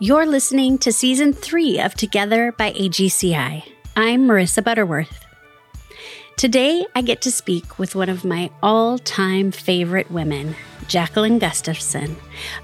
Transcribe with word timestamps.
You're 0.00 0.26
listening 0.26 0.78
to 0.78 0.92
season 0.92 1.32
three 1.32 1.78
of 1.78 1.94
Together 1.94 2.50
by 2.50 2.72
AGCI. 2.72 3.62
I'm 3.94 4.26
Marissa 4.26 4.64
Butterworth. 4.64 5.24
Today, 6.36 6.84
I 6.96 7.00
get 7.00 7.22
to 7.22 7.30
speak 7.30 7.78
with 7.78 7.94
one 7.94 8.08
of 8.08 8.24
my 8.24 8.50
all 8.60 8.98
time 8.98 9.52
favorite 9.52 10.10
women, 10.10 10.56
Jacqueline 10.88 11.38
Gustafson, 11.38 12.16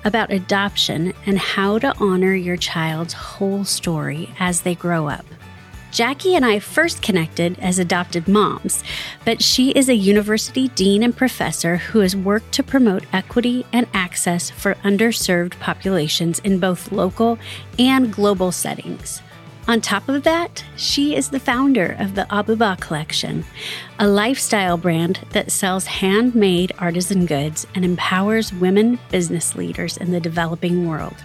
about 0.05 0.33
adoption 0.33 1.15
and 1.25 1.39
how 1.39 1.79
to 1.79 1.97
honor 1.99 2.35
your 2.35 2.57
child's 2.57 3.13
whole 3.13 3.65
story 3.65 4.35
as 4.41 4.63
they 4.63 4.75
grow 4.75 5.07
up. 5.07 5.25
Jackie 5.91 6.37
and 6.37 6.45
I 6.45 6.61
first 6.61 7.03
connected 7.03 7.59
as 7.59 7.79
adopted 7.79 8.29
moms, 8.29 8.85
but 9.25 9.43
she 9.43 9.71
is 9.71 9.89
a 9.89 9.95
university 9.95 10.69
dean 10.69 11.03
and 11.03 11.17
professor 11.17 11.77
who 11.77 11.99
has 12.01 12.15
worked 12.15 12.53
to 12.53 12.63
promote 12.63 13.05
equity 13.13 13.67
and 13.73 13.87
access 13.93 14.51
for 14.51 14.75
underserved 14.77 15.59
populations 15.59 16.39
in 16.41 16.61
both 16.61 16.93
local 16.93 17.39
and 17.79 18.13
global 18.13 18.53
settings. 18.53 19.21
On 19.67 19.81
top 19.81 20.09
of 20.09 20.23
that, 20.25 20.65
she 20.77 21.15
is 21.15 21.29
the 21.29 21.39
founder 21.39 21.97
of 21.99 22.15
the 22.15 22.27
Abuba 22.31 22.81
Collection, 22.81 23.45
a 23.99 24.07
lifestyle 24.09 24.77
brand 24.77 25.21
that 25.31 25.53
sells 25.53 25.87
handmade 25.87 26.73
artisan 26.79 27.27
goods 27.27 27.67
and 27.75 27.85
empowers 27.85 28.53
women 28.53 28.99
business 29.11 29.55
leaders 29.55 29.97
in 29.97 30.13
the 30.13 30.21
developing 30.21 30.89
world. 30.89 31.17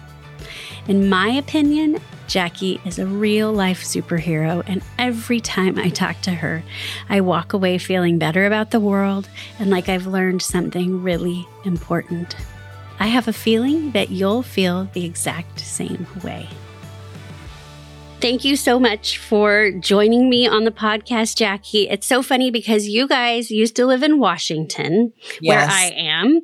In 0.86 1.08
my 1.08 1.28
opinion, 1.30 1.98
Jackie 2.26 2.80
is 2.84 2.98
a 2.98 3.06
real 3.06 3.52
life 3.52 3.84
superhero, 3.84 4.62
and 4.66 4.82
every 4.98 5.40
time 5.40 5.78
I 5.78 5.90
talk 5.90 6.20
to 6.22 6.32
her, 6.32 6.64
I 7.08 7.20
walk 7.20 7.52
away 7.52 7.78
feeling 7.78 8.18
better 8.18 8.46
about 8.46 8.72
the 8.72 8.80
world 8.80 9.28
and 9.58 9.70
like 9.70 9.88
I've 9.88 10.06
learned 10.06 10.42
something 10.42 11.02
really 11.02 11.46
important. 11.64 12.34
I 12.98 13.06
have 13.08 13.28
a 13.28 13.32
feeling 13.32 13.92
that 13.92 14.10
you'll 14.10 14.42
feel 14.42 14.88
the 14.92 15.04
exact 15.04 15.60
same 15.60 16.06
way. 16.24 16.48
Thank 18.18 18.46
you 18.46 18.56
so 18.56 18.80
much 18.80 19.18
for 19.18 19.70
joining 19.72 20.30
me 20.30 20.48
on 20.48 20.64
the 20.64 20.70
podcast, 20.70 21.36
Jackie. 21.36 21.88
It's 21.88 22.06
so 22.06 22.22
funny 22.22 22.50
because 22.50 22.88
you 22.88 23.06
guys 23.06 23.50
used 23.50 23.76
to 23.76 23.84
live 23.84 24.02
in 24.02 24.18
Washington, 24.18 25.12
yes. 25.40 25.68
where 25.68 25.68
I 25.70 25.92
am. 25.94 26.40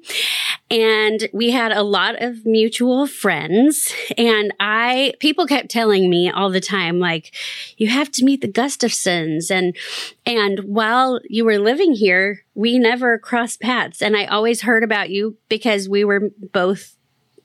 And 0.70 1.28
we 1.32 1.50
had 1.50 1.72
a 1.72 1.82
lot 1.82 2.22
of 2.22 2.44
mutual 2.44 3.06
friends. 3.06 3.92
And 4.18 4.52
I, 4.60 5.14
people 5.18 5.46
kept 5.46 5.70
telling 5.70 6.10
me 6.10 6.30
all 6.30 6.50
the 6.50 6.60
time, 6.60 7.00
like, 7.00 7.34
you 7.78 7.88
have 7.88 8.12
to 8.12 8.24
meet 8.24 8.42
the 8.42 8.52
Gustafsons. 8.52 9.50
And, 9.50 9.74
and 10.26 10.60
while 10.60 11.20
you 11.24 11.44
were 11.44 11.58
living 11.58 11.94
here, 11.94 12.44
we 12.54 12.78
never 12.78 13.18
crossed 13.18 13.60
paths. 13.60 14.02
And 14.02 14.14
I 14.14 14.26
always 14.26 14.60
heard 14.60 14.84
about 14.84 15.08
you 15.08 15.38
because 15.48 15.88
we 15.88 16.04
were 16.04 16.30
both 16.52 16.96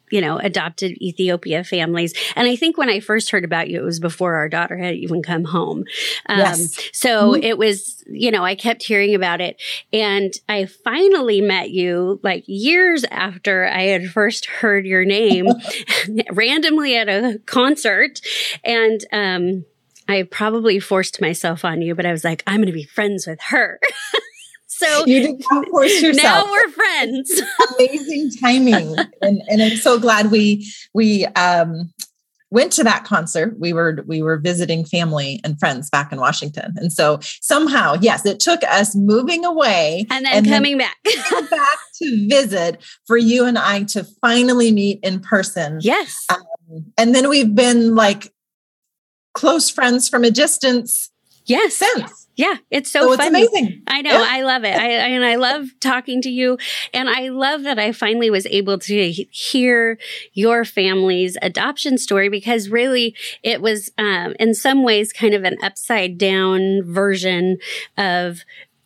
you 0.10 0.22
know, 0.22 0.38
adopted 0.38 0.92
Ethiopia 1.02 1.64
families. 1.64 2.14
And 2.36 2.48
I 2.48 2.56
think 2.56 2.78
when 2.78 2.90
I 2.90 3.00
first 3.00 3.32
heard 3.32 3.44
about 3.44 3.70
you, 3.70 3.80
it 3.80 3.86
was 3.86 4.00
before 4.00 4.36
our 4.36 4.50
daughter 4.50 4.78
had 4.78 4.96
even 4.96 5.22
come 5.22 5.44
home. 5.44 5.86
Um, 6.28 6.40
yes. 6.40 6.90
So 6.94 7.34
mm-hmm. 7.34 7.44
it 7.44 7.58
was, 7.58 8.04
you 8.08 8.32
know, 8.32 8.44
I 8.44 8.56
kept 8.56 8.84
hearing 8.84 9.16
about 9.16 9.42
it. 9.42 9.62
And 9.92 10.34
I 10.48 10.66
finally 10.66 11.42
met 11.42 11.72
you 11.72 12.20
like 12.24 12.44
years 12.48 13.04
after 13.12 13.66
I 13.66 13.84
had 13.84 14.10
first 14.10 14.46
heard 14.46 14.86
your 14.86 15.06
name 15.06 15.48
randomly 16.32 16.96
at 16.96 17.10
a 17.10 17.40
concert. 17.46 18.22
And, 18.64 19.06
um, 19.12 19.66
I 20.10 20.24
probably 20.24 20.80
forced 20.80 21.20
myself 21.20 21.66
on 21.66 21.82
you, 21.82 21.94
but 21.94 22.06
I 22.06 22.14
was 22.14 22.24
like, 22.24 22.42
I'm 22.48 22.58
going 22.58 22.68
to 22.68 22.72
be 22.72 22.86
friends 22.86 23.28
with 23.28 23.42
her. 23.50 23.80
So 24.68 25.06
you 25.06 25.22
did 25.22 25.44
not 25.50 25.68
force 25.70 26.02
yourself. 26.02 26.46
Now 26.46 26.46
we're 26.52 26.70
friends. 26.70 27.42
Amazing 27.80 28.32
timing, 28.40 28.96
and, 29.22 29.42
and 29.48 29.62
I'm 29.62 29.78
so 29.78 30.00
glad 30.00 30.30
we 30.30 30.70
we 30.94 31.26
um, 31.28 31.92
went 32.52 32.73
to 32.73 32.84
that 32.84 33.06
concert. 33.06 33.58
We 33.58 33.72
were 33.73 34.04
we 34.06 34.22
were 34.22 34.38
visiting 34.38 34.86
family 34.86 35.40
and 35.44 35.58
friends 35.58 35.90
back 35.90 36.12
in 36.12 36.20
Washington, 36.20 36.73
and 36.76 36.92
so 36.92 37.20
somehow, 37.42 37.95
yes, 38.02 38.26
it 38.26 38.42
took 38.42 38.61
us 38.64 38.94
moving 38.94 39.45
away 39.45 40.05
and 40.11 40.26
then 40.26 40.33
and 40.33 40.45
coming 40.45 40.78
then 40.78 40.89
back 41.04 41.49
back 41.49 41.78
to 42.02 42.28
visit 42.28 42.84
for 43.05 43.17
you 43.17 43.45
and 43.45 43.58
I 43.58 43.84
to 43.84 44.04
finally 44.22 44.72
meet 44.72 44.99
in 45.02 45.22
person. 45.22 45.80
Yes, 45.82 46.26
um, 46.30 46.86
and 46.98 47.16
then 47.16 47.30
we've 47.30 47.55
been 47.55 47.95
like 47.95 48.34
close 49.34 49.70
friends 49.70 50.10
from 50.10 50.26
a 50.26 50.32
distance. 50.32 51.10
Yes, 51.45 51.76
since. 51.76 52.27
Yeah, 52.37 52.55
it's 52.70 52.92
so, 52.92 53.02
so 53.02 53.17
funny. 53.17 53.42
It's 53.42 53.52
amazing. 53.52 53.81
I 53.87 54.03
know. 54.03 54.11
Yeah. 54.11 54.27
I 54.30 54.43
love 54.43 54.64
it. 54.64 54.75
I, 54.75 54.89
and 54.89 55.25
I 55.25 55.36
love 55.36 55.70
talking 55.80 56.21
to 56.21 56.30
you. 56.30 56.59
And 56.93 57.09
I 57.09 57.30
love 57.30 57.64
that 57.64 57.80
I 57.80 57.92
finally 57.92 58.30
was 58.30 58.45
able 58.45 58.77
to 58.77 59.11
hear 59.11 59.98
your 60.33 60.64
family's 60.64 61.36
adoption 61.42 61.98
story 61.98 62.30
because 62.30 62.70
really 62.70 63.15
it 63.42 63.59
was, 63.59 63.92
um, 63.98 64.36
in 64.39 64.53
some 64.53 64.83
ways 64.83 65.11
kind 65.11 65.33
of 65.33 65.43
an 65.43 65.58
upside 65.64 66.20
down 66.20 66.83
version 66.83 67.58
of 67.98 68.42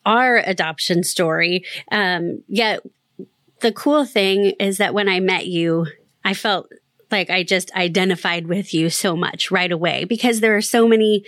our 0.06 0.38
adoption 0.38 1.03
story. 1.03 1.66
Um, 1.91 2.44
yet 2.47 2.79
the 3.59 3.73
cool 3.73 4.06
thing 4.06 4.53
is 4.59 4.78
that 4.78 4.94
when 4.94 5.09
I 5.09 5.19
met 5.19 5.47
you, 5.47 5.88
I 6.23 6.33
felt 6.33 6.72
like 7.12 7.29
I 7.29 7.44
just 7.44 7.69
identified 7.75 8.47
with 8.47 8.73
you 8.73 8.89
so 8.89 9.18
much 9.18 9.51
right 9.51 9.72
away 9.72 10.06
because 10.06 10.39
there 10.39 10.56
are 10.56 10.62
so 10.62 10.88
many 10.88 11.25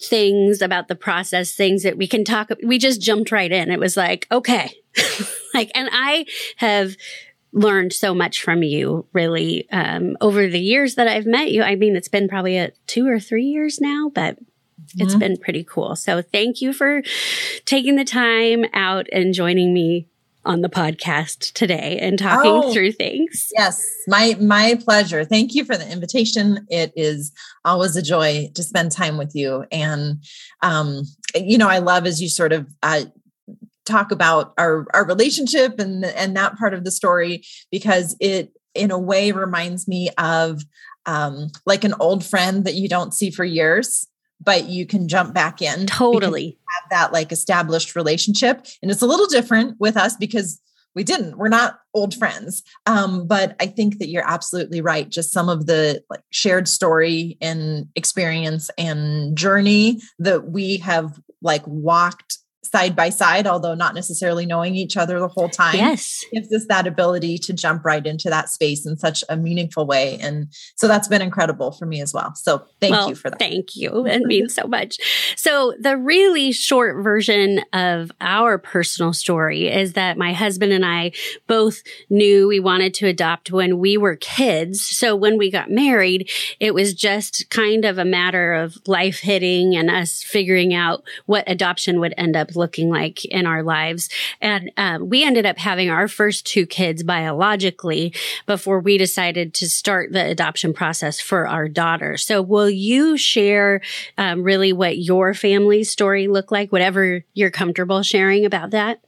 things 0.00 0.60
about 0.60 0.88
the 0.88 0.94
process, 0.94 1.54
things 1.54 1.82
that 1.82 1.96
we 1.96 2.06
can 2.06 2.24
talk. 2.24 2.50
We 2.64 2.78
just 2.78 3.00
jumped 3.00 3.32
right 3.32 3.50
in. 3.50 3.70
It 3.70 3.80
was 3.80 3.96
like, 3.96 4.26
okay, 4.30 4.72
like, 5.54 5.70
and 5.74 5.88
I 5.92 6.26
have 6.56 6.96
learned 7.52 7.92
so 7.92 8.14
much 8.14 8.42
from 8.42 8.62
you 8.62 9.06
really 9.12 9.68
um, 9.70 10.16
over 10.20 10.46
the 10.46 10.60
years 10.60 10.96
that 10.96 11.08
I've 11.08 11.26
met 11.26 11.50
you. 11.50 11.62
I 11.62 11.74
mean, 11.74 11.96
it's 11.96 12.08
been 12.08 12.28
probably 12.28 12.58
a 12.58 12.72
two 12.86 13.08
or 13.08 13.18
three 13.18 13.46
years 13.46 13.80
now, 13.80 14.10
but 14.14 14.38
it's 14.98 15.14
been 15.14 15.36
pretty 15.36 15.64
cool. 15.64 15.96
So 15.96 16.22
thank 16.22 16.60
you 16.60 16.72
for 16.72 17.02
taking 17.64 17.96
the 17.96 18.04
time 18.04 18.64
out 18.72 19.06
and 19.12 19.34
joining 19.34 19.74
me 19.74 20.06
on 20.46 20.62
the 20.62 20.68
podcast 20.68 21.52
today 21.52 21.98
and 22.00 22.18
talking 22.18 22.50
oh, 22.50 22.72
through 22.72 22.92
things. 22.92 23.48
Yes, 23.56 23.84
my 24.06 24.36
my 24.40 24.78
pleasure. 24.82 25.24
Thank 25.24 25.54
you 25.54 25.64
for 25.64 25.76
the 25.76 25.90
invitation. 25.90 26.66
It 26.70 26.92
is 26.96 27.32
always 27.64 27.96
a 27.96 28.02
joy 28.02 28.50
to 28.54 28.62
spend 28.62 28.92
time 28.92 29.18
with 29.18 29.34
you, 29.34 29.64
and 29.70 30.22
um, 30.62 31.02
you 31.34 31.58
know, 31.58 31.68
I 31.68 31.78
love 31.78 32.06
as 32.06 32.22
you 32.22 32.28
sort 32.28 32.52
of. 32.52 32.66
Uh, 32.82 33.04
talk 33.84 34.10
about 34.10 34.52
our 34.58 34.84
our 34.94 35.06
relationship 35.06 35.78
and 35.78 36.04
and 36.04 36.36
that 36.36 36.56
part 36.56 36.74
of 36.74 36.82
the 36.82 36.90
story 36.90 37.44
because 37.70 38.16
it 38.18 38.50
in 38.74 38.90
a 38.90 38.98
way 38.98 39.30
reminds 39.30 39.86
me 39.86 40.10
of 40.18 40.60
um, 41.06 41.52
like 41.66 41.84
an 41.84 41.94
old 42.00 42.24
friend 42.24 42.64
that 42.64 42.74
you 42.74 42.88
don't 42.88 43.14
see 43.14 43.30
for 43.30 43.44
years 43.44 44.08
but 44.40 44.68
you 44.68 44.86
can 44.86 45.08
jump 45.08 45.34
back 45.34 45.62
in. 45.62 45.86
Totally. 45.86 46.58
Have 46.80 46.90
that 46.90 47.12
like 47.12 47.32
established 47.32 47.96
relationship. 47.96 48.66
And 48.82 48.90
it's 48.90 49.02
a 49.02 49.06
little 49.06 49.26
different 49.26 49.76
with 49.78 49.96
us 49.96 50.16
because 50.16 50.60
we 50.96 51.04
didn't. 51.04 51.36
We're 51.36 51.48
not 51.48 51.78
old 51.92 52.14
friends. 52.14 52.62
Um, 52.86 53.26
but 53.26 53.54
I 53.60 53.66
think 53.66 53.98
that 53.98 54.08
you're 54.08 54.26
absolutely 54.26 54.80
right. 54.80 55.08
Just 55.08 55.30
some 55.30 55.50
of 55.50 55.66
the 55.66 56.02
like 56.08 56.22
shared 56.30 56.66
story 56.66 57.36
and 57.40 57.86
experience 57.94 58.70
and 58.78 59.36
journey 59.36 60.00
that 60.18 60.50
we 60.50 60.78
have 60.78 61.20
like 61.42 61.62
walked 61.66 62.38
side 62.70 62.96
by 62.96 63.10
side, 63.10 63.46
although 63.46 63.74
not 63.74 63.94
necessarily 63.94 64.46
knowing 64.46 64.74
each 64.74 64.96
other 64.96 65.18
the 65.18 65.28
whole 65.28 65.48
time. 65.48 65.76
Yes. 65.76 66.24
Gives 66.32 66.52
us 66.52 66.66
that 66.66 66.86
ability 66.86 67.38
to 67.38 67.52
jump 67.52 67.84
right 67.84 68.04
into 68.06 68.28
that 68.30 68.48
space 68.48 68.86
in 68.86 68.96
such 68.96 69.24
a 69.28 69.36
meaningful 69.36 69.86
way. 69.86 70.18
And 70.18 70.48
so 70.74 70.88
that's 70.88 71.08
been 71.08 71.22
incredible 71.22 71.72
for 71.72 71.86
me 71.86 72.00
as 72.00 72.12
well. 72.12 72.34
So 72.34 72.64
thank 72.80 72.92
well, 72.92 73.08
you 73.08 73.14
for 73.14 73.30
that. 73.30 73.38
Thank 73.38 73.76
you. 73.76 74.06
It 74.06 74.22
means 74.22 74.54
so 74.54 74.66
much. 74.66 74.98
So 75.36 75.74
the 75.80 75.96
really 75.96 76.52
short 76.52 77.02
version 77.02 77.60
of 77.72 78.10
our 78.20 78.58
personal 78.58 79.12
story 79.12 79.68
is 79.68 79.92
that 79.94 80.18
my 80.18 80.32
husband 80.32 80.72
and 80.72 80.84
I 80.84 81.12
both 81.46 81.82
knew 82.10 82.48
we 82.48 82.60
wanted 82.60 82.94
to 82.94 83.06
adopt 83.06 83.50
when 83.50 83.78
we 83.78 83.96
were 83.96 84.16
kids. 84.16 84.84
So 84.84 85.14
when 85.14 85.38
we 85.38 85.50
got 85.50 85.70
married, 85.70 86.30
it 86.60 86.74
was 86.74 86.94
just 86.94 87.48
kind 87.50 87.84
of 87.84 87.98
a 87.98 88.04
matter 88.04 88.54
of 88.54 88.76
life 88.86 89.20
hitting 89.20 89.76
and 89.76 89.90
us 89.90 90.22
figuring 90.22 90.74
out 90.74 91.04
what 91.26 91.44
adoption 91.46 92.00
would 92.00 92.14
end 92.16 92.36
up 92.36 92.55
looking 92.56 92.88
like 92.88 93.24
in 93.26 93.46
our 93.46 93.62
lives. 93.62 94.08
And 94.40 94.70
um, 94.76 95.08
we 95.08 95.24
ended 95.24 95.46
up 95.46 95.58
having 95.58 95.90
our 95.90 96.08
first 96.08 96.46
two 96.46 96.66
kids 96.66 97.02
biologically 97.02 98.14
before 98.46 98.80
we 98.80 98.98
decided 98.98 99.54
to 99.54 99.68
start 99.68 100.12
the 100.12 100.24
adoption 100.24 100.72
process 100.72 101.20
for 101.20 101.46
our 101.46 101.68
daughter. 101.68 102.16
So 102.16 102.42
will 102.42 102.70
you 102.70 103.16
share 103.16 103.80
um, 104.18 104.42
really 104.42 104.72
what 104.72 104.98
your 104.98 105.34
family 105.34 105.84
story 105.84 106.28
looked 106.28 106.52
like, 106.52 106.72
whatever 106.72 107.24
you're 107.34 107.50
comfortable 107.50 108.02
sharing 108.02 108.44
about 108.44 108.70
that? 108.70 109.00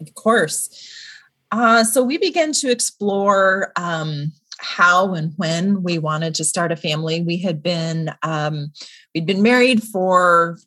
Of 0.00 0.14
course. 0.14 0.92
Uh, 1.52 1.84
so 1.84 2.02
we 2.02 2.18
began 2.18 2.52
to 2.52 2.70
explore 2.70 3.72
um, 3.76 4.32
how 4.58 5.14
and 5.14 5.32
when 5.36 5.82
we 5.82 5.98
wanted 5.98 6.34
to 6.36 6.44
start 6.44 6.72
a 6.72 6.76
family. 6.76 7.22
We 7.22 7.38
had 7.38 7.62
been 7.62 8.10
um, 8.22 8.72
we'd 9.14 9.26
been 9.26 9.42
married 9.42 9.82
for 9.82 10.58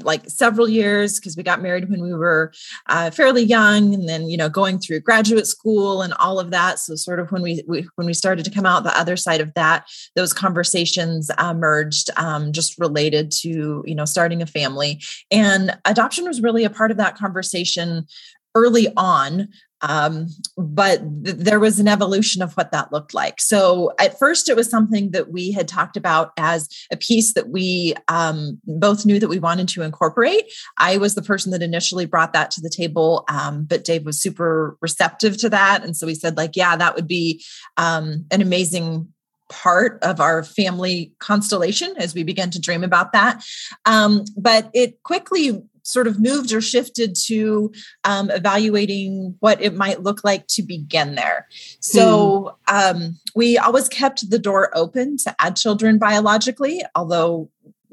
like 0.00 0.28
several 0.28 0.68
years 0.68 1.18
because 1.18 1.36
we 1.36 1.42
got 1.42 1.62
married 1.62 1.90
when 1.90 2.02
we 2.02 2.14
were 2.14 2.52
uh, 2.88 3.10
fairly 3.10 3.42
young 3.42 3.94
and 3.94 4.08
then 4.08 4.28
you 4.28 4.36
know 4.36 4.48
going 4.48 4.78
through 4.78 5.00
graduate 5.00 5.46
school 5.46 6.02
and 6.02 6.12
all 6.14 6.38
of 6.38 6.50
that. 6.50 6.78
So 6.78 6.94
sort 6.94 7.20
of 7.20 7.30
when 7.32 7.42
we, 7.42 7.62
we 7.66 7.86
when 7.96 8.06
we 8.06 8.14
started 8.14 8.44
to 8.44 8.50
come 8.50 8.66
out 8.66 8.84
the 8.84 8.98
other 8.98 9.16
side 9.16 9.40
of 9.40 9.52
that 9.54 9.86
those 10.16 10.32
conversations 10.32 11.30
emerged 11.38 12.10
um, 12.16 12.52
just 12.52 12.78
related 12.78 13.30
to 13.42 13.82
you 13.86 13.94
know 13.94 14.04
starting 14.04 14.42
a 14.42 14.46
family. 14.46 15.02
And 15.30 15.76
adoption 15.84 16.24
was 16.24 16.42
really 16.42 16.64
a 16.64 16.70
part 16.70 16.90
of 16.90 16.96
that 16.98 17.16
conversation 17.16 18.06
early 18.54 18.88
on 18.96 19.48
um, 19.86 20.28
but 20.56 21.00
th- 21.24 21.36
there 21.36 21.60
was 21.60 21.78
an 21.78 21.88
evolution 21.88 22.40
of 22.42 22.54
what 22.54 22.72
that 22.72 22.90
looked 22.90 23.12
like. 23.12 23.40
So 23.40 23.92
at 24.00 24.18
first, 24.18 24.48
it 24.48 24.56
was 24.56 24.70
something 24.70 25.10
that 25.10 25.30
we 25.30 25.52
had 25.52 25.68
talked 25.68 25.96
about 25.96 26.32
as 26.38 26.68
a 26.90 26.96
piece 26.96 27.34
that 27.34 27.50
we 27.50 27.94
um, 28.08 28.60
both 28.64 29.04
knew 29.04 29.20
that 29.20 29.28
we 29.28 29.38
wanted 29.38 29.68
to 29.68 29.82
incorporate. 29.82 30.44
I 30.78 30.96
was 30.96 31.14
the 31.14 31.22
person 31.22 31.52
that 31.52 31.62
initially 31.62 32.06
brought 32.06 32.32
that 32.32 32.50
to 32.52 32.62
the 32.62 32.70
table, 32.70 33.24
um, 33.28 33.64
but 33.64 33.84
Dave 33.84 34.06
was 34.06 34.20
super 34.20 34.78
receptive 34.80 35.36
to 35.38 35.50
that, 35.50 35.84
and 35.84 35.96
so 35.96 36.06
we 36.06 36.14
said, 36.14 36.36
like, 36.36 36.56
yeah, 36.56 36.76
that 36.76 36.94
would 36.94 37.06
be 37.06 37.44
um, 37.76 38.24
an 38.30 38.40
amazing 38.40 39.08
part 39.50 40.02
of 40.02 40.20
our 40.20 40.42
family 40.42 41.12
constellation 41.18 41.94
as 41.98 42.14
we 42.14 42.22
began 42.22 42.50
to 42.50 42.60
dream 42.60 42.82
about 42.82 43.12
that. 43.12 43.44
Um, 43.84 44.24
but 44.36 44.70
it 44.72 45.02
quickly 45.02 45.62
sort 45.84 46.08
of 46.08 46.20
moved 46.20 46.52
or 46.52 46.60
shifted 46.60 47.14
to 47.14 47.70
um, 48.02 48.30
evaluating 48.30 49.36
what 49.40 49.62
it 49.62 49.74
might 49.74 50.02
look 50.02 50.24
like 50.24 50.46
to 50.48 50.62
begin 50.62 51.14
there. 51.14 51.46
So 51.78 52.56
hmm. 52.68 52.76
um, 52.76 53.18
we 53.36 53.56
always 53.56 53.88
kept 53.88 54.28
the 54.28 54.38
door 54.38 54.70
open 54.76 55.16
to 55.18 55.36
add 55.38 55.56
children 55.56 55.98
biologically, 55.98 56.82
although 56.94 57.50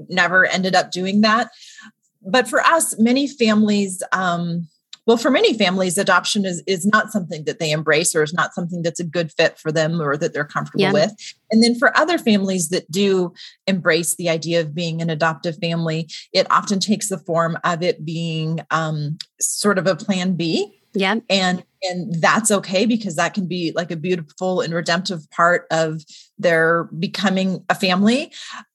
never 0.10 0.46
ended 0.46 0.74
up 0.74 0.92
doing 0.92 1.22
that. 1.22 1.52
But 2.24 2.48
for 2.48 2.62
us, 2.62 2.98
many 2.98 3.28
families, 3.28 4.02
um, 4.12 4.68
well 5.06 5.18
for 5.18 5.32
many 5.32 5.54
families 5.54 5.98
adoption 5.98 6.46
is 6.46 6.64
is 6.68 6.86
not 6.86 7.12
something 7.12 7.44
that 7.46 7.60
they 7.60 7.72
embrace 7.72 8.16
or 8.16 8.24
is 8.24 8.34
not 8.34 8.54
something 8.54 8.82
that's 8.82 9.00
a 9.00 9.06
good 9.06 9.32
fit 9.32 9.58
for 9.60 9.72
them 9.72 10.02
or 10.02 10.18
that 10.18 10.34
they're 10.34 10.46
comfortable 10.46 10.84
yeah. 10.84 10.94
with. 10.94 11.14
And 11.50 11.62
then 11.64 11.76
for 11.76 11.96
other 11.98 12.18
families 12.18 12.70
that 12.70 12.90
do 12.90 13.34
embrace 13.68 14.16
the 14.16 14.30
idea 14.30 14.62
of 14.62 14.76
being 14.76 15.02
an 15.02 15.10
adoptive 15.10 15.58
family 15.58 16.08
it 16.34 16.48
often 16.50 16.80
takes 16.80 17.10
the 17.10 17.18
form 17.18 17.58
of 17.64 17.82
it 17.84 18.06
being 18.06 18.60
um, 18.72 19.18
sort 19.40 19.78
of 19.78 19.88
a 19.88 19.96
plan 19.96 20.36
b. 20.36 20.78
Yeah. 20.94 21.16
And 21.30 21.64
and 21.84 22.22
that's 22.22 22.52
okay 22.52 22.86
because 22.86 23.16
that 23.16 23.34
can 23.34 23.48
be 23.48 23.72
like 23.76 23.90
a 23.92 23.96
beautiful 23.96 24.62
and 24.62 24.74
redemptive 24.74 25.30
part 25.32 25.66
of 25.72 26.04
their 26.38 26.84
becoming 27.00 27.64
a 27.70 27.76
family. 27.76 28.32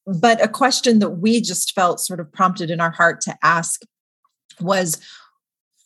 But 0.06 0.42
a 0.42 0.48
question 0.48 0.98
that 1.00 1.10
we 1.10 1.40
just 1.40 1.72
felt 1.72 2.00
sort 2.00 2.20
of 2.20 2.32
prompted 2.32 2.70
in 2.70 2.80
our 2.80 2.90
heart 2.90 3.20
to 3.22 3.36
ask 3.42 3.82
was 4.60 5.00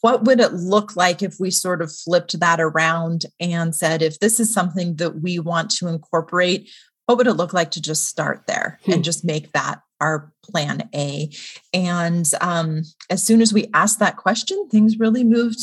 what 0.01 0.25
would 0.25 0.41
it 0.41 0.53
look 0.53 0.97
like 0.97 1.23
if 1.23 1.37
we 1.39 1.51
sort 1.51 1.83
of 1.83 1.95
flipped 1.95 2.39
that 2.41 2.61
around 2.61 3.27
and 3.39 3.75
said, 3.75 4.03
if 4.03 4.19
this 4.19 4.41
is 4.41 4.53
something 4.53 4.97
that 4.97 5.21
we 5.21 5.39
want 5.39 5.71
to 5.73 5.89
incorporate, 5.89 6.71
what 7.07 7.19
would 7.19 7.27
it 7.27 7.35
look 7.35 7.53
like 7.53 7.71
to 7.73 7.83
just 7.83 8.07
start 8.07 8.45
there 8.47 8.79
hmm. 8.85 8.93
and 8.93 9.05
just 9.05 9.25
make 9.25 9.53
that 9.53 9.83
our 10.01 10.33
plan 10.43 10.89
A? 10.95 11.31
And 11.75 12.29
um, 12.41 12.83
as 13.11 13.23
soon 13.25 13.43
as 13.43 13.53
we 13.53 13.69
asked 13.75 13.99
that 13.99 14.17
question, 14.17 14.69
things 14.69 14.99
really 14.99 15.25
moved 15.25 15.61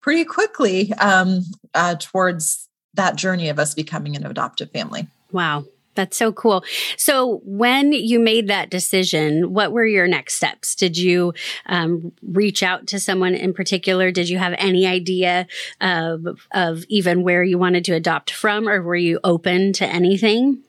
pretty 0.00 0.24
quickly 0.24 0.92
um, 0.94 1.40
uh, 1.74 1.96
towards 1.98 2.68
that 2.94 3.16
journey 3.16 3.48
of 3.48 3.58
us 3.58 3.74
becoming 3.74 4.16
an 4.16 4.24
adoptive 4.24 4.70
family. 4.70 5.08
Wow. 5.32 5.64
That's 5.96 6.16
so 6.16 6.32
cool. 6.32 6.64
So, 6.96 7.40
when 7.44 7.92
you 7.92 8.20
made 8.20 8.48
that 8.48 8.70
decision, 8.70 9.52
what 9.52 9.72
were 9.72 9.86
your 9.86 10.06
next 10.06 10.34
steps? 10.34 10.74
Did 10.74 10.96
you 10.96 11.34
um, 11.66 12.12
reach 12.22 12.62
out 12.62 12.86
to 12.88 13.00
someone 13.00 13.34
in 13.34 13.52
particular? 13.52 14.12
Did 14.12 14.28
you 14.28 14.38
have 14.38 14.54
any 14.58 14.86
idea 14.86 15.46
of, 15.80 16.46
of 16.52 16.84
even 16.88 17.22
where 17.22 17.42
you 17.42 17.58
wanted 17.58 17.84
to 17.86 17.94
adopt 17.94 18.30
from, 18.30 18.68
or 18.68 18.82
were 18.82 18.96
you 18.96 19.18
open 19.24 19.72
to 19.74 19.86
anything? 19.86 20.62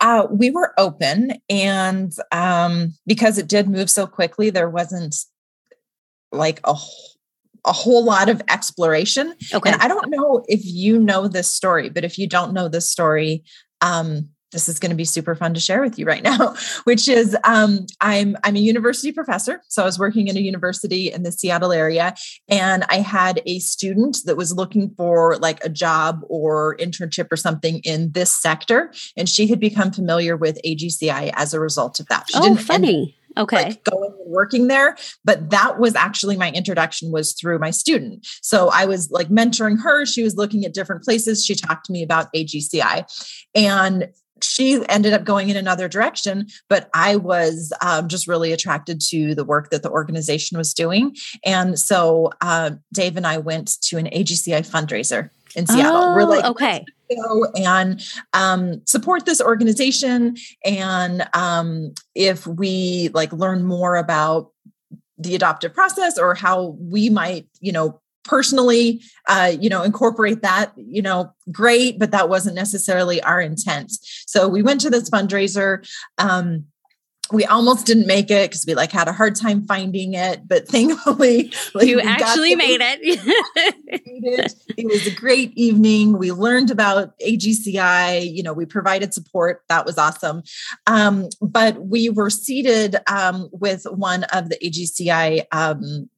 Uh, 0.00 0.26
we 0.30 0.50
were 0.50 0.74
open, 0.78 1.40
and 1.48 2.12
um, 2.32 2.92
because 3.06 3.38
it 3.38 3.48
did 3.48 3.68
move 3.68 3.88
so 3.88 4.06
quickly, 4.06 4.50
there 4.50 4.68
wasn't 4.68 5.14
like 6.32 6.60
a 6.64 6.74
a 7.64 7.72
whole 7.72 8.04
lot 8.04 8.28
of 8.28 8.42
exploration. 8.48 9.34
Okay. 9.54 9.70
And 9.70 9.80
I 9.80 9.88
don't 9.88 10.10
know 10.10 10.44
if 10.48 10.60
you 10.64 10.98
know 10.98 11.28
this 11.28 11.48
story, 11.48 11.90
but 11.90 12.04
if 12.04 12.18
you 12.18 12.28
don't 12.28 12.52
know 12.52 12.68
this 12.68 12.90
story, 12.90 13.44
um, 13.82 14.30
this 14.52 14.68
is 14.68 14.78
going 14.78 14.90
to 14.90 14.96
be 14.96 15.04
super 15.04 15.34
fun 15.34 15.54
to 15.54 15.60
share 15.60 15.80
with 15.80 15.98
you 15.98 16.06
right 16.06 16.22
now 16.32 16.54
which 16.84 17.08
is 17.08 17.36
um, 17.44 17.86
i'm 18.00 18.36
i'm 18.44 18.56
a 18.56 18.60
university 18.60 19.12
professor 19.12 19.62
so 19.68 19.82
i 19.82 19.86
was 19.86 19.98
working 19.98 20.28
in 20.28 20.36
a 20.36 20.40
university 20.40 21.10
in 21.10 21.22
the 21.22 21.32
seattle 21.32 21.72
area 21.72 22.14
and 22.48 22.84
i 22.88 22.96
had 22.96 23.42
a 23.46 23.58
student 23.58 24.18
that 24.24 24.36
was 24.36 24.54
looking 24.54 24.90
for 24.96 25.36
like 25.38 25.62
a 25.64 25.68
job 25.68 26.20
or 26.28 26.76
internship 26.76 27.30
or 27.30 27.36
something 27.36 27.80
in 27.84 28.12
this 28.12 28.32
sector 28.32 28.92
and 29.16 29.28
she 29.28 29.46
had 29.46 29.58
become 29.58 29.90
familiar 29.90 30.36
with 30.36 30.60
agci 30.64 31.32
as 31.34 31.54
a 31.54 31.60
result 31.60 32.00
of 32.00 32.06
that. 32.08 32.26
She 32.28 32.38
oh 32.38 32.56
funny 32.56 33.16
okay. 33.36 33.64
like 33.64 33.84
going 33.84 34.12
and 34.18 34.30
working 34.30 34.68
there 34.68 34.96
but 35.24 35.50
that 35.50 35.78
was 35.78 35.94
actually 35.94 36.36
my 36.36 36.50
introduction 36.52 37.10
was 37.12 37.32
through 37.32 37.58
my 37.58 37.70
student. 37.70 38.26
So 38.42 38.70
i 38.72 38.84
was 38.84 39.10
like 39.10 39.28
mentoring 39.28 39.80
her 39.82 40.06
she 40.06 40.22
was 40.22 40.36
looking 40.36 40.64
at 40.64 40.74
different 40.74 41.02
places 41.02 41.44
she 41.44 41.54
talked 41.54 41.86
to 41.86 41.92
me 41.92 42.02
about 42.02 42.32
agci 42.32 43.04
and 43.54 44.08
she 44.42 44.84
ended 44.88 45.12
up 45.12 45.24
going 45.24 45.48
in 45.48 45.56
another 45.56 45.88
direction 45.88 46.46
but 46.68 46.90
i 46.94 47.16
was 47.16 47.72
um, 47.80 48.08
just 48.08 48.26
really 48.26 48.52
attracted 48.52 49.00
to 49.00 49.34
the 49.34 49.44
work 49.44 49.70
that 49.70 49.82
the 49.82 49.90
organization 49.90 50.58
was 50.58 50.74
doing 50.74 51.14
and 51.44 51.78
so 51.78 52.30
uh, 52.40 52.70
dave 52.92 53.16
and 53.16 53.26
i 53.26 53.38
went 53.38 53.80
to 53.82 53.96
an 53.96 54.06
agci 54.06 54.52
fundraiser 54.68 55.30
in 55.54 55.66
seattle. 55.66 55.96
Oh, 55.96 56.14
we're 56.14 56.24
like 56.24 56.44
okay 56.44 56.84
go 57.16 57.46
and 57.56 58.02
um, 58.32 58.84
support 58.86 59.26
this 59.26 59.40
organization. 59.40 60.36
And 60.64 61.28
um, 61.34 61.94
if 62.14 62.46
we 62.46 63.10
like 63.14 63.32
learn 63.32 63.64
more 63.64 63.96
about 63.96 64.50
the 65.18 65.34
adoptive 65.34 65.74
process 65.74 66.18
or 66.18 66.34
how 66.34 66.76
we 66.80 67.08
might 67.08 67.46
you 67.60 67.72
know 67.72 68.00
personally 68.24 69.00
uh, 69.28 69.52
you 69.58 69.68
know 69.68 69.82
incorporate 69.82 70.42
that 70.42 70.72
you 70.76 71.02
know 71.02 71.32
great 71.50 71.98
but 71.98 72.10
that 72.12 72.28
wasn't 72.28 72.54
necessarily 72.54 73.22
our 73.22 73.40
intent. 73.40 73.92
So 74.26 74.48
we 74.48 74.62
went 74.62 74.80
to 74.82 74.90
this 74.90 75.10
fundraiser. 75.10 75.86
Um, 76.18 76.66
we 77.30 77.46
almost 77.46 77.86
didn't 77.86 78.06
make 78.06 78.30
it 78.30 78.50
because 78.50 78.64
we 78.66 78.74
like 78.74 78.92
had 78.92 79.08
a 79.08 79.12
hard 79.12 79.34
time 79.36 79.64
finding 79.64 80.14
it 80.14 80.46
but 80.46 80.68
thankfully 80.74 81.52
like, 81.74 81.86
you 81.86 82.00
actually 82.00 82.54
made 82.54 82.80
it. 82.80 83.00
it 83.86 84.54
it 84.90 84.92
was 84.92 85.06
a 85.06 85.14
great 85.14 85.52
evening 85.54 86.18
we 86.18 86.32
learned 86.32 86.70
about 86.70 87.18
agci 87.20 88.32
you 88.32 88.42
know 88.42 88.52
we 88.52 88.66
provided 88.66 89.12
support 89.12 89.62
that 89.68 89.84
was 89.84 89.98
awesome 89.98 90.42
um, 90.86 91.28
but 91.40 91.86
we 91.86 92.08
were 92.08 92.30
seated 92.30 92.96
um, 93.06 93.48
with 93.52 93.84
one 93.84 94.24
of 94.24 94.48
the 94.48 94.58
agci 94.62 95.44
um, 95.52 96.08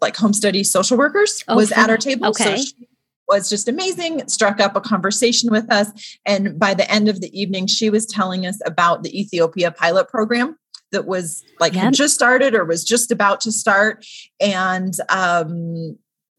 like 0.00 0.16
home 0.16 0.32
study 0.32 0.62
social 0.64 0.96
workers 0.96 1.44
oh, 1.48 1.56
was 1.56 1.72
at 1.72 1.90
our 1.90 1.96
table 1.96 2.28
okay. 2.28 2.56
so 2.56 2.62
she, 2.62 2.88
was 3.28 3.48
just 3.48 3.68
amazing, 3.68 4.26
struck 4.26 4.58
up 4.58 4.74
a 4.74 4.80
conversation 4.80 5.50
with 5.50 5.70
us. 5.70 6.18
And 6.24 6.58
by 6.58 6.74
the 6.74 6.90
end 6.90 7.08
of 7.08 7.20
the 7.20 7.38
evening, 7.38 7.66
she 7.66 7.90
was 7.90 8.06
telling 8.06 8.46
us 8.46 8.58
about 8.64 9.02
the 9.02 9.20
Ethiopia 9.20 9.70
pilot 9.70 10.08
program 10.08 10.56
that 10.92 11.06
was 11.06 11.44
like 11.60 11.74
yep. 11.74 11.92
just 11.92 12.14
started 12.14 12.54
or 12.54 12.64
was 12.64 12.84
just 12.84 13.10
about 13.10 13.40
to 13.42 13.52
start 13.52 14.06
and 14.40 14.94
um, 15.10 15.98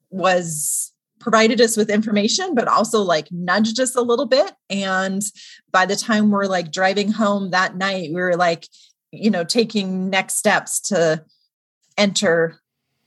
was 0.10 0.92
provided 1.20 1.60
us 1.62 1.76
with 1.76 1.90
information 1.90 2.56
but 2.56 2.68
also 2.68 3.02
like 3.02 3.32
nudged 3.32 3.80
us 3.80 3.96
a 3.96 4.02
little 4.02 4.26
bit 4.26 4.54
and 4.70 5.24
by 5.72 5.86
the 5.86 5.96
time 5.96 6.32
we're 6.32 6.46
like 6.46 6.72
driving 6.72 7.12
home 7.12 7.52
that 7.52 7.76
night 7.76 8.10
we 8.10 8.22
were 8.22 8.36
like 8.36 8.68
you 9.12 9.30
know 9.30 9.44
taking 9.44 10.10
next 10.10 10.36
steps 10.36 10.80
to 10.80 11.24
enter 11.98 12.60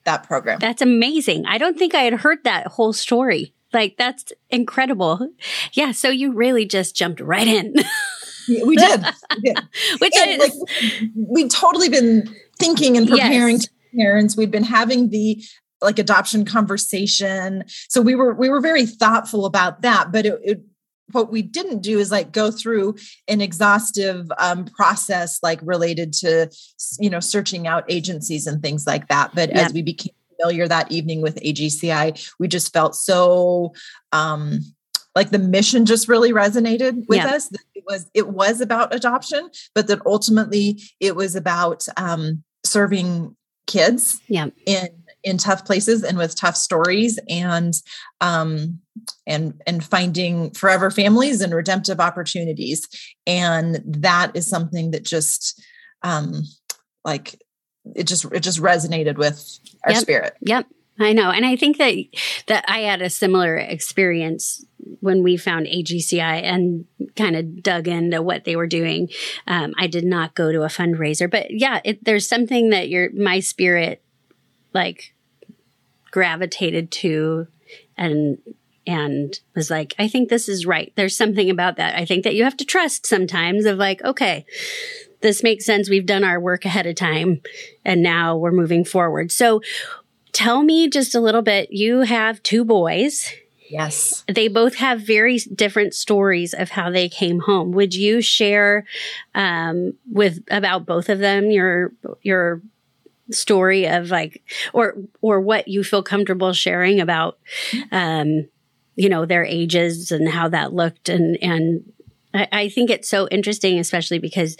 that 0.04 0.22
program 0.24 0.58
that's 0.58 0.82
amazing 0.82 1.46
i 1.46 1.58
don't 1.58 1.78
think 1.78 1.94
i 1.94 2.02
had 2.02 2.14
heard 2.14 2.38
that 2.44 2.66
whole 2.66 2.92
story 2.92 3.54
like 3.72 3.96
that's 3.96 4.32
incredible. 4.50 5.28
Yeah. 5.72 5.92
So 5.92 6.10
you 6.10 6.32
really 6.32 6.66
just 6.66 6.94
jumped 6.94 7.20
right 7.20 7.46
in. 7.46 7.74
we 8.48 8.76
did. 8.76 9.04
We 9.34 9.40
did. 9.42 9.58
Which 9.98 10.14
and, 10.16 10.30
is 10.30 10.38
like, 10.38 11.10
we'd 11.14 11.50
totally 11.50 11.88
been 11.88 12.34
thinking 12.58 12.96
and 12.96 13.08
preparing 13.08 13.56
yes. 13.56 13.68
parents. 13.96 14.36
We'd 14.36 14.50
been 14.50 14.64
having 14.64 15.10
the 15.10 15.42
like 15.82 15.98
adoption 15.98 16.44
conversation. 16.44 17.64
So 17.88 18.00
we 18.00 18.14
were 18.14 18.34
we 18.34 18.48
were 18.48 18.60
very 18.60 18.86
thoughtful 18.86 19.46
about 19.46 19.82
that. 19.82 20.12
But 20.12 20.26
it, 20.26 20.40
it 20.42 20.60
what 21.10 21.30
we 21.30 21.42
didn't 21.42 21.80
do 21.80 21.98
is 21.98 22.10
like 22.10 22.32
go 22.32 22.50
through 22.50 22.96
an 23.28 23.40
exhaustive 23.40 24.30
um, 24.38 24.64
process 24.64 25.38
like 25.42 25.60
related 25.62 26.12
to 26.14 26.50
you 26.98 27.10
know 27.10 27.20
searching 27.20 27.66
out 27.66 27.84
agencies 27.88 28.46
and 28.46 28.62
things 28.62 28.86
like 28.86 29.08
that 29.08 29.34
but 29.34 29.50
yep. 29.50 29.66
as 29.66 29.72
we 29.74 29.82
became 29.82 30.14
familiar 30.42 30.68
that 30.68 30.90
evening 30.90 31.22
with 31.22 31.36
AGCI. 31.36 32.32
We 32.38 32.48
just 32.48 32.72
felt 32.72 32.94
so 32.94 33.74
um, 34.12 34.60
like 35.14 35.30
the 35.30 35.38
mission 35.38 35.86
just 35.86 36.08
really 36.08 36.32
resonated 36.32 37.06
with 37.08 37.18
yeah. 37.18 37.34
us. 37.34 37.50
It 37.74 37.84
was 37.86 38.10
it 38.14 38.28
was 38.28 38.60
about 38.60 38.94
adoption, 38.94 39.50
but 39.74 39.86
that 39.88 40.00
ultimately 40.06 40.80
it 41.00 41.16
was 41.16 41.36
about 41.36 41.86
um, 41.96 42.42
serving 42.64 43.36
kids 43.66 44.20
yeah. 44.28 44.48
in 44.66 44.88
in 45.24 45.38
tough 45.38 45.64
places 45.64 46.02
and 46.02 46.18
with 46.18 46.34
tough 46.34 46.56
stories 46.56 47.18
and 47.28 47.74
um 48.20 48.80
and 49.26 49.60
and 49.66 49.84
finding 49.84 50.50
forever 50.50 50.90
families 50.90 51.40
and 51.40 51.54
redemptive 51.54 52.00
opportunities 52.00 52.88
and 53.26 53.80
that 53.84 54.32
is 54.34 54.48
something 54.48 54.90
that 54.90 55.04
just 55.04 55.62
um 56.02 56.42
like 57.04 57.40
it 57.94 58.06
just 58.06 58.24
it 58.26 58.40
just 58.40 58.60
resonated 58.60 59.16
with 59.16 59.58
our 59.84 59.92
yep. 59.92 60.00
spirit 60.00 60.34
yep 60.40 60.66
I 61.00 61.12
know. 61.12 61.30
And 61.30 61.44
I 61.44 61.56
think 61.56 61.78
that 61.78 61.94
that 62.46 62.64
I 62.68 62.80
had 62.80 63.02
a 63.02 63.10
similar 63.10 63.56
experience 63.56 64.64
when 65.00 65.22
we 65.22 65.36
found 65.36 65.66
AGCI 65.66 66.42
and 66.42 66.84
kind 67.16 67.36
of 67.36 67.62
dug 67.62 67.88
into 67.88 68.22
what 68.22 68.44
they 68.44 68.56
were 68.56 68.66
doing. 68.66 69.08
Um, 69.46 69.74
I 69.78 69.86
did 69.86 70.04
not 70.04 70.34
go 70.34 70.52
to 70.52 70.62
a 70.62 70.68
fundraiser, 70.68 71.30
but 71.30 71.50
yeah, 71.50 71.80
it, 71.84 72.04
there's 72.04 72.28
something 72.28 72.70
that 72.70 72.88
your 72.88 73.10
my 73.12 73.40
spirit 73.40 74.02
like 74.72 75.14
gravitated 76.10 76.90
to 76.90 77.46
and 77.96 78.38
and 78.86 79.38
was 79.54 79.70
like, 79.70 79.94
I 79.98 80.08
think 80.08 80.28
this 80.28 80.48
is 80.48 80.66
right. 80.66 80.92
There's 80.96 81.16
something 81.16 81.50
about 81.50 81.76
that. 81.76 81.96
I 81.96 82.04
think 82.04 82.24
that 82.24 82.34
you 82.34 82.44
have 82.44 82.56
to 82.56 82.64
trust 82.64 83.06
sometimes 83.06 83.64
of 83.64 83.78
like, 83.78 84.02
okay, 84.02 84.44
this 85.20 85.42
makes 85.42 85.64
sense. 85.64 85.88
We've 85.88 86.06
done 86.06 86.24
our 86.24 86.40
work 86.40 86.64
ahead 86.64 86.86
of 86.86 86.96
time 86.96 87.42
and 87.84 88.02
now 88.02 88.36
we're 88.36 88.50
moving 88.50 88.84
forward. 88.84 89.30
So 89.30 89.62
tell 90.32 90.62
me 90.62 90.88
just 90.88 91.14
a 91.14 91.20
little 91.20 91.42
bit. 91.42 91.72
You 91.72 92.00
have 92.00 92.42
two 92.42 92.64
boys. 92.64 93.32
Yes. 93.70 94.24
They 94.28 94.48
both 94.48 94.74
have 94.74 95.00
very 95.00 95.38
different 95.38 95.94
stories 95.94 96.52
of 96.52 96.70
how 96.70 96.90
they 96.90 97.08
came 97.08 97.40
home. 97.40 97.72
Would 97.72 97.94
you 97.94 98.20
share 98.20 98.84
um, 99.34 99.94
with 100.10 100.40
about 100.50 100.84
both 100.84 101.08
of 101.08 101.20
them 101.20 101.50
your 101.50 101.92
your 102.20 102.60
story 103.32 103.86
of 103.86 104.10
like 104.10 104.42
or 104.72 104.96
or 105.20 105.40
what 105.40 105.68
you 105.68 105.82
feel 105.84 106.02
comfortable 106.02 106.52
sharing 106.52 107.00
about 107.00 107.38
um, 107.90 108.48
you 108.96 109.08
know 109.08 109.26
their 109.26 109.44
ages 109.44 110.10
and 110.10 110.28
how 110.28 110.48
that 110.48 110.72
looked 110.72 111.08
and 111.08 111.36
and 111.42 111.84
I, 112.34 112.48
I 112.52 112.68
think 112.68 112.90
it's 112.90 113.08
so 113.08 113.28
interesting, 113.28 113.78
especially 113.78 114.18
because 114.18 114.56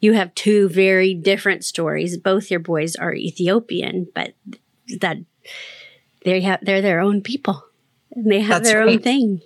you 0.00 0.12
have 0.12 0.34
two 0.34 0.68
very 0.68 1.14
different 1.14 1.64
stories. 1.64 2.16
Both 2.16 2.50
your 2.50 2.60
boys 2.60 2.96
are 2.96 3.14
Ethiopian, 3.14 4.06
but 4.14 4.34
that 5.00 5.18
they 6.24 6.40
have 6.42 6.60
they're 6.62 6.82
their 6.82 7.00
own 7.00 7.22
people 7.22 7.64
and 8.12 8.30
they 8.30 8.40
have 8.40 8.62
That's 8.62 8.70
their 8.70 8.80
right. 8.80 8.96
own 8.96 8.98
thing. 9.00 9.40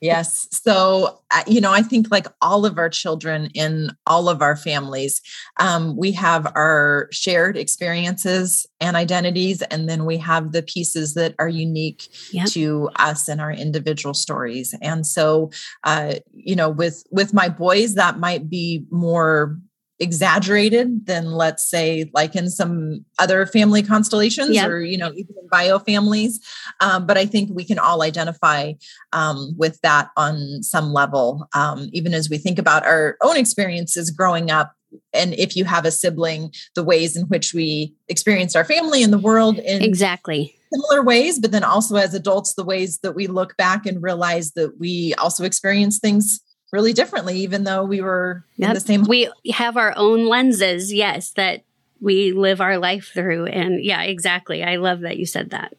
Yes. 0.00 0.48
So, 0.50 1.20
you 1.46 1.60
know, 1.60 1.72
I 1.72 1.82
think 1.82 2.10
like 2.10 2.26
all 2.40 2.64
of 2.64 2.78
our 2.78 2.88
children 2.88 3.50
in 3.54 3.90
all 4.06 4.30
of 4.30 4.40
our 4.40 4.56
families, 4.56 5.20
um, 5.58 5.94
we 5.94 6.10
have 6.12 6.46
our 6.54 7.08
shared 7.12 7.56
experiences 7.58 8.66
and 8.80 8.96
identities, 8.96 9.60
and 9.62 9.90
then 9.90 10.06
we 10.06 10.16
have 10.16 10.52
the 10.52 10.62
pieces 10.62 11.12
that 11.14 11.34
are 11.38 11.48
unique 11.48 12.08
yep. 12.32 12.48
to 12.48 12.88
us 12.96 13.28
and 13.28 13.42
our 13.42 13.52
individual 13.52 14.14
stories. 14.14 14.74
And 14.80 15.06
so, 15.06 15.50
uh, 15.84 16.14
you 16.32 16.56
know, 16.56 16.70
with 16.70 17.04
with 17.10 17.34
my 17.34 17.50
boys, 17.50 17.94
that 17.94 18.18
might 18.18 18.48
be 18.48 18.86
more 18.90 19.58
exaggerated 20.00 21.06
than 21.06 21.32
let's 21.32 21.68
say 21.68 22.10
like 22.14 22.34
in 22.34 22.48
some 22.48 23.04
other 23.18 23.44
family 23.44 23.82
constellations 23.82 24.54
yep. 24.54 24.68
or 24.68 24.80
you 24.80 24.96
know 24.96 25.12
even 25.14 25.34
bio 25.50 25.78
families. 25.78 26.40
Um, 26.80 27.06
but 27.06 27.18
i 27.18 27.26
think 27.26 27.50
we 27.52 27.64
can 27.64 27.78
all 27.78 28.02
identify 28.02 28.72
um, 29.12 29.54
with 29.56 29.80
that 29.82 30.10
on 30.16 30.62
some 30.62 30.92
level. 30.92 31.46
Um, 31.54 31.88
even 31.92 32.14
as 32.14 32.30
we 32.30 32.38
think 32.38 32.58
about 32.58 32.86
our 32.86 33.16
own 33.22 33.36
experiences 33.36 34.10
growing 34.10 34.50
up 34.50 34.72
and 35.12 35.34
if 35.34 35.54
you 35.54 35.64
have 35.64 35.84
a 35.84 35.90
sibling 35.90 36.52
the 36.74 36.82
ways 36.82 37.16
in 37.16 37.24
which 37.26 37.54
we 37.54 37.94
experienced 38.08 38.56
our 38.56 38.64
family 38.64 39.02
and 39.02 39.12
the 39.12 39.18
world 39.18 39.58
in 39.58 39.82
exactly. 39.82 40.56
similar 40.72 41.04
ways 41.04 41.38
but 41.38 41.52
then 41.52 41.62
also 41.62 41.96
as 41.96 42.12
adults 42.14 42.54
the 42.54 42.64
ways 42.64 42.98
that 42.98 43.12
we 43.12 43.26
look 43.26 43.56
back 43.56 43.86
and 43.86 44.02
realize 44.02 44.52
that 44.52 44.78
we 44.80 45.14
also 45.14 45.44
experience 45.44 45.98
things 45.98 46.40
really 46.72 46.92
differently, 46.92 47.38
even 47.40 47.64
though 47.64 47.84
we 47.84 48.00
were 48.00 48.44
yep. 48.56 48.70
in 48.70 48.74
the 48.74 48.80
same. 48.80 49.04
We 49.04 49.30
have 49.52 49.76
our 49.76 49.92
own 49.96 50.26
lenses, 50.26 50.92
yes, 50.92 51.30
that 51.32 51.64
we 52.00 52.32
live 52.32 52.60
our 52.60 52.78
life 52.78 53.10
through. 53.12 53.46
And 53.46 53.84
yeah, 53.84 54.02
exactly. 54.02 54.62
I 54.64 54.76
love 54.76 55.00
that 55.00 55.18
you 55.18 55.26
said 55.26 55.50
that. 55.50 55.74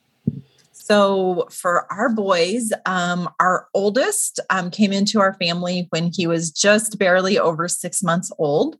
So 0.91 1.47
for 1.49 1.89
our 1.89 2.09
boys, 2.09 2.73
um, 2.85 3.29
our 3.39 3.67
oldest 3.73 4.41
um, 4.49 4.69
came 4.69 4.91
into 4.91 5.21
our 5.21 5.33
family 5.35 5.87
when 5.91 6.11
he 6.13 6.27
was 6.27 6.51
just 6.51 6.99
barely 6.99 7.39
over 7.39 7.69
six 7.69 8.03
months 8.03 8.29
old, 8.37 8.77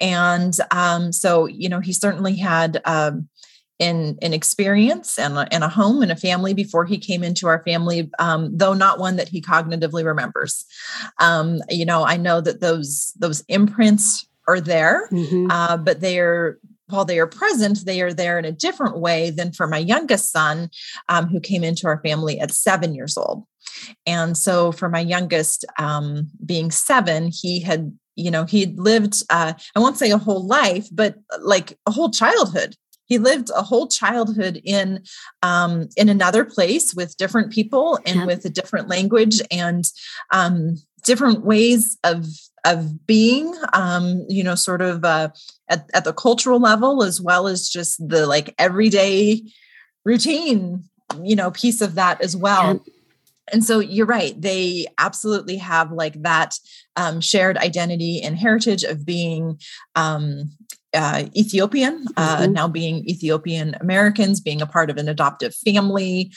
and 0.00 0.54
um, 0.70 1.12
so 1.12 1.46
you 1.46 1.68
know 1.68 1.80
he 1.80 1.92
certainly 1.92 2.36
had 2.36 2.80
um, 2.84 3.28
in 3.80 4.18
an 4.20 4.34
experience 4.34 5.18
and 5.18 5.38
a, 5.38 5.52
and 5.52 5.64
a 5.64 5.68
home 5.68 6.02
and 6.02 6.12
a 6.12 6.16
family 6.16 6.52
before 6.52 6.84
he 6.84 6.98
came 6.98 7.24
into 7.24 7.48
our 7.48 7.64
family, 7.64 8.10
um, 8.18 8.56
though 8.56 8.74
not 8.74 9.00
one 9.00 9.16
that 9.16 9.28
he 9.28 9.40
cognitively 9.40 10.04
remembers. 10.04 10.66
Um, 11.18 11.62
you 11.70 11.86
know, 11.86 12.04
I 12.04 12.18
know 12.18 12.40
that 12.42 12.60
those 12.60 13.12
those 13.18 13.40
imprints 13.48 14.28
are 14.46 14.60
there, 14.60 15.08
mm-hmm. 15.10 15.50
uh, 15.50 15.78
but 15.78 16.00
they 16.00 16.20
are 16.20 16.60
while 16.90 17.04
they 17.06 17.18
are 17.18 17.26
present, 17.26 17.84
they 17.86 18.02
are 18.02 18.12
there 18.12 18.38
in 18.38 18.44
a 18.44 18.52
different 18.52 18.98
way 18.98 19.30
than 19.30 19.52
for 19.52 19.66
my 19.66 19.78
youngest 19.78 20.30
son, 20.30 20.70
um, 21.08 21.26
who 21.28 21.40
came 21.40 21.64
into 21.64 21.86
our 21.86 22.00
family 22.02 22.38
at 22.38 22.50
seven 22.50 22.94
years 22.94 23.16
old. 23.16 23.44
And 24.06 24.36
so, 24.36 24.72
for 24.72 24.88
my 24.88 25.00
youngest 25.00 25.64
um, 25.78 26.30
being 26.44 26.70
seven, 26.70 27.30
he 27.32 27.60
had 27.60 27.96
you 28.16 28.30
know 28.30 28.44
he'd 28.44 28.78
lived 28.78 29.22
uh, 29.30 29.54
i 29.74 29.80
won't 29.80 29.96
say 29.96 30.10
a 30.10 30.18
whole 30.18 30.44
life 30.44 30.88
but 30.92 31.14
like 31.40 31.78
a 31.86 31.90
whole 31.90 32.10
childhood 32.10 32.74
he 33.10 33.18
lived 33.18 33.50
a 33.54 33.62
whole 33.62 33.88
childhood 33.88 34.62
in 34.64 35.02
um, 35.42 35.88
in 35.96 36.08
another 36.08 36.44
place 36.44 36.94
with 36.94 37.16
different 37.18 37.52
people 37.52 37.98
and 38.06 38.20
yeah. 38.20 38.24
with 38.24 38.44
a 38.44 38.48
different 38.48 38.88
language 38.88 39.42
and 39.50 39.84
um, 40.30 40.76
different 41.04 41.44
ways 41.44 41.98
of 42.04 42.26
of 42.64 43.06
being 43.06 43.52
um, 43.72 44.24
you 44.28 44.44
know 44.44 44.54
sort 44.54 44.80
of 44.80 45.04
uh, 45.04 45.28
at, 45.68 45.90
at 45.92 46.04
the 46.04 46.12
cultural 46.12 46.60
level 46.60 47.02
as 47.02 47.20
well 47.20 47.48
as 47.48 47.68
just 47.68 48.08
the 48.08 48.26
like 48.26 48.54
everyday 48.58 49.42
routine 50.04 50.84
you 51.22 51.34
know 51.34 51.50
piece 51.50 51.82
of 51.82 51.96
that 51.96 52.22
as 52.22 52.36
well 52.36 52.74
yeah. 52.74 52.92
And 53.52 53.64
so 53.64 53.80
you're 53.80 54.06
right. 54.06 54.40
They 54.40 54.86
absolutely 54.98 55.56
have 55.56 55.90
like 55.90 56.22
that 56.22 56.54
um, 56.94 57.20
shared 57.20 57.56
identity 57.56 58.22
and 58.22 58.38
heritage 58.38 58.84
of 58.84 59.04
being 59.04 59.58
um, 59.96 60.52
uh, 60.94 61.24
Ethiopian, 61.36 62.04
uh, 62.16 62.38
mm-hmm. 62.38 62.52
now 62.52 62.66
being 62.66 63.08
Ethiopian 63.08 63.76
Americans, 63.80 64.40
being 64.40 64.60
a 64.60 64.66
part 64.66 64.90
of 64.90 64.96
an 64.96 65.08
adoptive 65.08 65.54
family. 65.54 66.32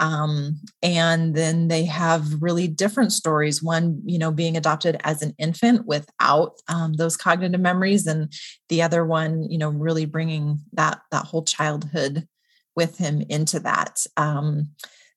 Um, 0.00 0.60
and 0.82 1.34
then 1.34 1.68
they 1.68 1.84
have 1.84 2.40
really 2.40 2.68
different 2.68 3.12
stories. 3.12 3.62
One, 3.62 4.00
you 4.04 4.18
know, 4.18 4.30
being 4.30 4.56
adopted 4.56 5.00
as 5.02 5.22
an 5.22 5.34
infant 5.38 5.86
without 5.86 6.52
um, 6.68 6.94
those 6.94 7.16
cognitive 7.16 7.60
memories, 7.60 8.06
and 8.06 8.32
the 8.68 8.82
other 8.82 9.04
one, 9.04 9.50
you 9.50 9.58
know, 9.58 9.70
really 9.70 10.04
bringing 10.04 10.60
that 10.74 11.00
that 11.10 11.24
whole 11.24 11.42
childhood 11.42 12.28
with 12.76 12.98
him 12.98 13.22
into 13.28 13.58
that. 13.60 14.04
Um, 14.16 14.70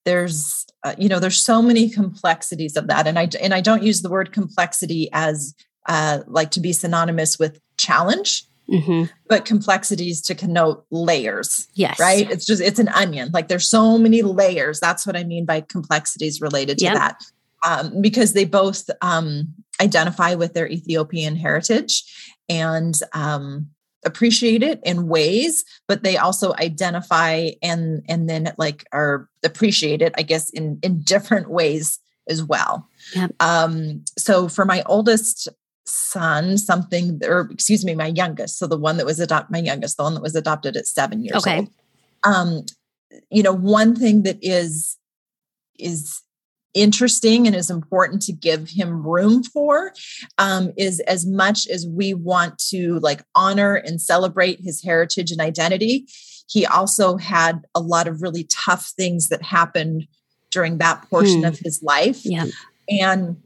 there's, 0.03 0.65
uh, 0.83 0.95
you 0.97 1.07
know, 1.07 1.19
there's 1.19 1.39
so 1.39 1.61
many 1.61 1.87
complexities 1.87 2.75
of 2.75 2.87
that, 2.87 3.05
and 3.05 3.19
I 3.19 3.29
and 3.39 3.53
I 3.53 3.61
don't 3.61 3.83
use 3.83 4.01
the 4.01 4.09
word 4.09 4.31
complexity 4.31 5.09
as 5.13 5.53
uh, 5.87 6.19
like 6.25 6.49
to 6.51 6.59
be 6.59 6.73
synonymous 6.73 7.37
with 7.37 7.59
challenge 7.77 8.45
Mm-hmm. 8.69 9.11
but 9.27 9.43
complexities 9.43 10.21
to 10.21 10.35
connote 10.35 10.85
layers. 10.91 11.67
Yes. 11.73 11.99
Right. 11.99 12.29
It's 12.31 12.45
just, 12.45 12.61
it's 12.61 12.79
an 12.79 12.87
onion. 12.87 13.29
Like 13.33 13.49
there's 13.49 13.67
so 13.67 13.97
many 13.97 14.21
layers. 14.21 14.79
That's 14.79 15.05
what 15.05 15.17
I 15.17 15.25
mean 15.25 15.45
by 15.45 15.59
complexities 15.59 16.39
related 16.39 16.77
to 16.77 16.85
yep. 16.85 16.93
that. 16.93 17.23
Um, 17.67 18.01
because 18.01 18.31
they 18.31 18.45
both 18.45 18.89
um, 19.01 19.53
identify 19.81 20.35
with 20.35 20.53
their 20.53 20.69
Ethiopian 20.69 21.35
heritage 21.35 22.03
and 22.47 22.95
um, 23.13 23.69
appreciate 24.05 24.63
it 24.63 24.79
in 24.83 25.07
ways, 25.07 25.65
but 25.87 26.03
they 26.03 26.17
also 26.17 26.53
identify 26.53 27.49
and 27.61 28.03
and 28.07 28.29
then 28.29 28.53
like 28.57 28.85
are 28.91 29.29
appreciate 29.43 30.01
it, 30.01 30.13
I 30.17 30.23
guess, 30.23 30.49
in 30.49 30.79
in 30.81 31.01
different 31.01 31.49
ways 31.49 31.99
as 32.27 32.43
well. 32.43 32.87
Yep. 33.15 33.31
Um, 33.39 34.03
so 34.17 34.47
for 34.47 34.65
my 34.65 34.83
oldest 34.85 35.47
son 35.85 36.57
something 36.57 37.19
or 37.25 37.47
excuse 37.51 37.83
me 37.83 37.95
my 37.95 38.07
youngest 38.07 38.57
so 38.57 38.67
the 38.67 38.77
one 38.77 38.97
that 38.97 39.05
was 39.05 39.19
adopted 39.19 39.51
my 39.51 39.59
youngest 39.59 39.97
the 39.97 40.03
one 40.03 40.13
that 40.13 40.21
was 40.21 40.35
adopted 40.35 40.77
at 40.77 40.85
seven 40.85 41.23
years 41.23 41.37
okay. 41.37 41.59
old 41.59 41.69
um 42.23 42.65
you 43.29 43.41
know 43.41 43.53
one 43.53 43.95
thing 43.95 44.23
that 44.23 44.37
is 44.41 44.97
is 45.79 46.21
interesting 46.73 47.47
and 47.47 47.55
is 47.55 47.69
important 47.69 48.21
to 48.21 48.31
give 48.31 48.69
him 48.69 49.05
room 49.05 49.43
for 49.43 49.91
um, 50.37 50.71
is 50.77 51.01
as 51.01 51.25
much 51.25 51.67
as 51.67 51.85
we 51.85 52.13
want 52.13 52.57
to 52.57 52.97
like 52.99 53.23
honor 53.35 53.75
and 53.75 54.01
celebrate 54.01 54.61
his 54.61 54.81
heritage 54.81 55.31
and 55.31 55.41
identity 55.41 56.07
he 56.47 56.65
also 56.65 57.17
had 57.17 57.61
a 57.75 57.79
lot 57.79 58.07
of 58.07 58.21
really 58.21 58.45
tough 58.45 58.91
things 58.95 59.29
that 59.29 59.41
happened 59.41 60.07
during 60.49 60.77
that 60.77 61.01
portion 61.09 61.39
hmm. 61.39 61.45
of 61.45 61.59
his 61.59 61.81
life 61.81 62.21
yeah. 62.23 62.45
and 62.89 63.37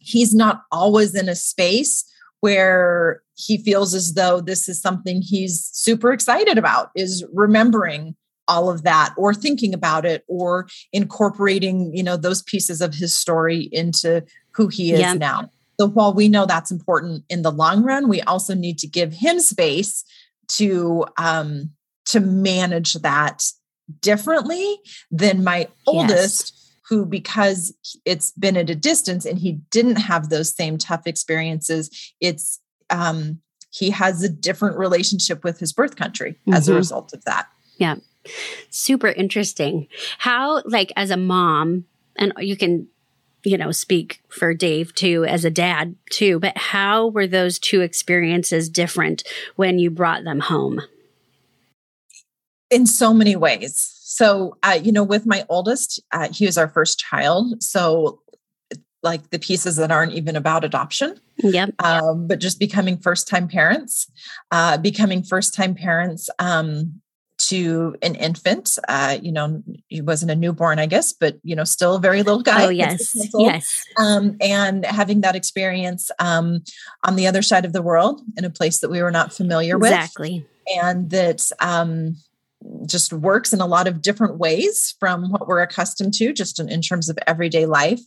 he's 0.00 0.34
not 0.34 0.64
always 0.72 1.14
in 1.14 1.28
a 1.28 1.34
space 1.34 2.04
where 2.40 3.22
he 3.36 3.58
feels 3.58 3.94
as 3.94 4.14
though 4.14 4.40
this 4.40 4.68
is 4.68 4.80
something 4.80 5.22
he's 5.22 5.70
super 5.72 6.12
excited 6.12 6.58
about 6.58 6.90
is 6.94 7.24
remembering 7.32 8.16
all 8.48 8.68
of 8.68 8.82
that 8.82 9.14
or 9.16 9.32
thinking 9.32 9.72
about 9.72 10.04
it 10.04 10.24
or 10.26 10.66
incorporating 10.92 11.94
you 11.94 12.02
know 12.02 12.16
those 12.16 12.42
pieces 12.42 12.80
of 12.80 12.94
his 12.94 13.16
story 13.16 13.68
into 13.72 14.24
who 14.52 14.66
he 14.68 14.92
is 14.92 15.00
yeah. 15.00 15.14
now 15.14 15.48
so 15.78 15.86
while 15.86 16.12
we 16.12 16.28
know 16.28 16.44
that's 16.46 16.70
important 16.70 17.22
in 17.28 17.42
the 17.42 17.52
long 17.52 17.84
run 17.84 18.08
we 18.08 18.20
also 18.22 18.54
need 18.54 18.78
to 18.78 18.88
give 18.88 19.12
him 19.12 19.38
space 19.38 20.04
to 20.48 21.04
um 21.16 21.70
to 22.04 22.18
manage 22.18 22.94
that 22.94 23.44
differently 24.00 24.78
than 25.10 25.44
my 25.44 25.68
oldest 25.86 26.52
yes. 26.52 26.59
Who 26.90 27.06
because 27.06 27.72
it's 28.04 28.32
been 28.32 28.58
at 28.58 28.68
a 28.68 28.74
distance 28.74 29.24
and 29.24 29.38
he 29.38 29.52
didn't 29.70 29.96
have 29.96 30.28
those 30.28 30.54
same 30.54 30.76
tough 30.76 31.06
experiences 31.06 32.12
it's 32.20 32.60
um 32.90 33.40
he 33.70 33.88
has 33.90 34.22
a 34.22 34.28
different 34.28 34.76
relationship 34.76 35.42
with 35.44 35.58
his 35.58 35.72
birth 35.72 35.96
country 35.96 36.32
mm-hmm. 36.32 36.52
as 36.52 36.68
a 36.68 36.72
mm-hmm. 36.72 36.78
result 36.78 37.14
of 37.14 37.24
that 37.24 37.46
yeah 37.78 37.94
Super 38.68 39.08
interesting. 39.08 39.86
How, 40.18 40.62
like, 40.66 40.92
as 40.96 41.10
a 41.10 41.16
mom, 41.16 41.84
and 42.16 42.32
you 42.38 42.56
can, 42.56 42.88
you 43.44 43.56
know, 43.56 43.72
speak 43.72 44.22
for 44.28 44.52
Dave 44.52 44.94
too, 44.94 45.24
as 45.24 45.44
a 45.44 45.50
dad 45.50 45.96
too, 46.10 46.38
but 46.38 46.56
how 46.56 47.08
were 47.08 47.26
those 47.26 47.58
two 47.58 47.80
experiences 47.80 48.68
different 48.68 49.24
when 49.56 49.78
you 49.78 49.90
brought 49.90 50.24
them 50.24 50.40
home? 50.40 50.80
In 52.70 52.86
so 52.86 53.14
many 53.14 53.36
ways. 53.36 53.96
So, 54.10 54.58
uh, 54.64 54.76
you 54.82 54.90
know, 54.90 55.04
with 55.04 55.24
my 55.24 55.46
oldest, 55.48 56.02
uh, 56.10 56.28
he 56.32 56.44
was 56.44 56.58
our 56.58 56.68
first 56.68 56.98
child. 56.98 57.62
So, 57.62 58.20
like 59.04 59.30
the 59.30 59.38
pieces 59.38 59.76
that 59.76 59.92
aren't 59.92 60.14
even 60.14 60.34
about 60.34 60.64
adoption. 60.64 61.18
Yep. 61.38 61.74
Um, 61.78 62.26
but 62.26 62.40
just 62.40 62.58
becoming 62.58 62.98
first 62.98 63.28
time 63.28 63.46
parents, 63.46 64.10
uh, 64.50 64.78
becoming 64.78 65.22
first 65.22 65.54
time 65.54 65.76
parents 65.76 66.28
um, 66.40 67.00
to 67.38 67.94
an 68.02 68.16
infant. 68.16 68.76
Uh, 68.88 69.16
you 69.22 69.30
know, 69.30 69.62
he 69.86 70.00
wasn't 70.00 70.32
a 70.32 70.36
newborn, 70.36 70.80
I 70.80 70.86
guess, 70.86 71.12
but 71.12 71.38
you 71.44 71.54
know, 71.54 71.64
still 71.64 71.94
a 71.94 72.00
very 72.00 72.24
little 72.24 72.42
guy. 72.42 72.66
Oh 72.66 72.68
yes, 72.68 73.14
yes. 73.34 73.84
Um, 73.96 74.36
and 74.40 74.84
having 74.84 75.20
that 75.20 75.36
experience 75.36 76.10
um, 76.18 76.64
on 77.04 77.14
the 77.14 77.28
other 77.28 77.42
side 77.42 77.64
of 77.64 77.72
the 77.72 77.80
world 77.80 78.20
in 78.36 78.44
a 78.44 78.50
place 78.50 78.80
that 78.80 78.90
we 78.90 79.02
were 79.02 79.12
not 79.12 79.32
familiar 79.32 79.76
exactly. 79.76 80.30
with, 80.30 80.42
exactly, 80.66 80.80
and 80.82 81.10
that 81.10 81.50
um, 81.60 82.16
just 82.86 83.12
works 83.12 83.52
in 83.52 83.60
a 83.60 83.66
lot 83.66 83.86
of 83.88 84.02
different 84.02 84.38
ways 84.38 84.94
from 85.00 85.30
what 85.30 85.48
we're 85.48 85.62
accustomed 85.62 86.14
to, 86.14 86.32
just 86.32 86.60
in, 86.60 86.68
in 86.68 86.82
terms 86.82 87.08
of 87.08 87.18
everyday 87.26 87.66
life. 87.66 88.00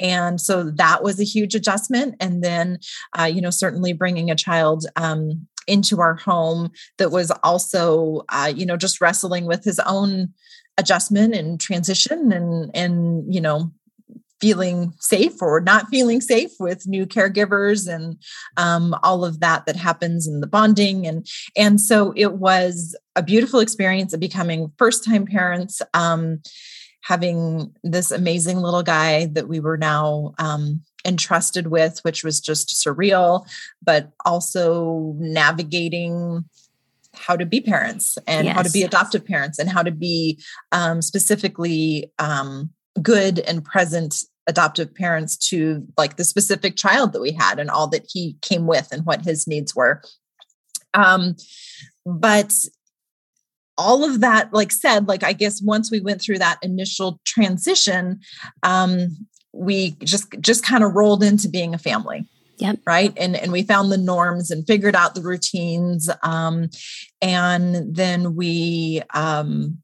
And 0.00 0.40
so 0.40 0.64
that 0.64 1.02
was 1.02 1.20
a 1.20 1.24
huge 1.24 1.54
adjustment. 1.54 2.16
And 2.18 2.42
then, 2.42 2.78
uh, 3.18 3.24
you 3.24 3.40
know, 3.40 3.50
certainly 3.50 3.92
bringing 3.92 4.30
a 4.30 4.36
child 4.36 4.86
um, 4.96 5.46
into 5.66 6.00
our 6.00 6.14
home 6.14 6.70
that 6.98 7.10
was 7.10 7.30
also 7.42 8.22
uh, 8.28 8.52
you 8.54 8.66
know 8.66 8.76
just 8.76 9.00
wrestling 9.00 9.46
with 9.46 9.64
his 9.64 9.78
own 9.80 10.32
adjustment 10.78 11.34
and 11.34 11.60
transition 11.60 12.32
and 12.32 12.70
and 12.74 13.32
you 13.32 13.40
know 13.40 13.70
feeling 14.42 14.92
safe 14.98 15.40
or 15.40 15.60
not 15.60 15.86
feeling 15.88 16.20
safe 16.20 16.50
with 16.60 16.86
new 16.86 17.06
caregivers 17.06 17.88
and 17.88 18.20
um, 18.58 18.94
all 19.02 19.24
of 19.24 19.40
that 19.40 19.64
that 19.64 19.76
happens 19.76 20.26
in 20.26 20.40
the 20.40 20.46
bonding 20.46 21.06
and 21.06 21.26
and 21.56 21.80
so 21.80 22.12
it 22.16 22.34
was 22.34 22.94
a 23.16 23.22
beautiful 23.22 23.60
experience 23.60 24.12
of 24.12 24.20
becoming 24.20 24.70
first 24.76 25.04
time 25.04 25.24
parents 25.24 25.80
um, 25.94 26.42
having 27.02 27.72
this 27.82 28.10
amazing 28.10 28.58
little 28.58 28.82
guy 28.82 29.26
that 29.26 29.48
we 29.48 29.60
were 29.60 29.76
now 29.76 30.34
um, 30.38 30.80
entrusted 31.04 31.66
with, 31.66 31.98
which 32.02 32.24
was 32.24 32.40
just 32.40 32.68
surreal, 32.68 33.46
but 33.82 34.12
also 34.24 35.14
navigating 35.18 36.44
how 37.14 37.36
to 37.36 37.44
be 37.44 37.60
parents 37.60 38.16
and 38.26 38.46
yes. 38.46 38.56
how 38.56 38.62
to 38.62 38.70
be 38.70 38.82
adoptive 38.82 39.24
parents 39.24 39.58
and 39.58 39.68
how 39.68 39.82
to 39.82 39.90
be 39.90 40.40
um, 40.70 41.02
specifically 41.02 42.10
um, 42.18 42.70
good 43.02 43.40
and 43.40 43.64
present 43.64 44.14
adoptive 44.46 44.94
parents 44.94 45.36
to 45.36 45.86
like 45.96 46.16
the 46.16 46.24
specific 46.24 46.76
child 46.76 47.12
that 47.12 47.20
we 47.20 47.32
had 47.32 47.58
and 47.58 47.70
all 47.70 47.86
that 47.88 48.06
he 48.08 48.36
came 48.42 48.66
with 48.66 48.88
and 48.92 49.06
what 49.06 49.22
his 49.22 49.46
needs 49.46 49.74
were. 49.74 50.02
Um, 50.94 51.36
but 52.04 52.52
all 53.78 54.04
of 54.04 54.20
that 54.20 54.52
like 54.52 54.70
said 54.70 55.08
like 55.08 55.24
i 55.24 55.32
guess 55.32 55.62
once 55.62 55.90
we 55.90 55.98
went 55.98 56.20
through 56.20 56.38
that 56.38 56.58
initial 56.62 57.18
transition 57.24 58.20
um 58.62 59.08
we 59.54 59.92
just 60.04 60.30
just 60.42 60.62
kind 60.62 60.84
of 60.84 60.92
rolled 60.92 61.22
into 61.22 61.48
being 61.48 61.72
a 61.72 61.78
family 61.78 62.26
Yep. 62.62 62.78
Right. 62.86 63.12
And 63.16 63.34
and 63.34 63.50
we 63.50 63.64
found 63.64 63.90
the 63.90 63.98
norms 63.98 64.52
and 64.52 64.64
figured 64.64 64.94
out 64.94 65.16
the 65.16 65.22
routines. 65.22 66.08
Um, 66.22 66.70
and 67.20 67.92
then 67.94 68.36
we 68.36 69.02
um 69.14 69.78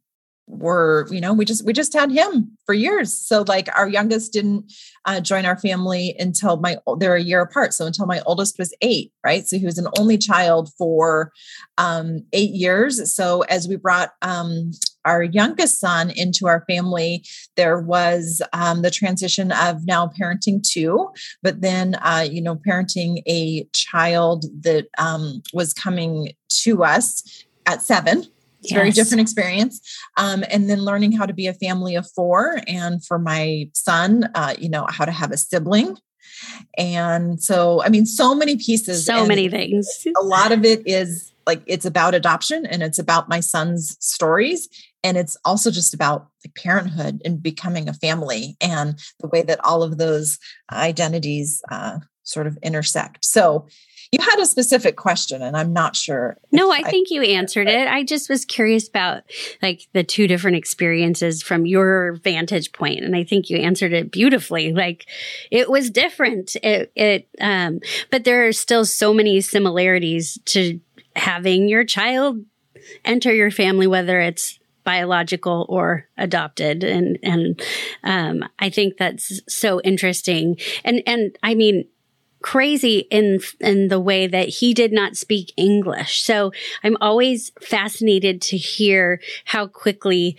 were 0.49 1.07
you 1.11 1.21
know 1.21 1.33
we 1.33 1.45
just 1.45 1.65
we 1.65 1.73
just 1.73 1.93
had 1.93 2.11
him 2.11 2.57
for 2.65 2.75
years. 2.75 3.13
So 3.13 3.45
like 3.47 3.69
our 3.77 3.89
youngest 3.89 4.33
didn't 4.33 4.73
uh, 5.05 5.21
join 5.21 5.45
our 5.45 5.59
family 5.59 6.17
until 6.19 6.57
my 6.57 6.79
they're 6.99 7.17
a 7.17 7.23
year 7.23 7.43
apart. 7.43 7.75
So 7.75 7.87
until 7.87 8.07
my 8.07 8.21
oldest 8.27 8.59
was 8.59 8.75
eight 8.81 9.13
right? 9.25 9.47
So 9.47 9.59
he 9.59 9.67
was 9.67 9.79
an 9.79 9.89
only 9.99 10.17
child 10.17 10.71
for 10.79 11.33
um, 11.77 12.25
eight 12.33 12.51
years. 12.51 13.15
So 13.15 13.43
as 13.43 13.69
we 13.69 13.77
brought 13.77 14.11
um, 14.23 14.73
our 15.05 15.23
youngest 15.23 15.81
son 15.81 16.11
into 16.11 16.47
our 16.47 16.65
family 16.69 17.25
there 17.57 17.81
was 17.81 18.43
um, 18.53 18.83
the 18.83 18.91
transition 18.91 19.53
of 19.53 19.87
now 19.87 20.11
parenting 20.21 20.63
two 20.63 21.09
but 21.43 21.61
then 21.61 21.95
uh, 22.03 22.27
you 22.29 22.43
know 22.43 22.57
parenting 22.57 23.23
a 23.27 23.65
child 23.73 24.45
that 24.61 24.87
um, 24.99 25.43
was 25.53 25.73
coming 25.73 26.33
to 26.49 26.85
us 26.85 27.45
at 27.67 27.81
seven 27.81 28.27
it's 28.61 28.71
yes. 28.71 28.79
very 28.79 28.91
different 28.91 29.21
experience. 29.21 29.81
Um, 30.17 30.45
and 30.51 30.69
then 30.69 30.85
learning 30.85 31.13
how 31.13 31.27
to 31.27 31.35
be 31.35 31.47
a 31.47 31.55
family 31.55 31.95
of 31.95 32.11
four, 32.15 32.61
and 32.67 33.05
for 33.05 33.19
my 33.19 33.71
son, 33.75 34.31
uh, 34.35 34.55
you 34.59 34.69
know, 34.69 34.87
how 34.89 35.05
to 35.05 35.13
have 35.13 35.31
a 35.31 35.37
sibling. 35.37 35.97
And 36.77 37.43
so, 37.43 37.83
I 37.83 37.89
mean, 37.89 38.07
so 38.07 38.35
many 38.35 38.57
pieces, 38.57 39.05
so 39.05 39.27
many 39.27 39.49
things. 39.49 40.07
A 40.21 40.25
lot 40.25 40.53
of 40.53 40.65
it 40.65 40.87
is 40.87 41.33
like 41.47 41.63
it's 41.67 41.87
about 41.87 42.15
adoption 42.15 42.67
and 42.67 42.83
it's 42.83 42.99
about 42.99 43.29
my 43.29 43.41
son's 43.41 43.97
stories. 44.01 44.69
And 45.03 45.17
it's 45.17 45.37
also 45.45 45.71
just 45.71 45.95
about 45.95 46.29
like 46.45 46.55
parenthood 46.55 47.23
and 47.25 47.43
becoming 47.43 47.89
a 47.89 47.95
family 47.95 48.57
and 48.61 48.99
the 49.21 49.29
way 49.29 49.43
that 49.43 49.65
all 49.65 49.83
of 49.83 49.99
those 49.99 50.39
identities 50.71 51.63
uh, 51.71 51.99
sort 52.23 52.47
of 52.47 52.59
intersect. 52.63 53.25
So 53.25 53.67
you 54.11 54.23
had 54.23 54.39
a 54.39 54.47
specific 54.47 54.97
question, 54.97 55.43
and 55.43 55.57
I'm 55.57 55.73
not 55.73 55.95
sure. 55.95 56.39
No, 56.51 56.73
I, 56.73 56.79
I 56.79 56.91
think 56.91 57.11
you 57.11 57.23
answered 57.23 57.69
it. 57.69 57.89
I 57.89 58.05
just 58.05 58.31
was 58.31 58.45
curious 58.45 58.89
about 58.89 59.23
like 59.61 59.87
the 59.93 60.03
two 60.03 60.27
different 60.27 60.57
experiences 60.57 61.43
from 61.43 61.67
your 61.67 62.15
vantage 62.23 62.73
point, 62.73 63.05
and 63.05 63.15
I 63.15 63.25
think 63.25 63.51
you 63.51 63.59
answered 63.59 63.93
it 63.93 64.11
beautifully. 64.11 64.73
Like 64.73 65.07
it 65.51 65.71
was 65.71 65.91
different. 65.91 66.57
It, 66.63 66.91
it 66.95 67.29
um, 67.41 67.81
but 68.11 68.25
there 68.25 68.47
are 68.47 68.53
still 68.53 68.85
so 68.85 69.13
many 69.13 69.41
similarities 69.41 70.39
to 70.47 70.81
having 71.15 71.69
your 71.69 71.85
child 71.85 72.45
enter 73.05 73.35
your 73.35 73.51
family, 73.51 73.87
whether 73.87 74.21
it's 74.21 74.59
biological 74.85 75.67
or 75.69 76.09
adopted 76.17 76.83
and 76.83 77.19
and 77.23 77.61
um, 78.05 78.43
i 78.59 78.71
think 78.71 78.97
that's 78.97 79.39
so 79.47 79.83
interesting 79.83 80.57
and 80.83 81.03
and 81.07 81.37
i 81.43 81.55
mean 81.55 81.87
crazy 82.41 83.07
in 83.11 83.41
in 83.61 83.89
the 83.89 84.01
way 84.01 84.27
that 84.27 84.49
he 84.49 84.73
did 84.73 84.93
not 84.93 85.17
speak 85.17 85.53
English. 85.57 86.23
So 86.23 86.53
I'm 86.85 86.97
always 87.01 87.51
fascinated 87.61 88.41
to 88.43 88.57
hear 88.57 89.21
how 89.45 89.67
quickly 89.67 90.37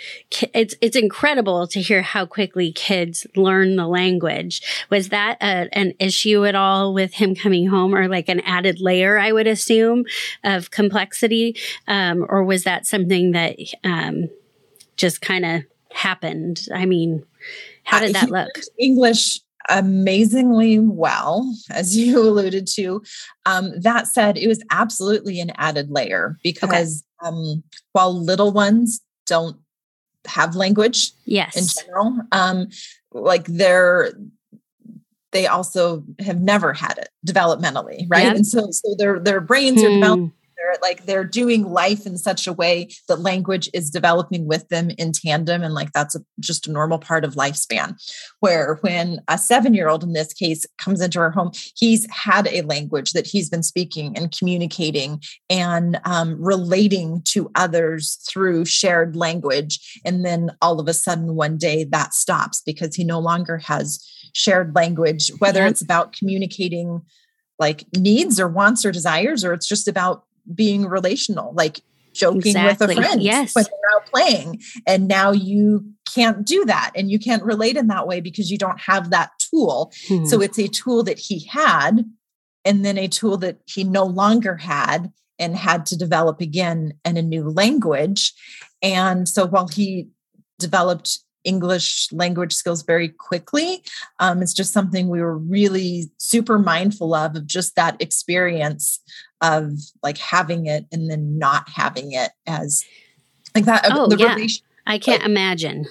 it's 0.53 0.75
it's 0.81 0.95
incredible 0.95 1.67
to 1.67 1.81
hear 1.81 2.01
how 2.01 2.25
quickly 2.25 2.71
kids 2.71 3.27
learn 3.35 3.75
the 3.75 3.87
language. 3.87 4.61
Was 4.89 5.09
that 5.09 5.37
a, 5.41 5.67
an 5.77 5.93
issue 5.99 6.45
at 6.45 6.55
all 6.55 6.93
with 6.93 7.15
him 7.15 7.35
coming 7.35 7.67
home, 7.67 7.93
or 7.93 8.07
like 8.07 8.29
an 8.29 8.39
added 8.41 8.79
layer? 8.79 9.17
I 9.17 9.31
would 9.31 9.47
assume 9.47 10.05
of 10.43 10.71
complexity, 10.71 11.57
um, 11.87 12.25
or 12.29 12.43
was 12.43 12.63
that 12.63 12.85
something 12.85 13.31
that 13.31 13.57
um, 13.83 14.29
just 14.95 15.21
kind 15.21 15.45
of 15.45 15.63
happened? 15.91 16.67
I 16.73 16.85
mean, 16.85 17.25
how 17.83 17.99
did 17.99 18.15
that 18.15 18.29
look? 18.29 18.49
English 18.77 19.41
amazingly 19.67 20.79
well, 20.79 21.53
as 21.69 21.97
you 21.97 22.19
alluded 22.19 22.67
to. 22.75 23.01
Um, 23.45 23.79
that 23.81 24.07
said, 24.07 24.37
it 24.37 24.47
was 24.47 24.63
absolutely 24.71 25.39
an 25.39 25.51
added 25.57 25.89
layer 25.89 26.37
because 26.43 27.03
okay. 27.21 27.27
um, 27.27 27.63
while 27.91 28.13
little 28.13 28.51
ones 28.51 29.01
don't 29.25 29.57
have 30.25 30.55
language 30.55 31.11
yes. 31.25 31.55
in 31.55 31.83
general, 31.83 32.19
um, 32.31 32.67
like 33.11 33.45
they're 33.45 34.13
they 35.31 35.45
also 35.45 36.03
have 36.19 36.41
never 36.41 36.73
had 36.73 36.97
it 36.97 37.09
developmentally, 37.25 38.07
right? 38.09 38.23
Yep. 38.23 38.35
And 38.35 38.47
so 38.47 38.71
so 38.71 38.95
their 38.97 39.19
their 39.19 39.41
brains 39.41 39.81
hmm. 39.81 39.87
are 39.87 39.89
developing 39.91 40.33
like 40.81 41.05
they're 41.05 41.23
doing 41.23 41.63
life 41.63 42.05
in 42.05 42.17
such 42.17 42.47
a 42.47 42.53
way 42.53 42.89
that 43.07 43.21
language 43.21 43.69
is 43.73 43.89
developing 43.89 44.47
with 44.47 44.67
them 44.69 44.89
in 44.97 45.11
tandem 45.11 45.63
and 45.63 45.73
like 45.73 45.91
that's 45.93 46.15
a, 46.15 46.19
just 46.39 46.67
a 46.67 46.71
normal 46.71 46.99
part 46.99 47.23
of 47.23 47.35
lifespan. 47.35 47.95
Where 48.39 48.75
when 48.81 49.19
a 49.27 49.37
seven 49.37 49.73
year 49.73 49.89
old 49.89 50.03
in 50.03 50.13
this 50.13 50.33
case 50.33 50.65
comes 50.77 51.01
into 51.01 51.19
our 51.19 51.31
home 51.31 51.51
he's 51.75 52.07
had 52.11 52.47
a 52.47 52.61
language 52.61 53.13
that 53.13 53.27
he's 53.27 53.49
been 53.49 53.63
speaking 53.63 54.17
and 54.17 54.35
communicating 54.37 55.21
and 55.49 55.99
um, 56.05 56.41
relating 56.41 57.21
to 57.25 57.49
others 57.55 58.19
through 58.27 58.65
shared 58.65 59.15
language 59.15 59.99
and 60.05 60.25
then 60.25 60.51
all 60.61 60.79
of 60.79 60.87
a 60.87 60.93
sudden 60.93 61.35
one 61.35 61.57
day 61.57 61.83
that 61.83 62.13
stops 62.13 62.61
because 62.65 62.95
he 62.95 63.03
no 63.03 63.19
longer 63.19 63.57
has 63.57 64.05
shared 64.33 64.75
language 64.75 65.31
whether 65.39 65.65
it's 65.65 65.81
about 65.81 66.13
communicating 66.13 67.01
like 67.59 67.85
needs 67.95 68.39
or 68.39 68.47
wants 68.47 68.85
or 68.85 68.91
desires, 68.91 69.43
or 69.43 69.53
it's 69.53 69.67
just 69.67 69.87
about 69.87 70.23
being 70.53 70.85
relational, 70.85 71.53
like 71.53 71.81
joking 72.13 72.39
exactly. 72.39 72.87
with 72.87 72.97
a 72.97 73.01
friend 73.01 73.23
yes. 73.23 73.55
when 73.55 73.65
they're 73.65 73.97
out 73.97 74.05
playing. 74.07 74.61
And 74.85 75.07
now 75.07 75.31
you 75.31 75.93
can't 76.13 76.45
do 76.45 76.65
that 76.65 76.91
and 76.95 77.09
you 77.09 77.19
can't 77.19 77.43
relate 77.43 77.77
in 77.77 77.87
that 77.87 78.07
way 78.07 78.19
because 78.19 78.51
you 78.51 78.57
don't 78.57 78.79
have 78.79 79.11
that 79.11 79.31
tool. 79.39 79.91
Hmm. 80.07 80.25
So 80.25 80.41
it's 80.41 80.59
a 80.59 80.67
tool 80.67 81.03
that 81.03 81.19
he 81.19 81.45
had 81.45 82.05
and 82.65 82.83
then 82.83 82.97
a 82.97 83.07
tool 83.07 83.37
that 83.37 83.57
he 83.65 83.83
no 83.83 84.03
longer 84.03 84.57
had 84.57 85.11
and 85.37 85.55
had 85.55 85.85
to 85.87 85.97
develop 85.97 86.41
again 86.41 86.93
in 87.05 87.15
a 87.15 87.21
new 87.21 87.49
language. 87.49 88.33
And 88.81 89.27
so 89.27 89.47
while 89.47 89.67
he 89.67 90.09
developed 90.59 91.19
English 91.45 92.11
language 92.11 92.53
skills 92.53 92.83
very 92.83 93.07
quickly. 93.07 93.81
Um, 94.19 94.41
it's 94.41 94.53
just 94.53 94.73
something 94.73 95.07
we 95.07 95.21
were 95.21 95.37
really 95.37 96.11
super 96.17 96.59
mindful 96.59 97.13
of, 97.15 97.35
of 97.35 97.47
just 97.47 97.75
that 97.75 97.95
experience 98.01 98.99
of 99.41 99.73
like 100.03 100.17
having 100.17 100.65
it 100.65 100.85
and 100.91 101.09
then 101.09 101.37
not 101.37 101.69
having 101.69 102.11
it 102.11 102.31
as 102.47 102.83
like 103.55 103.65
that. 103.65 103.85
Uh, 103.85 103.89
oh, 103.93 104.07
the 104.07 104.17
yeah. 104.17 104.37
I 104.87 104.97
can't 104.97 105.21
like, 105.21 105.29
imagine. 105.29 105.85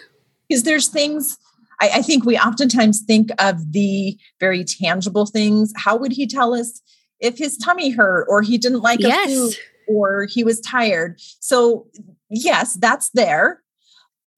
Because 0.48 0.64
there's 0.64 0.88
things 0.88 1.38
I, 1.80 1.90
I 1.94 2.02
think 2.02 2.24
we 2.24 2.38
oftentimes 2.38 3.00
think 3.00 3.30
of 3.38 3.72
the 3.72 4.18
very 4.40 4.64
tangible 4.64 5.26
things. 5.26 5.72
How 5.76 5.96
would 5.96 6.12
he 6.12 6.26
tell 6.26 6.54
us 6.54 6.82
if 7.20 7.38
his 7.38 7.56
tummy 7.56 7.90
hurt 7.90 8.26
or 8.28 8.42
he 8.42 8.58
didn't 8.58 8.80
like 8.80 9.00
yes. 9.00 9.28
a 9.28 9.34
food 9.34 9.54
or 9.88 10.26
he 10.30 10.44
was 10.44 10.60
tired? 10.60 11.20
So, 11.40 11.86
yes, 12.30 12.74
that's 12.74 13.10
there 13.10 13.62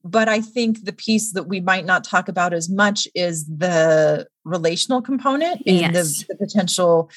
but 0.05 0.29
I 0.29 0.41
think 0.41 0.85
the 0.85 0.93
piece 0.93 1.33
that 1.33 1.45
we 1.45 1.61
might 1.61 1.85
not 1.85 2.05
talk 2.05 2.29
about 2.29 2.53
as 2.53 2.69
much 2.69 3.07
is 3.15 3.47
the 3.47 4.27
relational 4.45 5.03
component 5.03 5.63
and 5.67 5.95
yes. 5.95 6.25
the, 6.25 6.27
the 6.29 6.37
potential 6.37 7.11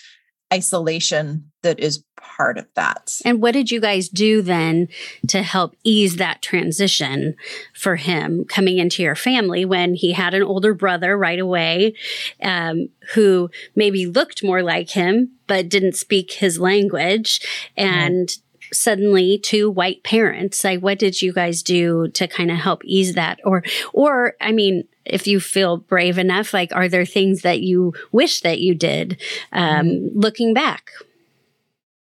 isolation 0.54 1.52
that 1.64 1.80
is 1.80 2.04
part 2.18 2.58
of 2.58 2.68
that. 2.76 3.20
And 3.26 3.42
what 3.42 3.54
did 3.54 3.72
you 3.72 3.80
guys 3.80 4.10
do 4.10 4.42
then 4.42 4.88
to 5.28 5.42
help 5.42 5.76
ease 5.84 6.18
that 6.18 6.42
transition 6.42 7.36
for 7.74 7.96
him 7.96 8.46
coming 8.46 8.78
into 8.78 9.02
your 9.02 9.16
family 9.16 9.66
when 9.66 9.94
he 9.94 10.14
had 10.14 10.34
an 10.34 10.44
older 10.44 10.74
brother 10.74 11.18
right 11.18 11.40
away 11.40 11.96
um, 12.42 12.90
who 13.14 13.50
maybe 13.76 14.06
looked 14.06 14.44
more 14.44 14.62
like 14.62 14.92
him 14.92 15.32
but 15.48 15.70
didn't 15.70 15.96
speak 15.96 16.34
his 16.34 16.60
language 16.60 17.42
and 17.76 18.38
suddenly 18.74 19.38
two 19.38 19.70
white 19.70 20.04
parents 20.04 20.64
like 20.64 20.80
what 20.80 21.00
did 21.00 21.22
you 21.22 21.32
guys 21.32 21.64
do 21.64 22.08
to 22.10 22.28
kind 22.28 22.52
of 22.52 22.58
help 22.58 22.84
ease 22.86 23.14
that 23.14 23.40
or 23.46 23.64
or 23.94 24.34
i 24.42 24.52
mean 24.52 24.84
if 25.06 25.28
you 25.28 25.40
feel 25.40 25.78
brave 25.78 26.18
enough 26.18 26.54
like 26.54 26.74
are 26.74 26.90
there 26.90 27.06
things 27.06 27.42
that 27.42 27.62
you 27.62 27.94
wish 28.12 28.42
that 28.42 28.60
you 28.60 28.76
did 28.76 29.20
um, 29.52 29.86
mm-hmm. 29.86 30.20
looking 30.20 30.54
back 30.54 30.92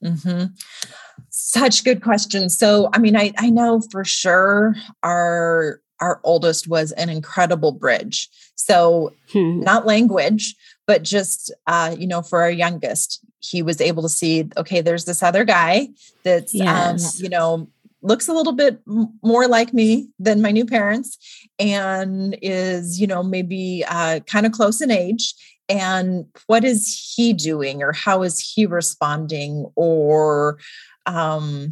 mm-hmm. 0.03 0.45
such 1.29 1.83
good 1.83 2.01
questions 2.01 2.57
so 2.57 2.89
i 2.93 2.99
mean 2.99 3.15
i 3.15 3.31
i 3.37 3.49
know 3.49 3.81
for 3.91 4.03
sure 4.03 4.75
our 5.03 5.81
our 6.01 6.19
oldest 6.23 6.67
was 6.67 6.91
an 6.93 7.09
incredible 7.09 7.71
bridge 7.71 8.29
so 8.55 9.13
hmm. 9.31 9.59
not 9.61 9.85
language 9.85 10.55
but 10.87 11.03
just 11.03 11.53
uh, 11.67 11.95
you 11.97 12.07
know 12.07 12.21
for 12.21 12.41
our 12.41 12.51
youngest 12.51 13.21
he 13.51 13.61
was 13.61 13.79
able 13.81 14.03
to 14.03 14.09
see 14.09 14.49
okay 14.57 14.81
there's 14.81 15.05
this 15.05 15.21
other 15.21 15.43
guy 15.43 15.87
that's 16.23 16.53
um, 16.55 16.61
yes. 16.65 17.19
um, 17.19 17.23
you 17.23 17.29
know 17.29 17.67
looks 18.05 18.27
a 18.27 18.33
little 18.33 18.53
bit 18.53 18.79
more 19.23 19.47
like 19.47 19.73
me 19.73 20.07
than 20.19 20.41
my 20.41 20.51
new 20.51 20.65
parents 20.65 21.17
and 21.59 22.37
is 22.41 22.99
you 23.01 23.07
know 23.07 23.23
maybe 23.23 23.83
uh, 23.87 24.19
kind 24.21 24.45
of 24.45 24.51
close 24.51 24.81
in 24.81 24.91
age. 24.91 25.33
And 25.67 26.27
what 26.45 26.63
is 26.63 27.13
he 27.15 27.33
doing 27.33 27.81
or 27.81 27.91
how 27.91 28.21
is 28.21 28.39
he 28.39 28.67
responding 28.67 29.65
or 29.75 30.59
um 31.07 31.71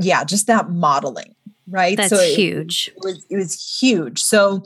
yeah 0.00 0.24
just 0.24 0.46
that 0.46 0.70
modeling 0.70 1.34
right? 1.68 1.96
That's 1.96 2.10
so 2.10 2.22
huge 2.22 2.88
it, 2.88 2.94
it, 2.96 3.04
was, 3.04 3.26
it 3.30 3.36
was 3.36 3.78
huge. 3.80 4.22
So 4.22 4.64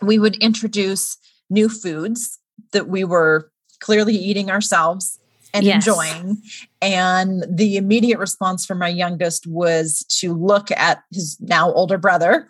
we 0.00 0.18
would 0.18 0.36
introduce 0.36 1.18
new 1.50 1.68
foods 1.68 2.38
that 2.72 2.88
we 2.88 3.02
were 3.02 3.50
clearly 3.80 4.14
eating 4.14 4.50
ourselves 4.50 5.18
and 5.52 5.64
yes. 5.64 5.86
enjoying. 5.86 6.42
And 6.82 7.44
the 7.48 7.76
immediate 7.76 8.18
response 8.18 8.64
from 8.64 8.78
my 8.78 8.88
youngest 8.88 9.46
was 9.46 10.04
to 10.20 10.34
look 10.34 10.70
at 10.72 11.02
his 11.12 11.38
now 11.40 11.72
older 11.72 11.98
brother. 11.98 12.48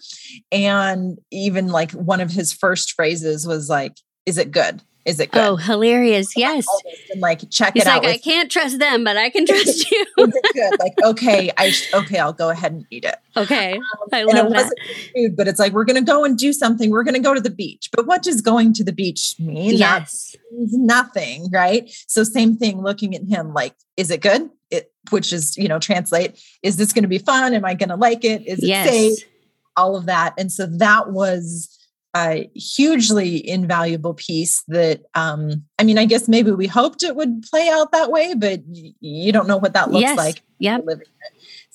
And 0.53 1.19
even 1.31 1.69
like 1.69 1.93
one 1.93 2.21
of 2.21 2.31
his 2.31 2.53
first 2.53 2.93
phrases 2.93 3.47
was 3.47 3.69
like, 3.69 3.97
Is 4.27 4.39
it 4.39 4.51
good? 4.51 4.83
Is 5.07 5.19
it 5.19 5.31
good? 5.31 5.41
Oh, 5.41 5.57
hilarious. 5.57 6.37
Yes. 6.37 6.67
And 7.11 7.21
like 7.23 7.49
check 7.51 7.73
He's 7.73 7.85
it 7.85 7.87
like, 7.87 8.05
out. 8.05 8.07
I 8.07 8.19
can't 8.19 8.51
trust 8.51 8.79
them, 8.79 9.03
but 9.03 9.17
I 9.17 9.31
can 9.31 9.47
trust 9.47 9.91
you. 9.91 10.07
is 10.19 10.35
it 10.35 10.45
good? 10.53 10.79
Like, 10.79 10.93
okay, 11.03 11.51
I 11.57 11.73
okay, 11.95 12.19
I'll 12.19 12.35
go 12.35 12.51
ahead 12.51 12.73
and 12.73 12.87
eat 12.91 13.05
it. 13.05 13.17
Okay. 13.37 13.75
Um, 13.75 13.83
I 14.13 14.25
love 14.25 14.35
and 14.35 14.39
it 14.39 14.43
that. 14.43 14.51
wasn't 14.51 14.79
food, 15.15 15.37
but 15.37 15.47
it's 15.47 15.61
like 15.61 15.73
we're 15.73 15.85
gonna 15.85 16.03
go 16.03 16.25
and 16.25 16.37
do 16.37 16.53
something. 16.53 16.91
We're 16.91 17.05
gonna 17.05 17.21
go 17.21 17.33
to 17.33 17.41
the 17.41 17.49
beach. 17.49 17.89
But 17.93 18.07
what 18.07 18.25
does 18.25 18.41
going 18.41 18.75
to 18.75 18.85
the 18.85 18.93
beach 18.93 19.37
mean? 19.39 19.77
Yes. 19.77 20.37
That 20.51 20.69
nothing, 20.73 21.49
right? 21.53 21.89
So 22.09 22.25
same 22.25 22.57
thing 22.57 22.83
looking 22.83 23.15
at 23.15 23.23
him 23.23 23.55
like, 23.55 23.77
is 23.97 24.11
it 24.11 24.21
good? 24.21 24.51
It 24.73 24.93
which 25.11 25.33
is, 25.33 25.57
you 25.57 25.69
know, 25.69 25.79
translate, 25.79 26.43
is 26.65 26.77
this 26.77 26.93
gonna 26.93 27.07
be 27.07 27.19
fun? 27.19 27.55
Am 27.55 27.65
I 27.65 27.75
gonna 27.75 27.97
like 27.97 28.25
it? 28.25 28.47
Is 28.49 28.65
it 28.65 28.67
yes. 28.67 28.89
safe? 28.91 29.29
All 29.77 29.97
of 29.97 30.07
that. 30.07 30.35
And 30.37 30.51
so 30.51 30.67
that 30.67 31.13
was 31.13 31.80
a 32.17 32.51
hugely 32.55 33.47
invaluable 33.49 34.15
piece 34.15 34.63
that 34.67 35.03
um 35.15 35.65
i 35.79 35.85
mean 35.85 35.97
i 35.97 36.05
guess 36.05 36.27
maybe 36.27 36.51
we 36.51 36.67
hoped 36.67 37.05
it 37.05 37.15
would 37.15 37.43
play 37.43 37.69
out 37.69 37.93
that 37.93 38.11
way 38.11 38.35
but 38.35 38.61
you 38.67 39.31
don't 39.33 39.47
know 39.47 39.57
what 39.57 39.75
that 39.75 39.91
looks 39.91 40.03
yes. 40.03 40.17
like 40.17 40.43
yeah 40.59 40.79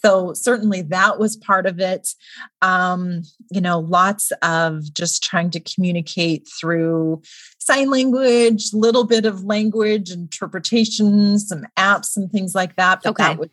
so 0.06 0.34
certainly 0.34 0.84
that 0.84 1.18
was 1.18 1.36
part 1.36 1.66
of 1.66 1.80
it. 1.80 2.14
Um 2.62 3.24
you 3.50 3.62
know 3.62 3.80
lots 3.80 4.32
of 4.44 4.94
just 4.94 5.24
trying 5.24 5.50
to 5.52 5.60
communicate 5.60 6.48
through 6.48 7.22
sign 7.58 7.90
language 7.90 8.72
little 8.74 9.06
bit 9.06 9.26
of 9.26 9.44
language 9.44 10.12
interpretation 10.12 11.40
some 11.40 11.66
apps 11.78 12.16
and 12.18 12.32
things 12.32 12.54
like 12.54 12.76
that 12.76 13.02
but 13.04 13.12
okay. 13.12 13.24
that 13.24 13.40
was 13.40 13.50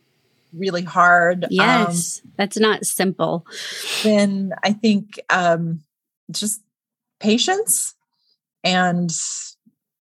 really 0.52 0.82
hard. 0.82 1.46
Yes. 1.48 2.20
Um, 2.22 2.32
that's 2.36 2.58
not 2.58 2.84
simple. 2.84 3.46
then 4.02 4.52
i 4.62 4.72
think 4.72 5.18
um 5.30 5.80
just 6.30 6.60
patience 7.22 7.94
and 8.64 9.10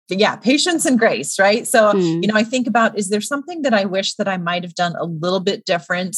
yeah 0.10 0.36
patience 0.36 0.86
and 0.86 1.00
grace 1.00 1.39
right 1.39 1.68
so 1.68 1.94
mm. 1.94 2.22
you 2.22 2.28
know 2.28 2.36
i 2.36 2.44
think 2.44 2.68
about 2.68 2.98
is 2.98 3.10
there 3.10 3.22
something 3.22 3.62
that 3.62 3.74
i 3.74 3.86
wish 3.86 4.15
that 4.15 4.28
i 4.28 4.38
might 4.38 4.63
have 4.63 4.76
done 4.76 4.96
a 5.00 5.06
little 5.06 5.39
bit 5.39 5.65
different 5.65 6.18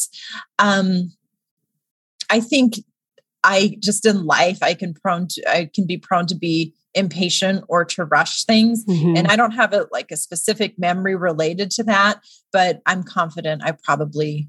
um 0.58 1.12
i 2.30 2.40
think 2.40 2.74
i 3.44 3.76
just 3.80 4.04
in 4.04 4.24
life 4.24 4.58
i 4.62 4.74
can 4.74 4.92
prone 4.92 5.26
to 5.28 5.42
i 5.50 5.70
can 5.74 5.86
be 5.86 5.96
prone 5.96 6.26
to 6.26 6.34
be 6.34 6.74
impatient 6.94 7.64
or 7.68 7.84
to 7.84 8.04
rush 8.04 8.44
things 8.44 8.84
mm-hmm. 8.84 9.16
and 9.16 9.28
i 9.28 9.36
don't 9.36 9.52
have 9.52 9.72
a 9.72 9.86
like 9.92 10.10
a 10.10 10.16
specific 10.16 10.78
memory 10.78 11.14
related 11.14 11.70
to 11.70 11.82
that 11.82 12.20
but 12.52 12.80
i'm 12.86 13.02
confident 13.02 13.62
i 13.64 13.72
probably 13.72 14.48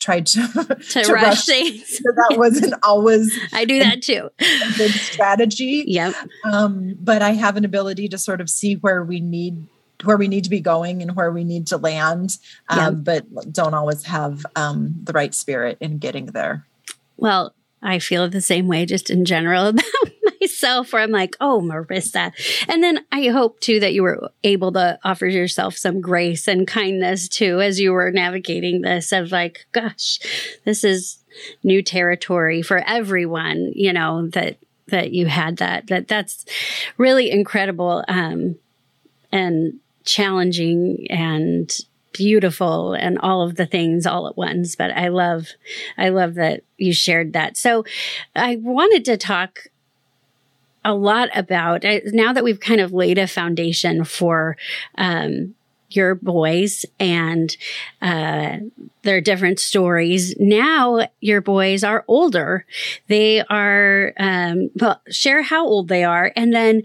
tried 0.00 0.26
to, 0.26 0.40
to, 0.90 1.02
to 1.02 1.12
rush, 1.12 1.46
things. 1.46 1.98
So 1.98 2.04
that 2.14 2.38
wasn't 2.38 2.74
always 2.82 3.36
I 3.52 3.64
do 3.64 3.78
that 3.80 4.02
too. 4.02 4.30
good 4.38 4.90
strategy. 4.90 5.84
Yep. 5.86 6.14
Um, 6.44 6.94
but 7.00 7.22
I 7.22 7.30
have 7.32 7.56
an 7.56 7.64
ability 7.64 8.08
to 8.08 8.18
sort 8.18 8.40
of 8.40 8.50
see 8.50 8.74
where 8.74 9.02
we 9.02 9.20
need 9.20 9.66
where 10.04 10.18
we 10.18 10.28
need 10.28 10.44
to 10.44 10.50
be 10.50 10.60
going 10.60 11.00
and 11.00 11.16
where 11.16 11.32
we 11.32 11.42
need 11.42 11.66
to 11.68 11.78
land, 11.78 12.36
um, 12.68 12.78
yep. 12.78 13.24
but 13.32 13.52
don't 13.52 13.72
always 13.72 14.04
have 14.04 14.44
um, 14.54 14.94
the 15.02 15.12
right 15.12 15.34
spirit 15.34 15.78
in 15.80 15.96
getting 15.96 16.26
there. 16.26 16.66
Well, 17.16 17.54
I 17.82 17.98
feel 17.98 18.28
the 18.28 18.42
same 18.42 18.68
way 18.68 18.84
just 18.84 19.08
in 19.10 19.24
general 19.24 19.68
about 19.68 19.84
myself 20.40 20.92
where 20.92 21.02
I'm 21.02 21.10
like, 21.10 21.36
oh, 21.40 21.60
Marissa. 21.60 22.32
And 22.68 22.82
then 22.82 23.04
I 23.12 23.28
hope 23.28 23.60
too 23.60 23.80
that 23.80 23.94
you 23.94 24.02
were 24.02 24.30
able 24.44 24.72
to 24.72 24.98
offer 25.04 25.26
yourself 25.26 25.76
some 25.76 26.00
grace 26.00 26.48
and 26.48 26.66
kindness 26.66 27.28
too 27.28 27.60
as 27.60 27.80
you 27.80 27.92
were 27.92 28.10
navigating 28.10 28.82
this 28.82 29.12
of 29.12 29.32
like, 29.32 29.66
gosh, 29.72 30.18
this 30.64 30.84
is 30.84 31.18
new 31.62 31.82
territory 31.82 32.62
for 32.62 32.78
everyone, 32.86 33.72
you 33.74 33.92
know, 33.92 34.28
that 34.28 34.58
that 34.88 35.12
you 35.12 35.26
had 35.26 35.56
that 35.56 35.88
that 35.88 36.06
that's 36.06 36.44
really 36.96 37.28
incredible 37.28 38.04
um 38.06 38.54
and 39.32 39.80
challenging 40.04 41.06
and 41.10 41.80
beautiful 42.16 42.94
and 42.94 43.18
all 43.18 43.42
of 43.42 43.56
the 43.56 43.66
things 43.66 44.06
all 44.06 44.26
at 44.26 44.36
once. 44.36 44.74
But 44.74 44.90
I 44.92 45.08
love, 45.08 45.48
I 45.98 46.08
love 46.08 46.34
that 46.34 46.62
you 46.78 46.94
shared 46.94 47.34
that. 47.34 47.56
So 47.56 47.84
I 48.34 48.56
wanted 48.56 49.04
to 49.06 49.16
talk 49.18 49.66
a 50.86 50.94
lot 50.94 51.28
about 51.34 51.84
now 52.06 52.32
that 52.32 52.44
we've 52.44 52.60
kind 52.60 52.80
of 52.80 52.92
laid 52.92 53.18
a 53.18 53.26
foundation 53.26 54.04
for, 54.04 54.56
um, 54.96 55.54
your 55.90 56.14
boys 56.14 56.84
and 56.98 57.56
uh, 58.02 58.58
their 59.02 59.20
different 59.20 59.60
stories. 59.60 60.34
Now 60.38 61.08
your 61.20 61.40
boys 61.40 61.84
are 61.84 62.04
older. 62.08 62.66
They 63.08 63.42
are, 63.42 64.12
um, 64.18 64.70
well, 64.74 65.00
share 65.10 65.42
how 65.42 65.66
old 65.66 65.88
they 65.88 66.04
are. 66.04 66.32
And 66.36 66.52
then 66.52 66.82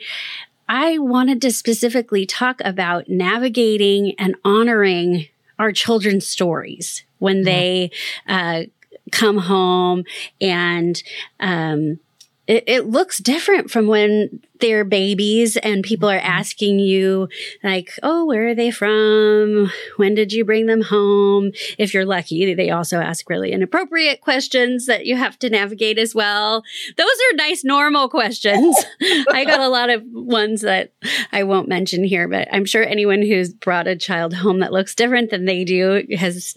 I 0.69 0.99
wanted 0.99 1.41
to 1.41 1.51
specifically 1.51 2.25
talk 2.25 2.61
about 2.63 3.09
navigating 3.09 4.13
and 4.17 4.35
honoring 4.45 5.27
our 5.59 5.71
children's 5.71 6.27
stories 6.27 7.03
when 7.19 7.37
mm-hmm. 7.37 7.45
they 7.45 7.91
uh, 8.27 8.63
come 9.11 9.37
home 9.37 10.05
and 10.39 11.01
um, 11.39 11.99
it, 12.47 12.63
it, 12.67 12.87
looks 12.87 13.19
different 13.19 13.69
from 13.69 13.87
when 13.87 14.41
they're 14.59 14.83
babies 14.83 15.57
and 15.57 15.83
people 15.83 16.09
are 16.09 16.17
mm-hmm. 16.17 16.27
asking 16.27 16.79
you 16.79 17.29
like, 17.63 17.91
Oh, 18.01 18.25
where 18.25 18.47
are 18.47 18.55
they 18.55 18.71
from? 18.71 19.71
When 19.97 20.15
did 20.15 20.33
you 20.33 20.43
bring 20.43 20.65
them 20.65 20.81
home? 20.81 21.51
If 21.77 21.93
you're 21.93 22.05
lucky, 22.05 22.53
they 22.53 22.69
also 22.69 22.99
ask 22.99 23.29
really 23.29 23.51
inappropriate 23.51 24.21
questions 24.21 24.85
that 24.87 25.05
you 25.05 25.15
have 25.15 25.37
to 25.39 25.49
navigate 25.49 25.97
as 25.97 26.15
well. 26.15 26.63
Those 26.97 27.07
are 27.07 27.35
nice, 27.35 27.63
normal 27.63 28.09
questions. 28.09 28.75
I 29.31 29.45
got 29.45 29.59
a 29.59 29.69
lot 29.69 29.89
of 29.89 30.03
ones 30.11 30.61
that 30.61 30.93
I 31.31 31.43
won't 31.43 31.67
mention 31.67 32.03
here, 32.03 32.27
but 32.27 32.47
I'm 32.51 32.65
sure 32.65 32.83
anyone 32.83 33.21
who's 33.21 33.53
brought 33.53 33.87
a 33.87 33.95
child 33.95 34.33
home 34.33 34.59
that 34.59 34.73
looks 34.73 34.95
different 34.95 35.29
than 35.29 35.45
they 35.45 35.63
do 35.63 36.03
has 36.17 36.55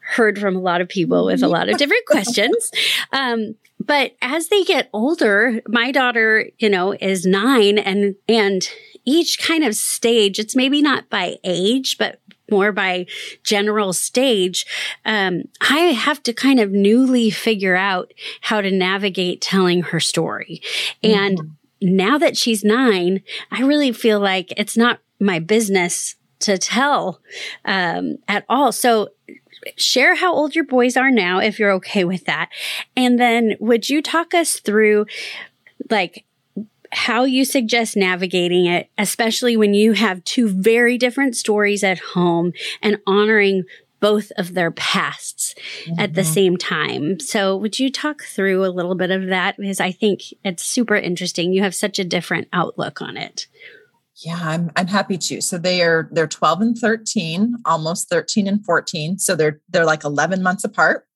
heard 0.00 0.38
from 0.38 0.54
a 0.54 0.60
lot 0.60 0.80
of 0.80 0.88
people 0.88 1.26
with 1.26 1.42
a 1.42 1.48
lot 1.48 1.68
of 1.68 1.78
different 1.78 2.06
questions. 2.06 2.70
Um, 3.12 3.56
but 3.86 4.16
as 4.22 4.48
they 4.48 4.64
get 4.64 4.88
older, 4.92 5.60
my 5.68 5.90
daughter, 5.90 6.48
you 6.58 6.68
know, 6.68 6.92
is 6.92 7.26
nine 7.26 7.78
and, 7.78 8.14
and 8.28 8.68
each 9.04 9.38
kind 9.38 9.64
of 9.64 9.76
stage, 9.76 10.38
it's 10.38 10.56
maybe 10.56 10.80
not 10.80 11.10
by 11.10 11.36
age, 11.44 11.98
but 11.98 12.20
more 12.50 12.72
by 12.72 13.06
general 13.42 13.92
stage, 13.92 14.66
um, 15.04 15.44
I 15.60 15.78
have 15.78 16.22
to 16.24 16.32
kind 16.32 16.60
of 16.60 16.70
newly 16.70 17.30
figure 17.30 17.76
out 17.76 18.12
how 18.42 18.60
to 18.60 18.70
navigate 18.70 19.40
telling 19.40 19.82
her 19.82 20.00
story. 20.00 20.60
And 21.02 21.38
mm-hmm. 21.38 21.96
now 21.96 22.18
that 22.18 22.36
she's 22.36 22.64
nine, 22.64 23.22
I 23.50 23.62
really 23.62 23.92
feel 23.92 24.20
like 24.20 24.52
it's 24.56 24.76
not 24.76 25.00
my 25.20 25.38
business 25.38 26.16
to 26.40 26.58
tell 26.58 27.20
um, 27.64 28.16
at 28.28 28.44
all. 28.48 28.72
So 28.72 29.08
share 29.76 30.14
how 30.14 30.34
old 30.34 30.54
your 30.54 30.64
boys 30.64 30.96
are 30.96 31.10
now, 31.10 31.38
if 31.38 31.58
you're 31.58 31.72
okay 31.72 32.04
with 32.04 32.24
that. 32.24 32.50
And 32.96 33.18
then 33.18 33.56
would 33.60 33.88
you 33.88 34.02
talk 34.02 34.34
us 34.34 34.60
through 34.60 35.06
like 35.90 36.24
how 36.92 37.24
you 37.24 37.44
suggest 37.44 37.96
navigating 37.96 38.66
it, 38.66 38.88
especially 38.96 39.56
when 39.56 39.74
you 39.74 39.92
have 39.92 40.22
two 40.24 40.48
very 40.48 40.96
different 40.96 41.36
stories 41.36 41.82
at 41.82 41.98
home 41.98 42.52
and 42.80 42.98
honoring 43.06 43.64
both 44.00 44.30
of 44.36 44.52
their 44.52 44.70
pasts 44.70 45.54
mm-hmm. 45.84 45.98
at 45.98 46.14
the 46.14 46.20
mm-hmm. 46.20 46.32
same 46.32 46.56
time. 46.56 47.18
So, 47.20 47.56
would 47.56 47.78
you 47.78 47.90
talk 47.90 48.22
through 48.22 48.64
a 48.64 48.68
little 48.68 48.94
bit 48.94 49.10
of 49.10 49.28
that? 49.28 49.56
Because 49.56 49.80
I 49.80 49.92
think 49.92 50.20
it's 50.44 50.62
super 50.62 50.94
interesting. 50.94 51.52
You 51.52 51.62
have 51.62 51.74
such 51.74 51.98
a 51.98 52.04
different 52.04 52.48
outlook 52.52 53.00
on 53.00 53.16
it. 53.16 53.46
Yeah, 54.16 54.38
I'm 54.40 54.70
I'm 54.76 54.86
happy 54.86 55.18
to. 55.18 55.40
So 55.40 55.58
they 55.58 55.82
are 55.82 56.08
they're 56.12 56.28
12 56.28 56.60
and 56.60 56.78
13, 56.78 57.56
almost 57.64 58.08
13 58.08 58.46
and 58.46 58.64
14. 58.64 59.18
So 59.18 59.34
they're 59.34 59.60
they're 59.68 59.84
like 59.84 60.04
11 60.04 60.42
months 60.42 60.64
apart. 60.64 61.06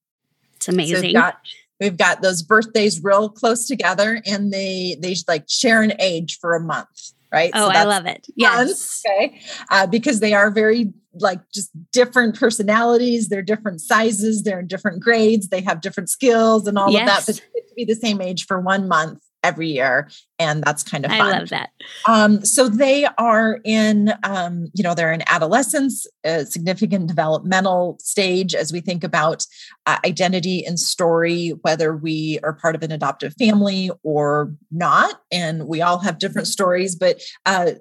It's 0.56 0.68
amazing. 0.68 0.96
So 0.96 1.02
we've, 1.02 1.14
got, 1.14 1.38
we've 1.80 1.96
got 1.96 2.22
those 2.22 2.42
birthdays 2.42 3.02
real 3.02 3.28
close 3.28 3.66
together 3.66 4.20
and 4.26 4.52
they 4.52 4.96
they 5.00 5.14
like 5.28 5.48
share 5.48 5.82
an 5.82 5.92
age 6.00 6.38
for 6.40 6.54
a 6.54 6.61
month, 6.61 7.12
right? 7.32 7.52
Oh, 7.54 7.70
so 7.70 7.78
I 7.78 7.84
love 7.84 8.06
it. 8.06 8.26
Yes. 8.34 9.02
Okay. 9.06 9.40
Uh, 9.70 9.87
because 9.87 10.18
they 10.18 10.34
are 10.34 10.50
very 10.50 10.92
like 11.14 11.40
just 11.54 11.70
different 11.92 12.38
personalities, 12.38 13.28
they're 13.28 13.42
different 13.42 13.80
sizes, 13.80 14.42
they're 14.42 14.61
in 14.61 14.66
different 14.66 15.00
grades, 15.00 15.48
they 15.48 15.61
have 15.61 15.80
different 15.80 16.11
skills 16.11 16.66
and 16.66 16.76
all 16.76 16.90
yes. 16.90 17.02
of 17.02 17.26
that. 17.26 17.42
But 17.54 17.68
to 17.68 17.74
be 17.76 17.84
the 17.84 17.94
same 17.94 18.20
age 18.20 18.46
for 18.46 18.61
one 18.61 18.88
month 18.88 19.22
every 19.42 19.68
year 19.68 20.09
and 20.38 20.62
that's 20.62 20.83
kind 20.83 21.05
of 21.05 21.11
fun. 21.11 21.20
I 21.20 21.38
love 21.38 21.48
that. 21.48 21.70
Um, 22.07 22.44
so 22.44 22.68
they 22.68 23.07
are 23.18 23.61
in, 23.64 24.12
um, 24.22 24.68
you 24.72 24.85
know, 24.85 24.94
they're 24.94 25.12
in 25.12 25.22
adolescence, 25.27 26.07
a 26.24 26.46
significant 26.46 27.09
developmental 27.09 27.98
stage 28.01 28.55
as 28.55 28.72
we 28.72 28.81
think 28.81 29.03
about 29.03 29.44
uh, 29.87 29.98
identity 30.05 30.64
and 30.64 30.79
story, 30.79 31.51
whether 31.62 31.96
we 31.96 32.38
are 32.42 32.53
part 32.53 32.77
of 32.77 32.83
an 32.83 32.92
adoptive 32.92 33.35
family 33.38 33.90
or 34.03 34.55
not. 34.70 35.20
And 35.33 35.66
we 35.66 35.83
all 35.83 35.98
have 35.98 36.18
different 36.18 36.46
stories, 36.46 36.94
but 36.94 37.20
uh, 37.46 37.72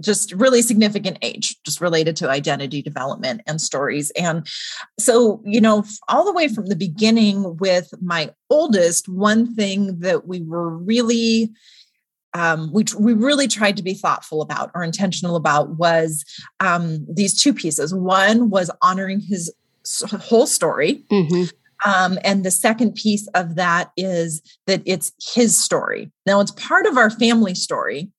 just 0.00 0.32
really 0.32 0.62
significant 0.62 1.18
age, 1.22 1.56
just 1.64 1.80
related 1.80 2.16
to 2.16 2.30
identity 2.30 2.82
development 2.82 3.40
and 3.46 3.60
stories. 3.60 4.10
And 4.12 4.46
so, 4.98 5.42
you 5.44 5.60
know, 5.60 5.84
all 6.08 6.24
the 6.24 6.32
way 6.32 6.48
from 6.48 6.66
the 6.66 6.76
beginning 6.76 7.56
with 7.58 7.90
my 8.00 8.32
oldest, 8.50 9.08
one 9.08 9.54
thing 9.54 10.00
that 10.00 10.26
we 10.26 10.42
were 10.42 10.70
really 10.70 11.50
um, 12.34 12.70
we 12.72 12.84
we 12.98 13.14
really 13.14 13.48
tried 13.48 13.76
to 13.78 13.82
be 13.82 13.94
thoughtful 13.94 14.42
about 14.42 14.70
or 14.74 14.84
intentional 14.84 15.34
about 15.34 15.76
was 15.76 16.24
um, 16.60 17.06
these 17.10 17.40
two 17.40 17.54
pieces. 17.54 17.94
One 17.94 18.50
was 18.50 18.70
honoring 18.82 19.20
his 19.20 19.52
whole 20.04 20.46
story, 20.46 21.04
mm-hmm. 21.10 21.44
um, 21.90 22.18
and 22.24 22.44
the 22.44 22.50
second 22.50 22.94
piece 22.94 23.26
of 23.28 23.54
that 23.54 23.90
is 23.96 24.42
that 24.66 24.82
it's 24.84 25.10
his 25.34 25.58
story. 25.58 26.12
Now 26.26 26.40
it's 26.40 26.50
part 26.52 26.86
of 26.86 26.98
our 26.98 27.10
family 27.10 27.54
story, 27.54 28.12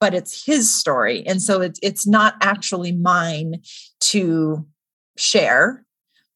but 0.00 0.14
it's 0.14 0.44
his 0.44 0.72
story. 0.72 1.26
And 1.26 1.42
so 1.42 1.60
it's 1.60 1.80
it's 1.82 2.06
not 2.06 2.34
actually 2.40 2.92
mine 2.92 3.62
to 4.00 4.66
share 5.16 5.84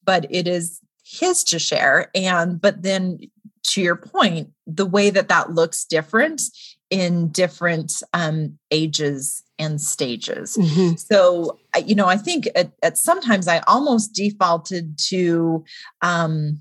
but 0.05 0.27
it 0.31 0.47
is 0.47 0.81
his 1.05 1.45
to 1.45 1.59
share. 1.59 2.11
And 2.15 2.61
but 2.61 2.83
then 2.83 3.19
to 3.65 3.83
your 3.83 3.97
point 3.97 4.51
the 4.67 4.87
way 4.87 5.11
that 5.11 5.29
that 5.29 5.53
looks 5.53 5.85
different 5.85 6.43
in 6.91 7.29
different 7.29 8.03
um, 8.13 8.59
ages 8.71 9.43
and 9.59 9.81
stages. 9.81 10.57
Mm-hmm. 10.57 10.97
so 10.97 11.59
you 11.85 11.95
know 11.95 12.07
i 12.07 12.17
think 12.17 12.49
at, 12.57 12.73
at, 12.83 12.99
sometimes 12.99 13.47
i 13.47 13.59
almost 13.69 14.15
defaulted 14.15 14.99
to 15.11 15.65
um, 16.01 16.61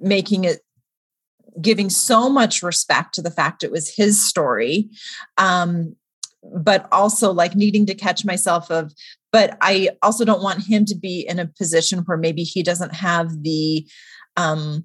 making 0.00 0.44
it 0.44 0.60
giving 1.60 1.90
so 1.90 2.28
much 2.28 2.62
respect 2.62 3.14
to 3.14 3.22
the 3.22 3.30
fact 3.30 3.62
it 3.62 3.72
was 3.72 3.94
his 3.94 4.24
story 4.24 4.88
um, 5.38 5.94
but 6.54 6.88
also 6.90 7.32
like 7.32 7.54
needing 7.54 7.86
to 7.86 7.94
catch 7.94 8.24
myself 8.24 8.70
of 8.70 8.92
but 9.32 9.56
i 9.60 9.88
also 10.02 10.24
don't 10.24 10.42
want 10.42 10.64
him 10.64 10.84
to 10.84 10.94
be 10.94 11.26
in 11.28 11.38
a 11.38 11.46
position 11.46 12.00
where 12.00 12.16
maybe 12.16 12.42
he 12.42 12.62
doesn't 12.62 12.94
have 12.94 13.42
the 13.42 13.86
um, 14.36 14.84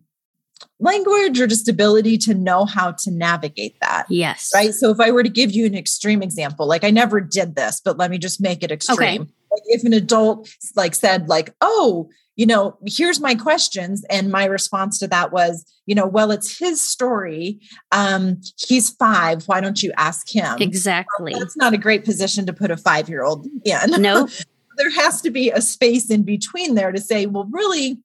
language 0.80 1.40
or 1.40 1.48
just 1.48 1.70
ability 1.70 2.18
to 2.18 2.34
know 2.34 2.66
how 2.66 2.92
to 2.92 3.12
navigate 3.12 3.80
that. 3.82 4.06
Yes. 4.10 4.52
Right. 4.54 4.74
So 4.74 4.90
if 4.90 5.00
I 5.00 5.12
were 5.12 5.24
to 5.24 5.30
give 5.30 5.52
you 5.52 5.66
an 5.66 5.76
extreme 5.76 6.22
example, 6.22 6.68
like 6.68 6.84
I 6.84 6.92
never 6.92 7.22
did 7.22 7.56
this, 7.56 7.82
but 7.84 7.98
let 7.98 8.12
me 8.12 8.18
just 8.18 8.42
make 8.42 8.64
it 8.64 8.72
extreme. 8.72 9.22
Okay. 9.22 9.32
Like 9.52 9.62
if 9.68 9.84
an 9.84 9.94
adult 9.94 10.50
like 10.76 10.96
said, 10.96 11.30
like, 11.30 11.54
oh, 11.62 12.10
you 12.36 12.46
know, 12.46 12.78
here's 12.86 13.20
my 13.20 13.36
questions. 13.36 14.04
And 14.10 14.32
my 14.32 14.46
response 14.46 15.00
to 15.00 15.08
that 15.08 15.32
was, 15.32 15.66
you 15.86 15.96
know, 15.96 16.06
well, 16.06 16.32
it's 16.32 16.58
his 16.58 16.82
story. 16.82 17.60
Um, 17.92 18.42
he's 18.58 18.90
five. 18.90 19.48
Why 19.48 19.62
don't 19.62 19.82
you 19.82 19.94
ask 19.98 20.34
him? 20.34 20.58
Exactly. 20.60 21.32
Well, 21.32 21.40
that's 21.40 21.58
not 21.58 21.74
a 21.74 21.78
great 21.78 22.04
position 22.04 22.46
to 22.46 22.54
put 22.54 22.72
a 22.72 22.78
five 22.78 23.08
year 23.10 23.24
old 23.24 23.48
in. 23.64 24.02
No. 24.02 24.28
there 24.78 24.92
has 24.92 25.22
to 25.22 25.32
be 25.32 25.50
a 25.52 25.62
space 25.62 26.10
in 26.10 26.24
between 26.24 26.76
there 26.76 26.92
to 26.92 27.00
say, 27.00 27.26
well, 27.26 27.48
really, 27.50 27.98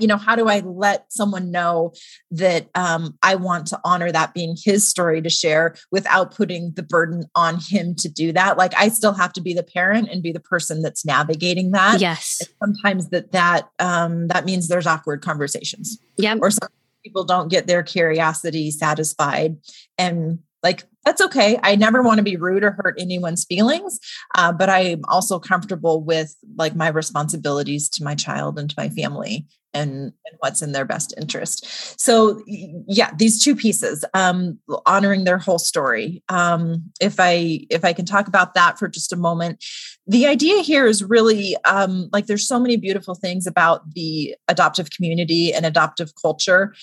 you 0.00 0.06
know 0.06 0.16
how 0.16 0.34
do 0.34 0.48
i 0.48 0.60
let 0.60 1.12
someone 1.12 1.50
know 1.50 1.92
that 2.30 2.68
um, 2.74 3.16
i 3.22 3.34
want 3.34 3.66
to 3.66 3.80
honor 3.84 4.10
that 4.12 4.34
being 4.34 4.56
his 4.62 4.88
story 4.88 5.20
to 5.20 5.30
share 5.30 5.74
without 5.90 6.34
putting 6.34 6.72
the 6.72 6.82
burden 6.82 7.24
on 7.34 7.58
him 7.58 7.94
to 7.96 8.08
do 8.08 8.32
that? 8.32 8.58
Like 8.58 8.72
i 8.76 8.88
still 8.88 9.12
have 9.12 9.32
to 9.34 9.40
be 9.40 9.54
the 9.54 9.62
parent 9.62 10.08
and 10.10 10.22
be 10.22 10.32
the 10.32 10.40
person 10.40 10.82
that's 10.82 11.04
navigating 11.04 11.72
that. 11.72 12.00
Yes. 12.00 12.40
And 12.40 12.74
sometimes 12.74 13.08
that 13.10 13.32
that 13.32 13.68
um, 13.78 14.28
that 14.28 14.44
means 14.44 14.68
there's 14.68 14.86
awkward 14.86 15.22
conversations. 15.22 15.98
Yeah 16.16 16.36
or 16.40 16.50
some 16.50 16.68
people 17.04 17.24
don't 17.24 17.48
get 17.48 17.66
their 17.66 17.82
curiosity 17.82 18.70
satisfied. 18.70 19.56
And 19.98 20.38
like 20.62 20.84
that's 21.04 21.20
okay. 21.20 21.58
I 21.62 21.74
never 21.74 22.00
want 22.02 22.18
to 22.18 22.22
be 22.22 22.36
rude 22.36 22.62
or 22.62 22.70
hurt 22.72 22.94
anyone's 22.98 23.44
feelings 23.44 23.98
uh, 24.34 24.52
but 24.52 24.68
i'm 24.68 25.02
also 25.08 25.38
comfortable 25.38 26.02
with 26.02 26.36
like 26.56 26.74
my 26.76 26.88
responsibilities 26.88 27.88
to 27.88 28.04
my 28.04 28.14
child 28.14 28.58
and 28.58 28.70
to 28.70 28.74
my 28.78 28.88
family 28.88 29.46
and, 29.74 29.90
and 29.90 30.36
what's 30.38 30.62
in 30.62 30.72
their 30.72 30.84
best 30.84 31.14
interest. 31.16 31.66
So 32.00 32.42
yeah, 32.46 33.10
these 33.16 33.42
two 33.42 33.56
pieces, 33.56 34.04
um, 34.14 34.58
honoring 34.86 35.24
their 35.24 35.38
whole 35.38 35.58
story. 35.58 36.22
Um, 36.28 36.90
if 37.00 37.16
I 37.18 37.66
if 37.70 37.84
I 37.84 37.92
can 37.92 38.04
talk 38.04 38.28
about 38.28 38.54
that 38.54 38.78
for 38.78 38.88
just 38.88 39.12
a 39.12 39.16
moment, 39.16 39.64
the 40.06 40.26
idea 40.26 40.62
here 40.62 40.86
is 40.86 41.02
really 41.04 41.56
um, 41.64 42.08
like 42.12 42.26
there's 42.26 42.46
so 42.46 42.58
many 42.58 42.76
beautiful 42.76 43.14
things 43.14 43.46
about 43.46 43.94
the 43.94 44.34
adoptive 44.48 44.90
community 44.90 45.52
and 45.52 45.64
adoptive 45.64 46.12
culture 46.20 46.74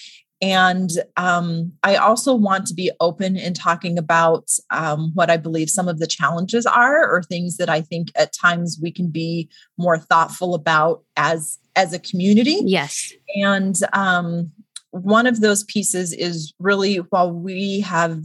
and 0.41 0.89
um, 1.17 1.73
I 1.83 1.95
also 1.95 2.33
want 2.33 2.65
to 2.67 2.73
be 2.73 2.91
open 3.01 3.35
in 3.35 3.53
talking 3.53 3.97
about 3.97 4.49
um, 4.71 5.11
what 5.13 5.29
I 5.29 5.35
believe 5.35 5.69
some 5.69 5.89
of 5.89 5.99
the 5.99 6.07
challenges 6.07 6.65
are, 6.65 7.09
or 7.09 7.23
things 7.23 7.57
that 7.57 7.69
I 7.69 7.81
think 7.81 8.09
at 8.15 8.33
times 8.33 8.79
we 8.81 8.91
can 8.91 9.09
be 9.09 9.49
more 9.77 9.97
thoughtful 9.97 10.55
about 10.55 11.03
as 11.17 11.57
as 11.75 11.93
a 11.93 11.99
community. 11.99 12.59
Yes. 12.63 13.11
And 13.35 13.75
um, 13.91 14.51
one 14.91 15.27
of 15.27 15.41
those 15.41 15.63
pieces 15.65 16.13
is 16.13 16.53
really 16.57 16.97
while 16.97 17.31
we 17.31 17.81
have 17.81 18.23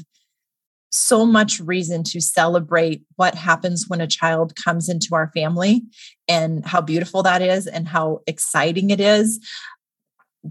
so 0.92 1.26
much 1.26 1.58
reason 1.58 2.04
to 2.04 2.20
celebrate 2.20 3.02
what 3.16 3.34
happens 3.34 3.86
when 3.88 4.00
a 4.00 4.06
child 4.06 4.54
comes 4.54 4.88
into 4.88 5.08
our 5.12 5.32
family 5.34 5.82
and 6.28 6.64
how 6.64 6.80
beautiful 6.80 7.24
that 7.24 7.42
is 7.42 7.66
and 7.66 7.88
how 7.88 8.20
exciting 8.28 8.90
it 8.90 9.00
is 9.00 9.40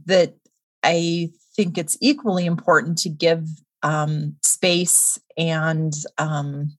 that 0.05 0.35
I 0.83 1.29
think 1.55 1.77
it's 1.77 1.97
equally 2.01 2.45
important 2.45 2.97
to 2.99 3.09
give 3.09 3.47
um, 3.83 4.35
space 4.41 5.19
and 5.37 5.93
um, 6.17 6.77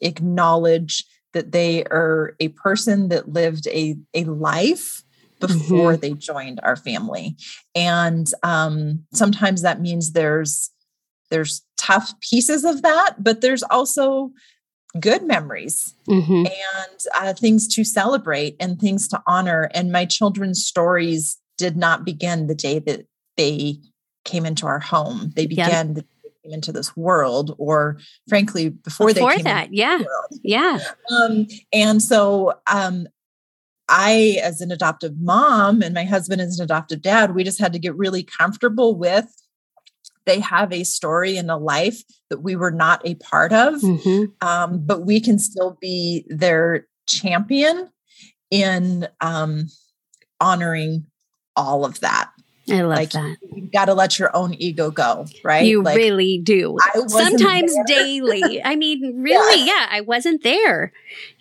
acknowledge 0.00 1.04
that 1.32 1.52
they 1.52 1.84
are 1.84 2.36
a 2.40 2.48
person 2.48 3.08
that 3.08 3.32
lived 3.32 3.66
a, 3.66 3.96
a 4.12 4.24
life 4.24 5.02
before 5.40 5.92
mm-hmm. 5.92 6.00
they 6.00 6.12
joined 6.12 6.60
our 6.62 6.76
family 6.76 7.36
and 7.74 8.28
um, 8.42 9.04
sometimes 9.12 9.62
that 9.62 9.80
means 9.80 10.12
there's 10.12 10.70
there's 11.30 11.62
tough 11.76 12.14
pieces 12.20 12.64
of 12.64 12.82
that 12.82 13.16
but 13.18 13.40
there's 13.40 13.64
also 13.64 14.30
good 15.00 15.24
memories 15.24 15.94
mm-hmm. 16.08 16.46
and 16.46 16.98
uh, 17.18 17.32
things 17.34 17.66
to 17.66 17.82
celebrate 17.82 18.54
and 18.60 18.78
things 18.78 19.08
to 19.08 19.20
honor 19.26 19.68
and 19.74 19.90
my 19.90 20.04
children's 20.04 20.64
stories 20.64 21.36
did 21.58 21.76
not 21.76 22.04
begin 22.04 22.46
the 22.46 22.54
day 22.54 22.78
that 22.78 23.06
they 23.36 23.78
came 24.24 24.46
into 24.46 24.66
our 24.66 24.80
home. 24.80 25.32
They 25.34 25.46
began 25.46 25.96
yep. 25.96 26.04
came 26.42 26.52
into 26.52 26.72
this 26.72 26.96
world, 26.96 27.54
or 27.58 27.98
frankly, 28.28 28.68
before, 28.68 29.08
before 29.08 29.30
they 29.30 29.36
came 29.36 29.44
that, 29.44 29.72
yeah, 29.72 30.00
yeah. 30.42 30.78
Um, 31.10 31.46
and 31.72 32.02
so, 32.02 32.54
um, 32.66 33.06
I, 33.88 34.38
as 34.42 34.60
an 34.60 34.72
adoptive 34.72 35.20
mom, 35.20 35.82
and 35.82 35.94
my 35.94 36.04
husband 36.04 36.40
as 36.40 36.58
an 36.58 36.64
adoptive 36.64 37.02
dad, 37.02 37.34
we 37.34 37.44
just 37.44 37.60
had 37.60 37.72
to 37.74 37.78
get 37.78 37.94
really 37.96 38.22
comfortable 38.22 38.96
with. 38.96 39.26
They 40.26 40.40
have 40.40 40.72
a 40.72 40.84
story 40.84 41.36
and 41.36 41.50
a 41.50 41.56
life 41.56 42.02
that 42.30 42.40
we 42.40 42.56
were 42.56 42.70
not 42.70 43.02
a 43.04 43.14
part 43.16 43.52
of, 43.52 43.74
mm-hmm. 43.74 44.46
um, 44.46 44.86
but 44.86 45.04
we 45.04 45.20
can 45.20 45.38
still 45.38 45.76
be 45.82 46.24
their 46.28 46.86
champion 47.06 47.90
in 48.50 49.06
um, 49.20 49.66
honoring 50.40 51.06
all 51.56 51.84
of 51.84 52.00
that. 52.00 52.30
I 52.70 52.80
love 52.80 52.96
like, 52.96 53.10
that. 53.10 53.36
You 53.54 53.68
got 53.70 53.86
to 53.86 53.94
let 53.94 54.18
your 54.18 54.34
own 54.34 54.54
ego 54.54 54.90
go, 54.90 55.26
right? 55.42 55.66
You 55.66 55.82
like, 55.82 55.96
really 55.96 56.38
do. 56.38 56.78
Sometimes 57.08 57.74
daily. 57.86 58.62
I 58.64 58.76
mean, 58.76 59.16
really, 59.22 59.58
yeah. 59.60 59.66
yeah. 59.66 59.86
I 59.90 60.00
wasn't 60.00 60.42
there. 60.42 60.92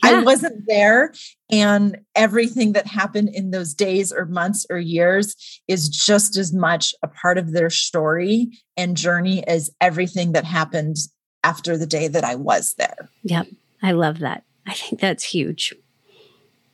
Yeah. 0.04 0.20
I 0.20 0.24
wasn't 0.24 0.66
there. 0.68 1.14
And 1.50 2.00
everything 2.16 2.74
that 2.74 2.88
happened 2.88 3.30
in 3.30 3.52
those 3.52 3.74
days 3.74 4.12
or 4.12 4.26
months 4.26 4.66
or 4.70 4.80
years 4.80 5.62
is 5.68 5.88
just 5.88 6.36
as 6.36 6.54
much 6.54 6.94
a 7.04 7.08
part 7.08 7.38
of 7.38 7.54
their 7.54 7.70
story 7.70 8.60
and 8.76 8.98
journey 8.98 9.48
as 9.48 9.70
everything 9.80 10.34
that 10.34 10.44
happened 10.44 10.98
after 11.44 11.78
the 11.78 11.88
day 11.88 12.08
that 12.08 12.24
I 12.24 12.36
was 12.36 12.74
there. 12.76 13.10
Yep. 13.24 13.48
I 13.82 13.92
love 13.92 14.20
that. 14.20 14.44
I 14.66 14.74
think 14.74 15.00
that's 15.00 15.24
huge. 15.24 15.74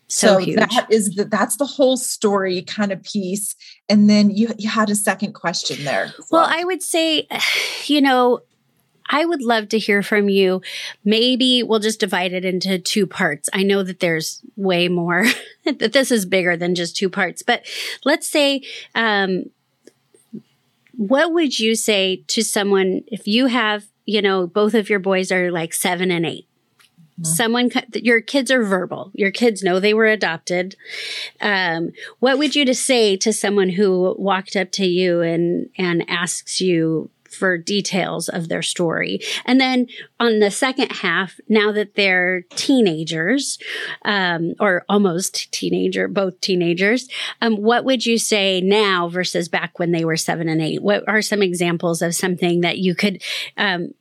So, 0.08 0.40
so 0.40 0.46
that 0.56 0.88
is 0.90 1.16
the, 1.16 1.26
that's 1.26 1.58
the 1.58 1.68
whole 1.68 1.96
story 1.96 2.64
kind 2.64 2.92
of 2.92 3.04
piece. 3.04 3.56
And 3.90 4.10
then 4.10 4.30
you, 4.30 4.54
you 4.58 4.70
had 4.70 4.90
a 4.90 4.96
second 4.96 5.34
question 5.34 5.84
there. 5.84 6.14
Well, 6.30 6.44
well, 6.44 6.48
I 6.50 6.64
would 6.64 6.84
say, 6.84 7.28
you 7.86 8.02
know, 8.02 8.42
I 9.10 9.26
would 9.26 9.42
love 9.42 9.70
to 9.70 9.80
hear 9.80 10.04
from 10.04 10.30
you. 10.30 10.62
Maybe 11.04 11.64
we'll 11.64 11.80
just 11.80 12.00
divide 12.00 12.32
it 12.32 12.46
into 12.46 12.78
two 12.78 13.08
parts. 13.08 13.50
I 13.52 13.64
know 13.64 13.82
that 13.82 14.00
there's 14.00 14.42
way 14.56 14.88
more, 14.88 15.26
that 15.66 15.94
this 15.94 16.12
is 16.12 16.26
bigger 16.26 16.56
than 16.56 16.76
just 16.76 16.96
two 16.96 17.10
parts, 17.10 17.42
but 17.42 17.66
let's 18.06 18.28
say, 18.28 18.62
um, 18.94 19.46
what 20.96 21.34
would 21.34 21.58
you 21.58 21.76
say 21.76 22.24
to 22.28 22.44
someone 22.44 23.04
if 23.08 23.26
you 23.26 23.46
have, 23.46 23.86
you 24.06 24.22
know, 24.22 24.46
both 24.46 24.74
of 24.74 24.90
your 24.90 25.00
boys 25.00 25.32
are 25.32 25.50
like 25.50 25.74
seven 25.74 26.12
and 26.12 26.26
eight? 26.26 26.49
Mm-hmm. 27.20 27.34
Someone, 27.34 27.70
your 27.94 28.22
kids 28.22 28.50
are 28.50 28.64
verbal. 28.64 29.12
Your 29.14 29.32
kids 29.32 29.64
know 29.64 29.80
they 29.80 29.94
were 29.94 30.06
adopted. 30.06 30.76
Um, 31.42 31.92
what 32.20 32.38
would 32.38 32.56
you 32.56 32.66
to 32.66 32.76
say 32.76 33.18
to 33.18 33.34
someone 33.34 33.70
who 33.70 34.16
walked 34.18 34.56
up 34.56 34.72
to 34.74 34.86
you 34.86 35.22
and 35.22 35.70
and 35.78 36.10
asks 36.10 36.62
you 36.62 37.10
for 37.30 37.58
details 37.58 38.28
of 38.28 38.50
their 38.50 38.62
story. 38.62 39.20
And 39.46 39.62
then 39.62 39.88
on 40.20 40.40
the 40.40 40.52
second 40.52 40.92
half, 40.92 41.40
now 41.48 41.72
that 41.72 41.96
they're 41.96 42.42
teenagers, 42.56 43.60
um, 44.04 44.56
or 44.60 44.84
almost 44.90 45.52
teenager, 45.52 46.08
both 46.08 46.42
teenagers, 46.42 47.08
um, 47.42 47.58
what 47.58 47.86
would 47.86 48.06
you 48.06 48.18
say 48.18 48.62
now 48.62 49.08
versus 49.10 49.48
back 49.48 49.80
when 49.80 49.92
they 49.92 50.06
were 50.06 50.18
seven 50.18 50.50
and 50.50 50.62
eight? 50.62 50.82
What 50.82 51.08
are 51.08 51.22
some 51.22 51.42
examples 51.42 52.02
of 52.02 52.16
something 52.16 52.62
that 52.62 52.80
you 52.80 52.96
could, 52.96 53.22
um, 53.58 53.94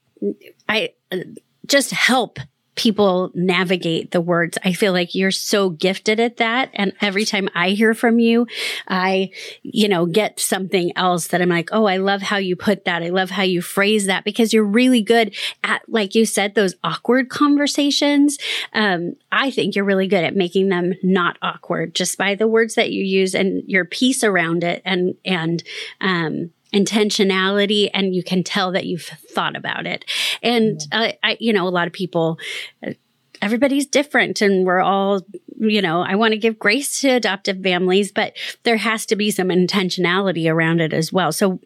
I, 0.69 0.95
uh, 1.13 1.19
just 1.67 1.91
help 1.91 2.39
people 2.79 3.33
navigate 3.35 4.13
the 4.13 4.21
words. 4.21 4.57
I 4.65 4.73
feel 4.73 4.93
like 4.93 5.13
you're 5.13 5.33
so 5.33 5.69
gifted 5.69 6.21
at 6.21 6.37
that. 6.37 6.71
And 6.75 6.93
every 7.01 7.25
time 7.25 7.49
I 7.53 7.71
hear 7.71 7.93
from 7.93 8.21
you, 8.21 8.47
I, 8.87 9.33
you 9.65 9.89
know, 9.89 10.07
get 10.07 10.39
something 10.39 10.97
else 10.97 11.27
that 11.27 11.43
I'm 11.43 11.49
like, 11.49 11.71
oh, 11.73 11.87
I 11.87 11.97
love 11.97 12.23
how 12.23 12.37
you 12.37 12.55
put 12.55 12.85
that. 12.85 13.03
I 13.03 13.09
love 13.09 13.31
how 13.31 13.43
you 13.43 13.63
phrase 13.63 14.07
that 14.07 14.23
because 14.23 14.53
you're 14.53 14.63
really 14.63 15.03
good 15.03 15.35
at, 15.65 15.83
like 15.89 16.15
you 16.15 16.25
said, 16.25 16.55
those 16.55 16.77
awkward 16.85 17.31
conversations. 17.31 18.39
Um, 18.73 19.17
I 19.33 19.51
think 19.51 19.75
you're 19.75 19.85
really 19.85 20.07
good 20.07 20.23
at 20.23 20.37
making 20.37 20.69
them 20.69 20.95
not 21.03 21.37
awkward 21.43 21.97
just 21.97 22.17
by 22.17 22.37
the 22.37 22.47
words 22.47 22.77
that 22.77 22.93
you 22.93 23.03
use 23.03 23.35
and 23.35 23.65
your 23.67 23.87
piece 23.87 24.23
around 24.23 24.63
it 24.63 24.83
and, 24.85 25.17
and, 25.25 25.65
um, 26.01 26.53
intentionality 26.73 27.91
and 27.95 28.15
you 28.15 28.23
can 28.23 28.43
tell 28.45 28.73
that 28.73 28.87
you've 28.87 29.11
thought 29.31 29.57
about 29.57 29.87
it. 29.87 30.05
And, 30.43 30.81
uh, 30.93 31.13
I, 31.23 31.37
you 31.41 31.53
know, 31.53 31.67
a 31.67 31.71
lot 31.71 31.87
of 31.87 31.93
people, 31.93 32.39
uh, 32.87 32.93
everybody's 33.41 33.87
different 33.87 34.41
and 34.41 34.67
we're 34.67 34.81
all, 34.81 35.23
you 35.59 35.81
know, 35.81 36.03
I 36.03 36.17
want 36.17 36.33
to 36.33 36.39
give 36.39 36.59
grace 36.59 37.01
to 37.01 37.11
adoptive 37.11 37.63
families, 37.63 38.13
but 38.13 38.37
there 38.65 38.77
has 38.77 39.07
to 39.07 39.17
be 39.17 39.31
some 39.31 39.49
intentionality 39.49 40.51
around 40.51 40.81
it 40.81 40.93
as 40.93 41.13
well. 41.13 41.33
So 41.33 41.61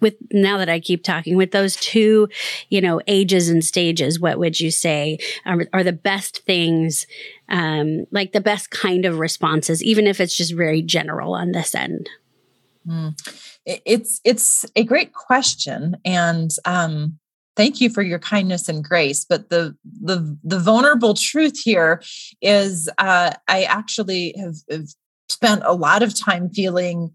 with 0.00 0.14
now 0.32 0.58
that 0.58 0.68
I 0.68 0.80
keep 0.80 1.04
talking 1.04 1.36
with 1.36 1.52
those 1.52 1.76
two, 1.76 2.28
you 2.68 2.80
know, 2.80 3.00
ages 3.06 3.48
and 3.48 3.64
stages, 3.64 4.18
what 4.18 4.38
would 4.38 4.58
you 4.58 4.70
say 4.70 5.18
are, 5.44 5.66
are 5.72 5.84
the 5.84 5.92
best 5.92 6.44
things, 6.44 7.06
um, 7.48 8.06
like 8.10 8.32
the 8.32 8.40
best 8.40 8.70
kind 8.70 9.04
of 9.04 9.18
responses, 9.18 9.82
even 9.82 10.06
if 10.06 10.20
it's 10.20 10.36
just 10.36 10.54
very 10.54 10.82
general 10.82 11.34
on 11.34 11.52
this 11.52 11.74
end? 11.74 12.08
Mm 12.86 13.14
it's 13.66 14.20
it's 14.24 14.64
a 14.76 14.84
great 14.84 15.12
question 15.12 15.96
and 16.04 16.50
um, 16.64 17.18
thank 17.56 17.80
you 17.80 17.90
for 17.90 18.02
your 18.02 18.18
kindness 18.18 18.68
and 18.68 18.84
grace 18.84 19.24
but 19.24 19.50
the 19.50 19.76
the 19.84 20.36
the 20.42 20.58
vulnerable 20.58 21.14
truth 21.14 21.60
here 21.62 22.02
is 22.40 22.88
uh, 22.98 23.32
i 23.48 23.62
actually 23.64 24.34
have, 24.38 24.56
have, 24.70 24.88
spent 25.28 25.62
a 25.64 25.72
lot 25.72 26.02
of 26.02 26.18
time 26.18 26.50
feeling 26.50 27.10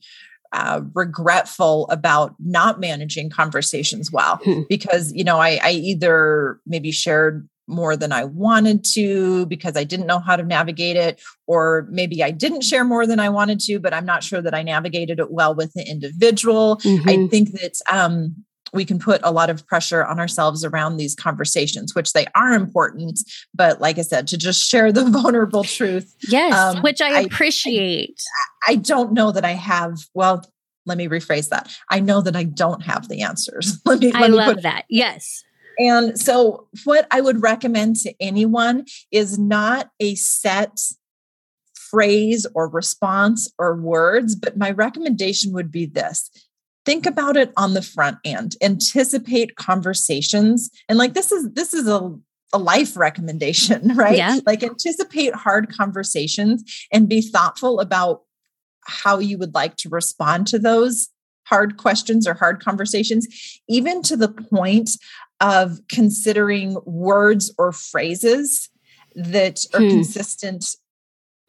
uh, 0.51 0.81
regretful 0.95 1.87
about 1.89 2.33
not 2.39 2.79
managing 2.79 3.29
conversations 3.29 4.11
well 4.11 4.39
hmm. 4.43 4.61
because 4.69 5.13
you 5.13 5.23
know 5.23 5.37
I, 5.37 5.59
I 5.61 5.71
either 5.71 6.59
maybe 6.65 6.91
shared 6.91 7.47
more 7.67 7.97
than 7.97 8.11
I 8.11 8.23
wanted 8.23 8.83
to 8.93 9.45
because 9.47 9.75
I 9.75 9.83
didn't 9.83 10.07
know 10.07 10.19
how 10.19 10.35
to 10.35 10.43
navigate 10.43 10.95
it, 10.95 11.21
or 11.45 11.87
maybe 11.89 12.23
I 12.23 12.31
didn't 12.31 12.63
share 12.63 12.83
more 12.83 13.05
than 13.05 13.19
I 13.19 13.29
wanted 13.29 13.59
to, 13.61 13.79
but 13.79 13.93
I'm 13.93 14.05
not 14.05 14.23
sure 14.23 14.41
that 14.41 14.53
I 14.53 14.63
navigated 14.63 15.19
it 15.19 15.31
well 15.31 15.53
with 15.53 15.73
the 15.73 15.83
individual. 15.83 16.77
Mm-hmm. 16.77 17.09
I 17.09 17.27
think 17.27 17.51
that 17.51 17.79
um, 17.91 18.45
we 18.73 18.85
can 18.85 18.99
put 18.99 19.21
a 19.23 19.31
lot 19.31 19.49
of 19.49 19.65
pressure 19.67 20.05
on 20.05 20.19
ourselves 20.19 20.63
around 20.63 20.97
these 20.97 21.15
conversations, 21.15 21.95
which 21.95 22.13
they 22.13 22.25
are 22.35 22.53
important. 22.53 23.19
But 23.53 23.81
like 23.81 23.97
I 23.97 24.01
said, 24.01 24.27
to 24.27 24.37
just 24.37 24.61
share 24.61 24.91
the 24.91 25.05
vulnerable 25.09 25.63
truth. 25.63 26.15
Yes, 26.27 26.53
um, 26.53 26.81
which 26.81 27.01
I 27.01 27.21
appreciate. 27.21 28.21
I, 28.67 28.73
I, 28.73 28.75
don't 28.75 29.13
know 29.13 29.31
that 29.31 29.45
I 29.45 29.51
have, 29.51 29.97
well, 30.13 30.45
let 30.85 30.97
me 30.97 31.07
rephrase 31.07 31.49
that. 31.49 31.75
I 31.89 31.99
know 31.99 32.21
that 32.21 32.35
I 32.35 32.43
don't 32.43 32.81
have 32.83 33.07
the 33.09 33.21
answers. 33.21 33.79
let 33.85 33.99
me, 33.99 34.11
let 34.11 34.23
I 34.23 34.27
me 34.27 34.33
love 34.35 34.61
that. 34.63 34.85
Yes. 34.89 35.43
And 35.79 36.19
so, 36.19 36.67
what 36.85 37.07
I 37.11 37.21
would 37.21 37.41
recommend 37.41 37.97
to 37.97 38.13
anyone 38.19 38.85
is 39.11 39.37
not 39.37 39.89
a 39.99 40.15
set 40.15 40.79
phrase 41.75 42.45
or 42.53 42.67
response 42.67 43.51
or 43.57 43.75
words, 43.75 44.35
but 44.35 44.57
my 44.57 44.71
recommendation 44.71 45.53
would 45.53 45.71
be 45.71 45.85
this 45.85 46.29
think 46.85 47.05
about 47.05 47.35
it 47.35 47.51
on 47.57 47.73
the 47.73 47.81
front 47.81 48.17
end 48.23 48.55
anticipate 48.61 49.57
conversations 49.57 50.69
and 50.87 50.97
like 50.97 51.13
this 51.13 51.33
is 51.33 51.51
this 51.51 51.73
is 51.73 51.85
a 51.85 52.17
a 52.53 52.57
life 52.57 52.95
recommendation, 52.95 53.89
right? 53.95 54.17
Yeah. 54.17 54.39
Like 54.45 54.63
anticipate 54.63 55.35
hard 55.35 55.75
conversations 55.75 56.87
and 56.91 57.09
be 57.09 57.21
thoughtful 57.21 57.79
about 57.79 58.21
how 58.85 59.19
you 59.19 59.37
would 59.37 59.53
like 59.53 59.75
to 59.77 59.89
respond 59.89 60.47
to 60.47 60.59
those 60.59 61.09
hard 61.45 61.77
questions 61.77 62.27
or 62.27 62.33
hard 62.33 62.63
conversations, 62.63 63.27
even 63.67 64.01
to 64.03 64.17
the 64.17 64.29
point 64.29 64.91
of 65.39 65.79
considering 65.89 66.77
words 66.85 67.53
or 67.57 67.71
phrases 67.71 68.69
that 69.15 69.65
are 69.73 69.79
Hmm. 69.81 69.89
consistent 69.89 70.65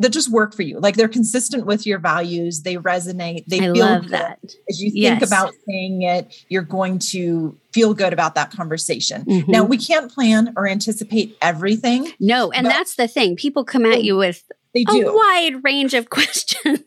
that 0.01 0.11
just 0.11 0.31
work 0.31 0.55
for 0.55 0.63
you 0.63 0.79
like 0.79 0.95
they're 0.95 1.09
consistent 1.09 1.67
with 1.67 1.85
your 1.85 1.99
values 1.99 2.63
they 2.63 2.77
resonate 2.77 3.45
they 3.49 3.57
I 3.59 3.73
feel 3.73 3.75
love 3.85 4.03
good. 4.03 4.11
that. 4.13 4.39
as 4.71 4.81
you 4.81 4.91
think 4.91 5.03
Yes. 5.21 5.27
about 5.29 5.53
saying 5.69 6.03
it 6.03 6.33
you're 6.49 6.63
going 6.63 7.01
to 7.11 7.59
feel 7.73 7.95
good 7.95 8.13
about 8.13 8.35
that 8.37 8.51
conversation 8.53 9.25
Mhm. 9.25 9.49
now 9.49 9.65
we 9.65 9.77
can't 9.77 10.11
plan 10.13 10.53
or 10.57 10.69
anticipate 10.69 11.37
everything 11.43 12.13
No, 12.21 12.53
and 12.53 12.65
that's 12.67 12.95
the 12.95 13.09
thing. 13.09 13.35
People 13.37 13.65
come 13.65 13.85
at 13.87 14.05
you 14.05 14.17
with 14.17 14.45
they 14.73 14.85
do. 14.85 15.09
a 15.09 15.15
wide 15.17 15.65
range 15.65 15.95
of 15.95 16.09
questions. 16.11 16.79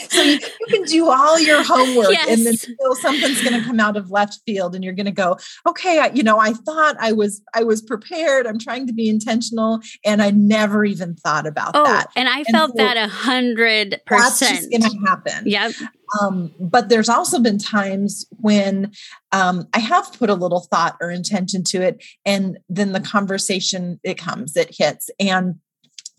So 0.00 0.22
you, 0.22 0.38
you 0.60 0.66
can 0.70 0.82
do 0.84 1.10
all 1.10 1.38
your 1.38 1.62
homework 1.62 2.08
and 2.28 2.46
then 2.46 2.56
still 2.56 2.94
something's 2.94 3.40
going 3.42 3.58
to 3.60 3.66
come 3.66 3.80
out 3.80 3.96
of 3.96 4.10
left 4.10 4.40
field 4.46 4.74
and 4.74 4.82
you're 4.84 4.92
going 4.92 5.06
to 5.06 5.12
go 5.12 5.36
okay 5.66 5.98
I, 6.00 6.06
you 6.08 6.22
know 6.22 6.38
i 6.38 6.52
thought 6.52 6.96
i 7.00 7.12
was 7.12 7.42
i 7.54 7.62
was 7.62 7.82
prepared 7.82 8.46
i'm 8.46 8.58
trying 8.58 8.86
to 8.86 8.92
be 8.92 9.08
intentional 9.08 9.80
and 10.04 10.22
i 10.22 10.30
never 10.30 10.84
even 10.84 11.14
thought 11.14 11.46
about 11.46 11.72
Oh, 11.74 11.84
that 11.84 12.08
and 12.16 12.28
I 12.28 12.38
And 12.38 12.46
felt 12.48 12.70
so 12.72 12.76
that 12.78 12.96
a 12.96 13.08
hundred 13.08 14.00
percent. 14.06 14.70
going 14.70 14.82
to 14.82 14.98
happen 15.06 15.44
Yep. 15.46 15.72
um, 16.20 16.52
but 16.60 16.88
there's 16.88 17.08
also 17.08 17.40
been 17.40 17.58
times 17.58 18.26
when 18.40 18.92
um, 19.32 19.66
i 19.74 19.78
have 19.78 20.12
put 20.18 20.30
a 20.30 20.34
little 20.34 20.60
thought 20.60 20.96
or 21.00 21.10
intention 21.10 21.62
to 21.64 21.80
it 21.82 22.02
and 22.24 22.58
then 22.68 22.92
the 22.92 23.00
conversation 23.00 23.98
it 24.04 24.18
comes 24.18 24.56
it 24.56 24.74
hits 24.76 25.10
and 25.20 25.56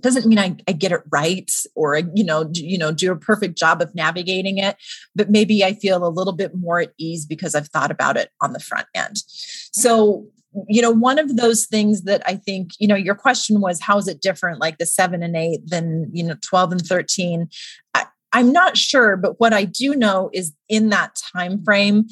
doesn't 0.04 0.28
mean 0.28 0.38
I, 0.38 0.56
I 0.68 0.74
get 0.74 0.92
it 0.92 1.02
right 1.12 1.52
or 1.76 1.98
you 1.98 2.24
know 2.24 2.44
do, 2.44 2.66
you 2.66 2.78
know 2.78 2.92
do 2.92 3.12
a 3.12 3.18
perfect 3.18 3.58
job 3.58 3.82
of 3.82 3.96
navigating 3.96 4.58
it 4.60 4.76
but 5.16 5.32
maybe 5.32 5.64
i 5.64 5.74
feel 5.74 6.06
a 6.06 6.10
little 6.10 6.34
bit 6.34 6.54
more 6.54 6.82
at 6.82 6.94
ease 6.98 7.26
because 7.26 7.56
i've 7.56 7.70
thought 7.70 7.90
about 7.90 8.18
it 8.18 8.30
on 8.42 8.54
the 8.54 8.60
front 8.60 8.88
end. 8.94 9.18
So 9.72 10.28
you 10.68 10.82
know 10.82 10.92
one 10.92 11.18
of 11.18 11.36
those 11.36 11.66
things 11.66 12.04
that 12.04 12.22
i 12.28 12.36
think 12.36 12.72
you 12.80 12.88
know 12.88 12.96
your 12.96 13.16
question 13.16 13.60
was 13.60 13.82
how 13.82 13.98
is 13.98 14.08
it 14.08 14.22
different 14.22 14.60
like 14.60 14.78
the 14.78 14.86
7 14.86 15.24
and 15.24 15.36
8 15.36 15.62
than 15.66 16.10
you 16.14 16.24
know 16.24 16.36
12 16.42 16.74
and 16.74 16.82
13 16.86 17.50
I, 17.96 18.06
i'm 18.34 18.52
not 18.52 18.78
sure 18.78 19.18
but 19.18 19.40
what 19.40 19.54
i 19.54 19.64
do 19.64 19.96
know 19.96 20.30
is 20.32 20.54
in 20.70 20.90
that 20.90 21.20
time 21.34 21.64
frame 21.64 22.06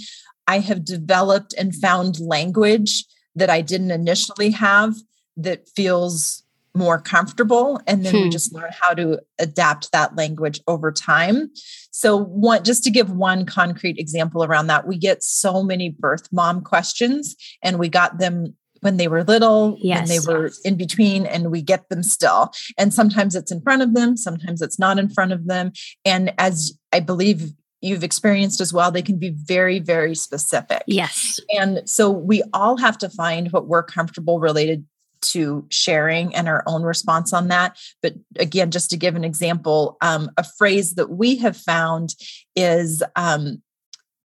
i 0.47 0.57
have 0.57 0.83
developed 0.83 1.53
and 1.57 1.75
found 1.75 2.19
language 2.19 3.05
that 3.35 3.51
i 3.51 3.61
didn't 3.61 3.91
initially 3.91 4.49
have 4.49 4.95
that 5.37 5.69
feels 5.69 6.43
more 6.75 6.99
comfortable 6.99 7.81
and 7.87 8.05
then 8.05 8.13
we 8.13 8.23
Hmm. 8.23 8.29
just 8.29 8.53
learn 8.53 8.71
how 8.79 8.93
to 8.93 9.19
adapt 9.39 9.91
that 9.91 10.15
language 10.15 10.61
over 10.67 10.91
time 10.91 11.49
so 11.91 12.15
one 12.17 12.63
just 12.63 12.83
to 12.85 12.89
give 12.89 13.11
one 13.11 13.45
concrete 13.45 13.97
example 13.97 14.43
around 14.43 14.67
that 14.67 14.87
we 14.87 14.97
get 14.97 15.21
so 15.21 15.63
many 15.63 15.89
birth 15.89 16.27
mom 16.31 16.61
questions 16.61 17.35
and 17.61 17.77
we 17.77 17.89
got 17.89 18.19
them 18.19 18.55
when 18.79 18.97
they 18.97 19.07
were 19.07 19.23
little 19.23 19.71
when 19.83 20.05
they 20.05 20.15
Yes. 20.15 20.27
were 20.27 20.51
in 20.63 20.75
between 20.75 21.25
and 21.25 21.51
we 21.51 21.61
get 21.61 21.89
them 21.89 22.03
still 22.03 22.51
and 22.77 22.93
sometimes 22.93 23.35
it's 23.35 23.51
in 23.51 23.61
front 23.61 23.81
of 23.81 23.93
them 23.93 24.15
sometimes 24.15 24.61
it's 24.61 24.79
not 24.79 24.97
in 24.97 25.09
front 25.09 25.33
of 25.33 25.47
them 25.47 25.71
and 26.05 26.33
as 26.37 26.73
i 26.93 26.99
believe 27.01 27.51
you've 27.81 28.03
experienced 28.03 28.61
as 28.61 28.71
well 28.71 28.91
they 28.91 29.01
can 29.01 29.17
be 29.17 29.29
very 29.31 29.79
very 29.79 30.15
specific 30.15 30.83
Yes. 30.87 31.39
and 31.49 31.81
so 31.85 32.09
we 32.09 32.43
all 32.53 32.77
have 32.77 32.97
to 32.99 33.09
find 33.09 33.51
what 33.51 33.67
we're 33.67 33.83
comfortable 33.83 34.39
related 34.39 34.85
to 35.21 35.65
sharing 35.69 36.35
and 36.35 36.47
our 36.47 36.63
own 36.65 36.83
response 36.83 37.33
on 37.33 37.47
that. 37.49 37.77
But 38.01 38.15
again, 38.37 38.71
just 38.71 38.89
to 38.89 38.97
give 38.97 39.15
an 39.15 39.23
example, 39.23 39.97
um, 40.01 40.29
a 40.37 40.43
phrase 40.43 40.95
that 40.95 41.11
we 41.11 41.37
have 41.37 41.55
found 41.57 42.15
is 42.55 43.03
um, 43.15 43.61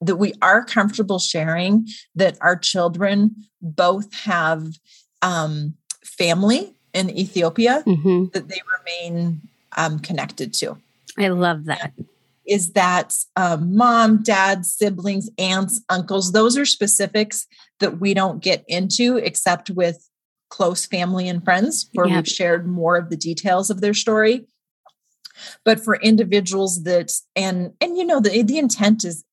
that 0.01 0.17
we 0.17 0.35
are 0.43 0.65
comfortable 0.65 1.19
sharing 1.19 1.87
that 2.15 2.37
our 2.41 2.57
children 2.57 3.35
both 3.63 4.13
have 4.15 4.67
um, 5.23 5.75
family 6.05 6.75
in 6.93 7.11
Ethiopia 7.11 7.83
hmm 7.83 8.25
that 8.33 8.49
they 8.49 8.61
remain 8.79 9.41
um, 9.77 9.99
connected 9.99 10.53
to 10.55 10.77
I 11.19 11.29
love 11.29 11.65
that. 11.67 11.93
is 12.47 12.73
that 12.73 13.15
um, 13.37 13.77
mom, 13.77 14.23
dad, 14.23 14.65
siblings, 14.67 15.31
aunts, 15.39 15.81
uncles, 15.89 16.33
those 16.33 16.57
are 16.57 16.67
specifics 16.67 17.47
that 17.81 17.99
we 18.01 18.15
don't 18.15 18.43
get 18.43 18.65
into 18.69 19.17
except 19.17 19.71
with 19.71 20.09
close 20.49 20.87
family 20.87 21.29
and 21.29 21.45
friends 21.45 21.89
where 21.95 22.07
Yeah. 22.07 22.17
we've 22.17 22.29
shared 22.29 22.67
more 22.67 22.97
of 22.97 23.11
the 23.11 23.17
details 23.17 23.71
of 23.71 23.81
their 23.81 23.95
story. 23.95 24.47
But 25.65 25.81
for 25.81 25.97
individuals 25.97 26.85
that 26.85 27.13
and 27.35 27.73
and 27.81 27.97
you 27.99 28.05
know 28.05 28.21
the 28.21 28.43
the 28.43 28.59
intent 28.59 29.05
is 29.05 29.25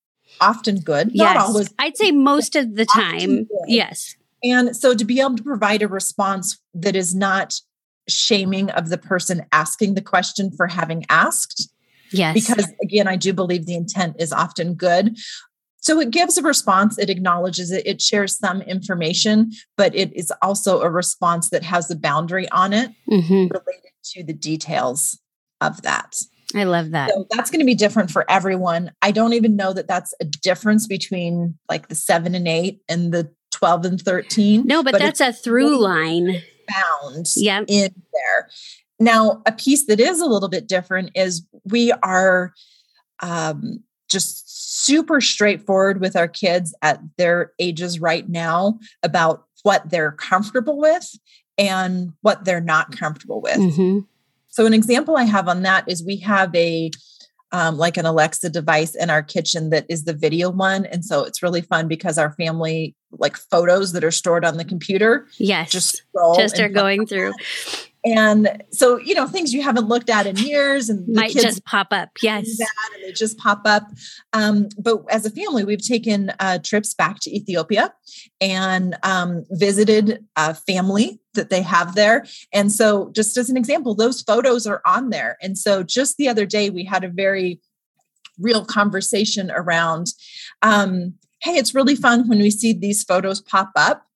often 0.41 0.80
good, 0.80 1.11
Yes. 1.14 1.36
not 1.36 1.38
always 1.38 1.74
I'd 1.80 1.95
say 1.97 2.11
most 2.11 2.55
of 2.55 2.76
the 2.76 2.86
time. 2.86 3.47
Yes. 3.68 4.16
and 4.43 4.76
so 4.76 4.93
to 4.93 5.05
be 5.05 5.22
able 5.22 5.38
to 5.38 5.43
provide 5.43 5.82
a 5.82 5.88
response 5.88 6.59
that 6.74 6.95
is 6.95 7.16
not 7.16 7.61
shaming 8.09 8.70
of 8.72 8.89
the 8.89 8.97
person 8.97 9.45
asking 9.53 9.93
the 9.93 10.01
question 10.01 10.51
for 10.51 10.68
having 10.68 11.05
asked 11.09 11.70
Yes. 12.11 12.34
because 12.34 12.68
again 12.84 13.07
i 13.07 13.16
do 13.16 13.32
believe 13.32 13.66
the 13.66 13.76
intent 13.76 14.18
is 14.20 14.34
often 14.34 14.74
good 14.74 15.18
so 15.84 15.99
it 15.99 16.09
gives 16.11 16.38
a 16.38 16.41
response 16.41 16.97
it 16.97 17.09
acknowledges 17.09 17.71
it 17.71 17.86
it 17.86 18.01
shares 18.01 18.38
some 18.38 18.61
information 18.63 19.51
but 19.77 19.93
it 19.95 20.11
is 20.15 20.31
also 20.41 20.81
a 20.81 20.89
response 20.89 21.49
that 21.49 21.63
has 21.63 21.89
a 21.91 21.95
boundary 21.95 22.47
on 22.49 22.73
it 22.73 22.89
hmm 23.07 23.47
related 23.51 23.91
to 24.03 24.23
the 24.23 24.34
details 24.34 25.19
of 25.61 25.81
that 25.84 26.15
I 26.55 26.65
love 26.65 26.91
that. 26.91 27.09
so 27.09 27.25
that's 27.31 27.49
going 27.49 27.61
to 27.61 27.65
be 27.65 27.75
different 27.75 28.11
for 28.11 28.29
everyone 28.29 28.91
i 29.01 29.11
don't 29.11 29.34
even 29.34 29.55
know 29.55 29.73
that 29.73 29.88
that's 29.88 30.13
a 30.21 30.25
difference 30.25 30.88
between 30.88 31.57
like 31.69 31.88
the 31.88 31.95
7 31.95 32.36
and 32.36 32.47
8 32.47 32.79
and 32.89 33.11
the 33.13 33.31
12 33.51 33.86
and 33.86 34.01
13 34.01 34.63
no, 34.65 34.84
but, 34.84 34.91
but 34.93 34.99
that's 34.99 35.19
a 35.21 35.31
through 35.31 35.77
line. 35.79 36.41
found 36.71 37.27
Yeah. 37.36 37.61
in 37.67 37.93
there. 38.13 38.49
Now, 38.99 39.41
a 39.45 39.51
piece 39.51 39.86
that 39.88 39.99
is 39.99 40.19
a 40.21 40.25
little 40.25 40.49
bit 40.49 40.67
different 40.67 41.11
is 41.15 41.45
we 41.65 41.91
are 42.03 42.53
um, 43.21 43.84
just 44.09 44.53
super 44.84 45.21
straightforward 45.21 46.01
with 46.01 46.15
our 46.15 46.27
kids 46.27 46.75
at 46.81 46.99
their 47.17 47.51
ages 47.59 47.99
right 47.99 48.27
now 48.27 48.79
about 49.01 49.45
what 49.63 49.89
they're 49.89 50.11
comfortable 50.11 50.77
with 50.77 51.17
and 51.57 52.13
what 52.21 52.43
they're 52.43 52.61
not 52.61 52.97
comfortable 52.97 53.41
with. 53.41 53.75
hmm 53.75 53.99
So, 54.49 54.65
an 54.65 54.73
example 54.73 55.15
I 55.15 55.23
have 55.23 55.47
on 55.47 55.61
that 55.63 55.86
is 55.88 56.03
we 56.03 56.17
have 56.17 56.53
a 56.55 56.91
um, 57.53 57.77
like 57.77 57.97
an 57.97 58.05
Alexa 58.07 58.49
device 58.49 58.95
in 58.95 59.11
our 59.11 59.21
kitchen 59.21 59.69
that 59.69 59.86
is 59.88 60.05
the 60.05 60.13
video 60.13 60.49
one. 60.49 60.88
And 60.88 61.05
so 61.05 61.23
it's 61.23 61.43
really 61.43 61.61
fun 61.61 61.88
because 61.88 62.17
our 62.17 62.34
family, 62.34 62.95
like 63.11 63.38
photos 63.38 63.93
that 63.93 64.03
are 64.03 64.09
stored 64.09 64.43
on 64.43 64.57
the 64.57 64.65
computer, 64.65 65.27
Yes. 65.38 65.69
just 65.69 66.01
Just, 66.36 66.59
are 66.59 66.67
going 66.67 67.05
through. 67.05 67.31
And 68.06 68.64
so, 68.72 68.97
you 68.97 69.16
know, 69.16 69.28
things 69.28 69.54
you 69.54 69.62
haven't 69.62 69.88
looked 69.88 70.10
at 70.10 70.28
in 70.28 70.36
years 70.36 70.89
and 70.89 71.08
the 71.08 71.14
Might 71.14 71.32
kids 71.32 71.43
just 71.43 71.66
pop 71.66 71.88
up. 71.91 72.10
Yes. 72.22 72.60
and 72.60 73.04
they 73.04 73.14
just 73.14 73.38
pop 73.38 73.62
up. 73.66 73.88
Um, 74.34 74.68
but 74.78 75.04
as 75.10 75.26
a 75.26 75.30
family, 75.30 75.64
we've 75.64 75.86
taken 75.86 76.32
uh, 76.39 76.60
trips 76.60 76.93
back 76.93 77.20
to 77.22 77.36
Ethiopia 77.36 77.93
and 78.41 78.97
um, 79.04 79.45
visited 79.51 80.26
a 80.36 80.54
family 80.54 81.22
that 81.34 81.49
they 81.49 81.62
have 81.62 81.95
there. 81.95 82.26
And 82.54 82.72
so, 82.72 83.10
just 83.12 83.38
as 83.38 83.49
an 83.49 83.58
example, 83.58 83.95
those 83.95 84.22
photos 84.22 84.68
are 84.68 84.82
on 84.86 85.10
there. 85.10 85.38
And 85.41 85.58
so, 85.58 85.84
just 85.84 86.18
the 86.18 86.28
other 86.28 86.45
day, 86.45 86.70
we 86.70 86.84
had 86.84 87.04
a 87.04 87.10
very 87.10 87.62
real 88.39 88.66
conversation 88.66 89.51
around 89.51 90.08
um, 90.62 91.14
hey, 91.43 91.58
it's 91.58 91.76
really 91.76 91.95
fun 91.95 92.28
when 92.28 92.39
we 92.39 92.49
see 92.49 92.74
these 92.74 93.04
photos 93.04 93.41
pop 93.41 93.72
up. 93.76 94.08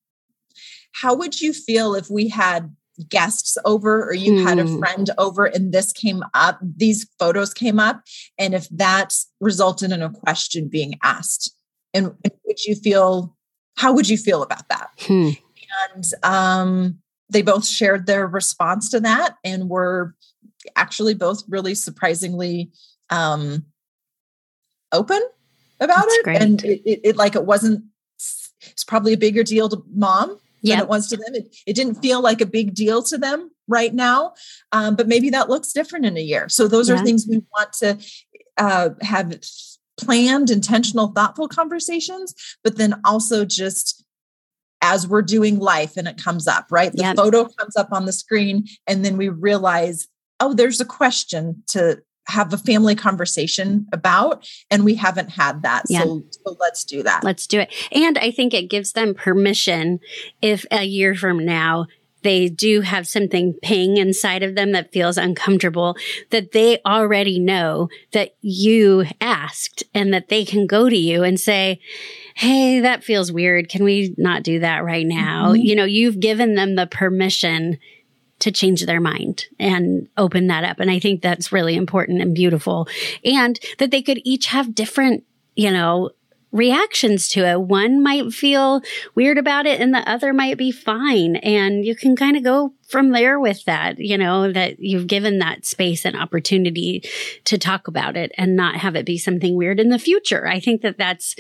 How 0.94 1.14
would 1.14 1.42
you 1.42 1.54
feel 1.54 1.94
if 1.94 2.10
we 2.10 2.30
had 2.30 2.74
guests 3.10 3.58
over 3.66 4.04
or 4.04 4.14
you 4.14 4.46
had 4.46 4.60
a 4.60 4.66
Hmm. 4.66 4.80
friend 4.80 5.10
over 5.18 5.46
and 5.46 5.72
this 5.72 5.92
came 5.92 6.24
up, 6.34 6.60
these 6.62 7.08
photos 7.20 7.54
came 7.54 7.80
up, 7.80 8.02
and 8.38 8.54
if 8.54 8.68
that 8.70 9.14
resulted 9.40 9.92
in 9.92 10.02
a 10.02 10.10
question 10.10 10.68
being 10.68 10.96
asked? 11.04 11.54
And, 11.94 12.08
and 12.24 12.34
would 12.46 12.64
you 12.66 12.76
feel, 12.76 13.36
how 13.76 13.94
would 13.94 14.10
you 14.10 14.18
feel 14.18 14.42
about 14.42 14.68
that? 14.70 14.90
Hmm. 15.00 15.30
And 15.94 16.06
um, 16.24 17.00
they 17.30 17.42
both 17.42 17.66
shared 17.66 18.06
their 18.06 18.26
response 18.28 18.90
to 18.92 19.00
that 19.02 19.36
and 19.44 19.70
were 19.70 20.16
actually 20.76 21.14
both 21.14 21.44
really 21.48 21.76
surprisingly 21.76 22.72
um, 23.10 23.66
open 24.92 25.22
about 25.80 26.06
That's 26.06 26.16
it. 26.16 26.24
great. 26.24 26.42
And 26.42 26.64
it, 26.64 26.82
it, 26.86 27.00
it 27.04 27.16
like 27.18 27.36
it 27.36 27.46
wasn't, 27.46 27.84
it's 28.16 28.84
probably 28.86 29.14
a 29.14 29.18
bigger 29.18 29.44
deal 29.44 29.70
to 29.70 29.84
mom 29.94 30.40
than 30.64 30.78
Yeah. 30.78 30.82
it 30.82 30.88
was 30.88 31.08
to 31.10 31.18
them. 31.18 31.36
It, 31.36 31.56
it 31.66 31.74
didn't 31.74 32.02
feel 32.02 32.22
like 32.22 32.42
a 32.42 32.46
big 32.46 32.74
deal 32.74 33.04
to 33.04 33.18
them 33.18 33.52
right 33.68 33.94
now, 33.94 34.34
um, 34.72 34.96
but 34.96 35.08
maybe 35.08 35.30
that 35.32 35.50
looks 35.50 35.74
different 35.74 36.06
in 36.06 36.18
a 36.18 36.22
year. 36.22 36.50
So 36.50 36.68
those 36.68 36.90
are 36.90 36.98
things 37.00 37.26
we 37.28 37.42
want 37.58 37.74
to 37.74 37.98
uh, 38.58 38.90
have 39.02 39.38
planned, 39.98 40.50
intentional, 40.50 41.08
thoughtful 41.08 41.48
conversations, 41.48 42.34
but 42.64 42.78
then 42.78 43.00
also 43.04 43.46
just 43.46 44.04
as 44.82 45.08
we're 45.08 45.24
doing 45.24 45.60
life 45.60 45.98
and 45.98 46.08
it 46.08 46.22
comes 46.22 46.48
up, 46.48 46.68
right? 46.72 46.92
The 46.92 47.02
yep. 47.02 47.16
photo 47.16 47.46
comes 47.46 47.76
up 47.76 47.92
on 47.92 48.06
the 48.06 48.14
screen, 48.14 48.66
and 48.86 49.04
then 49.04 49.18
we 49.18 49.30
realize, 49.30 50.08
oh, 50.40 50.54
there's 50.54 50.80
a 50.80 50.86
question 50.86 51.64
to 51.68 52.02
have 52.28 52.54
a 52.54 52.58
family 52.58 52.96
conversation 52.96 53.88
about 53.94 54.48
and 54.70 54.84
we 54.84 54.96
haven't 54.96 55.30
had 55.30 55.62
that 55.62 55.84
yeah. 55.90 56.04
so, 56.04 56.24
so, 56.30 56.58
let's 56.60 56.84
do 56.84 57.02
that 57.04 57.24
let's 57.24 57.48
do 57.48 57.60
it 57.60 57.74
and 57.92 58.18
i 58.18 58.30
think 58.30 58.54
it 58.54 58.70
gives 58.70 58.94
them 58.94 59.14
permission 59.14 60.00
if 60.42 60.66
a 60.72 60.84
year 60.84 61.16
from 61.16 61.44
now 61.44 61.86
they 62.24 62.50
do 62.50 62.82
have 62.82 63.08
something 63.08 63.54
ping 63.62 63.96
inside 63.96 64.44
of 64.44 64.56
them 64.56 64.72
that 64.72 64.92
feels 64.92 65.18
uncomfortable, 65.18 65.96
that 66.32 66.52
they 66.52 66.82
already 66.86 67.40
know 67.40 67.88
that 68.12 68.36
you 68.42 69.06
asked 69.22 69.84
and 69.94 70.14
that 70.14 70.28
they 70.28 70.44
can 70.44 70.68
go 70.68 70.90
to 70.90 70.98
you 70.98 71.24
and 71.24 71.40
say, 71.40 71.80
Hey, 72.36 72.82
that 72.82 73.04
feels 73.04 73.32
weird. 73.32 73.70
Can 73.70 73.84
we 73.84 74.14
not 74.18 74.44
do 74.44 74.60
that 74.60 74.84
right 74.84 75.06
now? 75.06 75.54
Mm-hmm. 75.54 75.62
You 75.62 75.76
know, 75.76 75.86
you've 75.86 76.20
given 76.20 76.56
them 76.56 76.76
the 76.76 76.88
permission 76.88 77.78
to 78.40 78.52
change 78.52 78.86
their 78.86 79.02
mind 79.02 79.46
and 79.60 80.08
open 80.18 80.48
that 80.48 80.64
up. 80.64 80.80
And 80.80 80.92
I 80.92 81.00
think 81.00 81.22
that's 81.22 81.52
really 81.52 81.76
important 81.76 82.22
and 82.22 82.36
beautiful. 82.36 82.88
And 83.24 83.60
that 83.80 83.92
they 83.92 84.02
could 84.02 84.20
each 84.24 84.48
have 84.48 84.76
different, 84.76 85.24
you 85.56 85.72
know, 85.72 86.12
reactions 86.52 87.28
to 87.28 87.42
it. 87.46 87.60
One 87.60 88.02
might 88.02 88.32
feel 88.32 88.82
weird 89.16 89.38
about 89.38 89.66
it 89.66 89.82
and 89.82 89.94
the 89.94 90.10
other 90.10 90.32
might 90.34 90.58
be 90.58 90.72
fine. 90.72 91.36
And 91.38 91.86
you 91.86 91.96
can 91.96 92.16
kind 92.16 92.38
of 92.38 92.44
go 92.44 92.74
from 92.88 93.12
there 93.12 93.40
with 93.40 93.66
that, 93.66 94.00
you 94.00 94.18
know, 94.18 94.52
that 94.52 94.80
you've 94.80 95.08
given 95.08 95.40
that 95.40 95.66
space 95.66 96.06
and 96.06 96.16
opportunity 96.16 97.04
to 97.44 97.58
talk 97.58 97.88
about 97.88 98.16
it 98.16 98.32
and 98.38 98.56
not 98.56 98.76
have 98.76 98.96
it 98.96 99.06
be 99.06 99.18
something 99.18 99.56
weird 99.56 99.80
in 99.80 99.90
the 99.90 100.00
future. 100.00 100.48
I 100.48 100.60
think 100.60 100.82
that 100.84 100.98
that's 100.98 101.36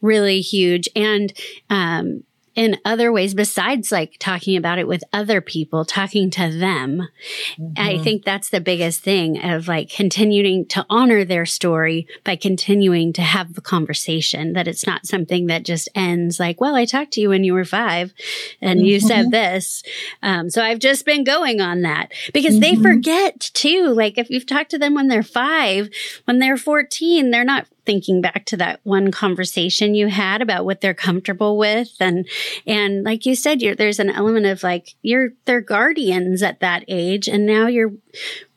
really 0.00 0.40
huge. 0.40 0.88
And, 0.96 1.32
um, 1.70 2.24
in 2.58 2.76
other 2.84 3.12
ways 3.12 3.34
besides 3.34 3.92
like 3.92 4.16
talking 4.18 4.56
about 4.56 4.80
it 4.80 4.88
with 4.88 5.04
other 5.12 5.40
people, 5.40 5.84
talking 5.84 6.28
to 6.28 6.50
them. 6.50 7.08
Mm-hmm. 7.56 7.72
I 7.76 7.98
think 8.02 8.24
that's 8.24 8.50
the 8.50 8.60
biggest 8.60 9.00
thing 9.00 9.40
of 9.40 9.68
like 9.68 9.90
continuing 9.90 10.66
to 10.66 10.84
honor 10.90 11.24
their 11.24 11.46
story 11.46 12.08
by 12.24 12.34
continuing 12.34 13.12
to 13.12 13.22
have 13.22 13.54
the 13.54 13.60
conversation 13.60 14.54
that 14.54 14.66
it's 14.66 14.88
not 14.88 15.06
something 15.06 15.46
that 15.46 15.64
just 15.64 15.88
ends 15.94 16.40
like, 16.40 16.60
well, 16.60 16.74
I 16.74 16.84
talked 16.84 17.12
to 17.12 17.20
you 17.20 17.28
when 17.28 17.44
you 17.44 17.54
were 17.54 17.64
five 17.64 18.12
and 18.60 18.80
mm-hmm. 18.80 18.86
you 18.86 18.98
said 18.98 19.26
mm-hmm. 19.26 19.30
this. 19.30 19.84
Um, 20.24 20.50
so 20.50 20.60
I've 20.60 20.80
just 20.80 21.06
been 21.06 21.22
going 21.22 21.60
on 21.60 21.82
that 21.82 22.10
because 22.34 22.58
mm-hmm. 22.58 22.82
they 22.82 22.90
forget 22.90 23.38
too. 23.54 23.94
Like 23.94 24.18
if 24.18 24.30
you've 24.30 24.46
talked 24.46 24.72
to 24.72 24.78
them 24.78 24.94
when 24.94 25.06
they're 25.06 25.22
five, 25.22 25.90
when 26.24 26.40
they're 26.40 26.56
14, 26.56 27.30
they're 27.30 27.44
not 27.44 27.68
thinking 27.88 28.20
back 28.20 28.44
to 28.44 28.54
that 28.54 28.80
one 28.82 29.10
conversation 29.10 29.94
you 29.94 30.08
had 30.08 30.42
about 30.42 30.66
what 30.66 30.82
they're 30.82 30.92
comfortable 30.92 31.56
with. 31.56 31.88
And 31.98 32.28
and 32.66 33.02
like 33.02 33.24
you 33.24 33.34
said 33.34 33.60
there's 33.78 33.98
an 33.98 34.10
element 34.10 34.44
of 34.44 34.62
like 34.62 34.94
you're 35.00 35.30
their 35.46 35.62
guardians 35.62 36.42
at 36.42 36.60
that 36.60 36.84
age. 36.86 37.28
And 37.28 37.46
now 37.46 37.66
you're 37.66 37.92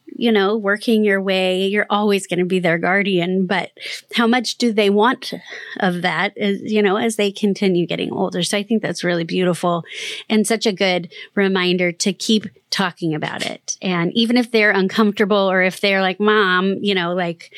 you 0.07 0.33
know 0.33 0.57
working 0.57 1.05
your 1.05 1.21
way 1.21 1.65
you're 1.67 1.85
always 1.89 2.27
going 2.27 2.39
to 2.39 2.45
be 2.45 2.59
their 2.59 2.77
guardian. 2.77 3.47
But 3.47 3.71
how 4.13 4.27
much 4.27 4.57
do 4.57 4.73
they 4.73 4.89
want 4.89 5.33
of 5.79 6.01
that 6.01 6.33
is 6.35 6.69
you 6.69 6.81
know 6.81 6.97
as 6.97 7.15
they 7.15 7.31
continue 7.31 7.87
getting 7.87 8.11
older? 8.11 8.43
So 8.43 8.57
i 8.57 8.63
think 8.63 8.81
that's 8.81 9.05
really 9.05 9.23
beautiful 9.23 9.85
and 10.29 10.45
such 10.45 10.65
a 10.65 10.73
good 10.73 11.13
reminder 11.35 11.93
to 11.93 12.11
keep 12.11 12.47
talking 12.69 13.15
about 13.15 13.45
it. 13.45 13.77
And 13.81 14.11
even 14.13 14.35
if 14.35 14.51
they're 14.51 14.71
uncomfortable 14.71 15.49
or 15.49 15.61
if 15.61 15.79
they're 15.79 16.01
like 16.01 16.19
mom 16.19 16.79
you 16.81 16.93
know 16.93 17.13
like 17.13 17.53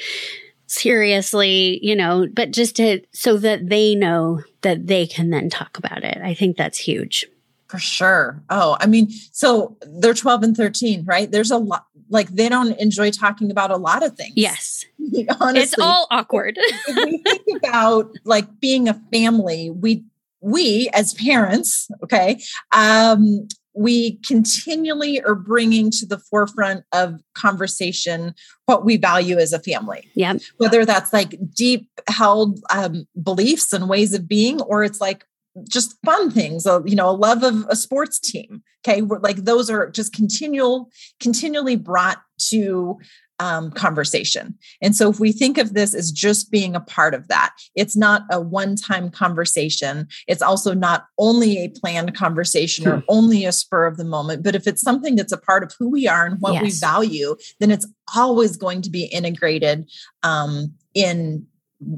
seriously, 0.67 1.79
you 1.81 1.95
know, 1.95 2.27
but 2.33 2.51
just 2.51 2.75
to, 2.77 3.01
so 3.11 3.37
that 3.37 3.69
they 3.69 3.95
know 3.95 4.41
that 4.61 4.87
they 4.87 5.05
can 5.05 5.29
then 5.29 5.49
talk 5.49 5.77
about 5.77 6.03
it. 6.03 6.17
I 6.23 6.33
think 6.33 6.57
that's 6.57 6.77
huge. 6.77 7.25
For 7.67 7.79
sure. 7.79 8.41
Oh, 8.49 8.77
I 8.79 8.85
mean, 8.85 9.09
so 9.31 9.77
they're 9.81 10.13
12 10.13 10.43
and 10.43 10.57
13, 10.57 11.05
right? 11.05 11.29
There's 11.29 11.51
a 11.51 11.57
lot, 11.57 11.87
like 12.09 12.29
they 12.29 12.47
don't 12.47 12.79
enjoy 12.79 13.09
talking 13.09 13.49
about 13.49 13.71
a 13.71 13.77
lot 13.77 14.03
of 14.03 14.15
things. 14.15 14.33
Yes. 14.35 14.85
Honestly, 15.39 15.61
it's 15.61 15.79
all 15.79 16.07
awkward. 16.11 16.57
we 16.87 17.17
think 17.17 17.41
about 17.55 18.11
like 18.25 18.59
being 18.59 18.87
a 18.87 19.01
family, 19.11 19.69
we, 19.71 20.03
we 20.39 20.89
as 20.93 21.13
parents, 21.13 21.89
okay, 22.03 22.41
um, 22.73 23.47
we 23.75 24.17
continually 24.17 25.21
are 25.23 25.35
bringing 25.35 25.89
to 25.91 26.05
the 26.05 26.19
forefront 26.19 26.83
of 26.91 27.21
conversation 27.33 28.35
what 28.65 28.85
we 28.85 28.97
value 28.97 29.37
as 29.37 29.53
a 29.53 29.59
family. 29.59 30.09
Yeah. 30.15 30.35
Whether 30.57 30.85
that's 30.85 31.11
like 31.11 31.35
deep 31.55 31.89
held 32.07 32.59
um, 32.71 33.07
beliefs 33.21 33.73
and 33.73 33.89
ways 33.89 34.13
of 34.13 34.27
being, 34.27 34.61
or 34.61 34.83
it's 34.83 35.01
like 35.01 35.25
just 35.69 35.95
fun 36.05 36.31
things, 36.31 36.65
uh, 36.65 36.83
you 36.83 36.95
know, 36.95 37.09
a 37.09 37.11
love 37.11 37.43
of 37.43 37.65
a 37.69 37.75
sports 37.75 38.19
team. 38.19 38.63
Okay. 38.85 39.01
We're, 39.01 39.19
like 39.19 39.37
those 39.37 39.69
are 39.69 39.89
just 39.89 40.13
continual, 40.13 40.89
continually 41.19 41.75
brought 41.75 42.17
to 42.49 42.97
um, 43.43 43.71
conversation. 43.71 44.57
And 44.81 44.95
so, 44.95 45.09
if 45.09 45.19
we 45.19 45.33
think 45.33 45.57
of 45.57 45.73
this 45.73 45.93
as 45.93 46.13
just 46.13 46.49
being 46.49 46.75
a 46.75 46.79
part 46.79 47.13
of 47.13 47.27
that, 47.27 47.53
it's 47.75 47.95
not 47.95 48.23
a 48.31 48.39
one 48.39 48.77
time 48.77 49.09
conversation. 49.09 50.07
It's 50.27 50.41
also 50.41 50.73
not 50.73 51.07
only 51.17 51.57
a 51.57 51.67
planned 51.67 52.15
conversation 52.15 52.87
or 52.87 52.97
hmm. 52.97 53.05
only 53.09 53.43
a 53.43 53.51
spur 53.51 53.85
of 53.85 53.97
the 53.97 54.05
moment, 54.05 54.43
but 54.43 54.55
if 54.55 54.65
it's 54.65 54.81
something 54.81 55.17
that's 55.17 55.33
a 55.33 55.37
part 55.37 55.61
of 55.61 55.73
who 55.77 55.89
we 55.89 56.07
are 56.07 56.25
and 56.25 56.39
what 56.39 56.53
yes. 56.53 56.63
we 56.63 56.71
value, 56.71 57.35
then 57.59 57.69
it's 57.69 57.87
always 58.15 58.55
going 58.55 58.81
to 58.83 58.89
be 58.89 59.05
integrated 59.05 59.89
um, 60.23 60.73
in 60.93 61.45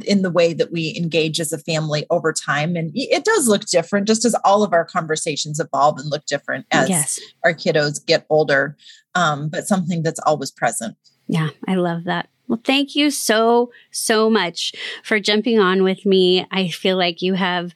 in 0.04 0.24
the 0.24 0.32
way 0.32 0.52
that 0.52 0.72
we 0.72 0.98
engage 0.98 1.40
as 1.40 1.54
a 1.54 1.60
family 1.60 2.08
over 2.10 2.34
time 2.34 2.76
and 2.76 2.90
it 2.96 3.24
does 3.24 3.48
look 3.48 3.64
different 3.68 4.08
just 4.08 4.26
as 4.26 4.36
all 4.44 4.64
of 4.64 4.74
our 4.74 4.84
conversations 4.84 5.60
evolve 5.60 6.00
and 6.00 6.10
look 6.10 6.26
different 6.26 6.66
as 6.72 6.90
yes. 6.90 7.20
our 7.44 7.54
kiddos 7.54 8.04
get 8.04 8.26
older 8.32 8.76
um, 9.14 9.48
but 9.48 9.68
something 9.68 10.02
that's 10.02 10.20
always 10.22 10.50
present 10.50 10.98
yeah, 11.28 11.50
I 11.68 11.76
love 11.76 12.06
that. 12.06 12.30
Well, 12.48 12.62
thank 12.64 12.96
you 12.96 13.10
so, 13.10 13.72
so 13.92 14.30
much 14.30 14.74
for 15.04 15.20
jumping 15.20 15.60
on 15.60 15.84
with 15.84 16.06
me. 16.06 16.46
I 16.52 16.70
feel 16.70 16.96
like 16.98 17.22
you 17.22 17.34
have 17.34 17.74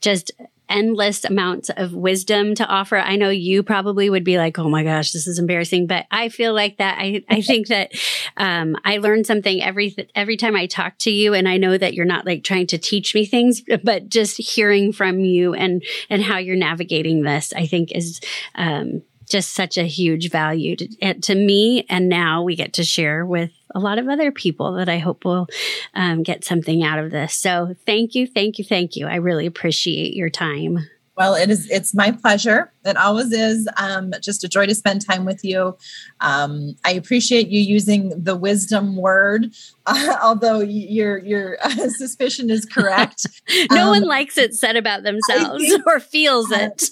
just 0.00 0.30
endless 0.70 1.24
amounts 1.24 1.68
of 1.76 1.92
wisdom 1.92 2.54
to 2.54 2.66
offer. 2.66 2.96
I 2.96 3.16
know 3.16 3.28
you 3.28 3.62
probably 3.62 4.08
would 4.08 4.22
be 4.22 4.38
like, 4.38 4.58
Oh 4.58 4.68
my 4.68 4.84
gosh, 4.84 5.10
this 5.10 5.26
is 5.26 5.38
embarrassing, 5.38 5.88
but 5.88 6.06
I 6.10 6.28
feel 6.28 6.54
like 6.54 6.78
that. 6.78 6.98
I, 6.98 7.24
I 7.28 7.40
think 7.42 7.66
that, 7.66 7.90
um, 8.36 8.76
I 8.84 8.98
learn 8.98 9.24
something 9.24 9.60
every, 9.62 9.96
every 10.14 10.36
time 10.36 10.54
I 10.54 10.66
talk 10.66 10.96
to 10.98 11.10
you. 11.10 11.34
And 11.34 11.48
I 11.48 11.56
know 11.56 11.76
that 11.76 11.94
you're 11.94 12.06
not 12.06 12.24
like 12.24 12.44
trying 12.44 12.68
to 12.68 12.78
teach 12.78 13.14
me 13.14 13.26
things, 13.26 13.62
but 13.82 14.08
just 14.08 14.38
hearing 14.38 14.92
from 14.92 15.20
you 15.20 15.54
and, 15.54 15.82
and 16.08 16.22
how 16.22 16.38
you're 16.38 16.56
navigating 16.56 17.22
this, 17.22 17.52
I 17.52 17.66
think 17.66 17.90
is, 17.92 18.20
um, 18.54 19.02
just 19.30 19.54
such 19.54 19.78
a 19.78 19.84
huge 19.84 20.30
value 20.30 20.76
to, 20.76 21.14
to 21.14 21.34
me. 21.34 21.86
And 21.88 22.08
now 22.08 22.42
we 22.42 22.56
get 22.56 22.74
to 22.74 22.84
share 22.84 23.24
with 23.24 23.50
a 23.74 23.78
lot 23.78 23.98
of 23.98 24.08
other 24.08 24.32
people 24.32 24.74
that 24.74 24.88
I 24.88 24.98
hope 24.98 25.24
will 25.24 25.48
um, 25.94 26.22
get 26.22 26.44
something 26.44 26.82
out 26.82 26.98
of 26.98 27.10
this. 27.10 27.34
So 27.34 27.74
thank 27.86 28.14
you, 28.14 28.26
thank 28.26 28.58
you, 28.58 28.64
thank 28.64 28.96
you. 28.96 29.06
I 29.06 29.16
really 29.16 29.46
appreciate 29.46 30.14
your 30.14 30.30
time. 30.30 30.88
Well, 31.16 31.34
it 31.34 31.50
is. 31.50 31.70
It's 31.70 31.94
my 31.94 32.12
pleasure. 32.12 32.72
It 32.84 32.96
always 32.96 33.32
is. 33.32 33.68
Um, 33.76 34.12
just 34.22 34.44
a 34.44 34.48
joy 34.48 34.66
to 34.66 34.74
spend 34.74 35.04
time 35.04 35.24
with 35.24 35.44
you. 35.44 35.76
Um, 36.20 36.76
I 36.84 36.92
appreciate 36.92 37.48
you 37.48 37.60
using 37.60 38.10
the 38.22 38.36
wisdom 38.36 38.96
word, 38.96 39.54
uh, 39.86 40.16
although 40.22 40.60
your 40.60 41.18
your 41.18 41.58
uh, 41.62 41.88
suspicion 41.90 42.50
is 42.50 42.64
correct. 42.64 43.26
no 43.70 43.84
um, 43.84 43.88
one 43.88 44.04
likes 44.04 44.38
it 44.38 44.54
said 44.54 44.76
about 44.76 45.02
themselves 45.02 45.62
think, 45.62 45.86
or 45.86 46.00
feels 46.00 46.50
it. 46.50 46.84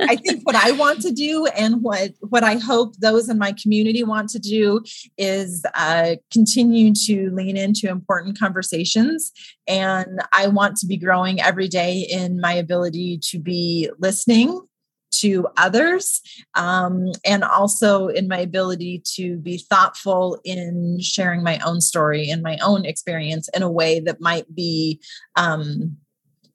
I 0.00 0.16
think 0.16 0.44
what 0.44 0.56
I 0.56 0.72
want 0.72 1.02
to 1.02 1.12
do 1.12 1.46
and 1.46 1.82
what 1.82 2.12
what 2.20 2.42
I 2.42 2.56
hope 2.56 2.96
those 2.96 3.28
in 3.28 3.38
my 3.38 3.52
community 3.52 4.02
want 4.02 4.30
to 4.30 4.38
do 4.38 4.82
is 5.16 5.64
uh, 5.74 6.16
continue 6.32 6.92
to 7.06 7.30
lean 7.30 7.56
into 7.56 7.88
important 7.88 8.38
conversations. 8.38 9.32
And 9.68 10.20
I 10.32 10.48
want 10.48 10.76
to 10.78 10.86
be 10.86 10.96
growing 10.96 11.40
every 11.40 11.68
day 11.68 12.06
in 12.10 12.40
my 12.40 12.52
ability 12.52 13.20
to 13.30 13.38
be 13.38 13.90
listening 13.98 14.60
to 15.20 15.46
others 15.56 16.20
um, 16.54 17.12
and 17.24 17.44
also 17.44 18.08
in 18.08 18.28
my 18.28 18.38
ability 18.38 19.02
to 19.04 19.36
be 19.38 19.58
thoughtful 19.58 20.40
in 20.44 20.98
sharing 21.00 21.42
my 21.42 21.58
own 21.58 21.80
story 21.80 22.28
and 22.28 22.42
my 22.42 22.58
own 22.62 22.84
experience 22.84 23.48
in 23.54 23.62
a 23.62 23.70
way 23.70 24.00
that 24.00 24.20
might 24.20 24.54
be 24.54 25.00
um, 25.36 25.96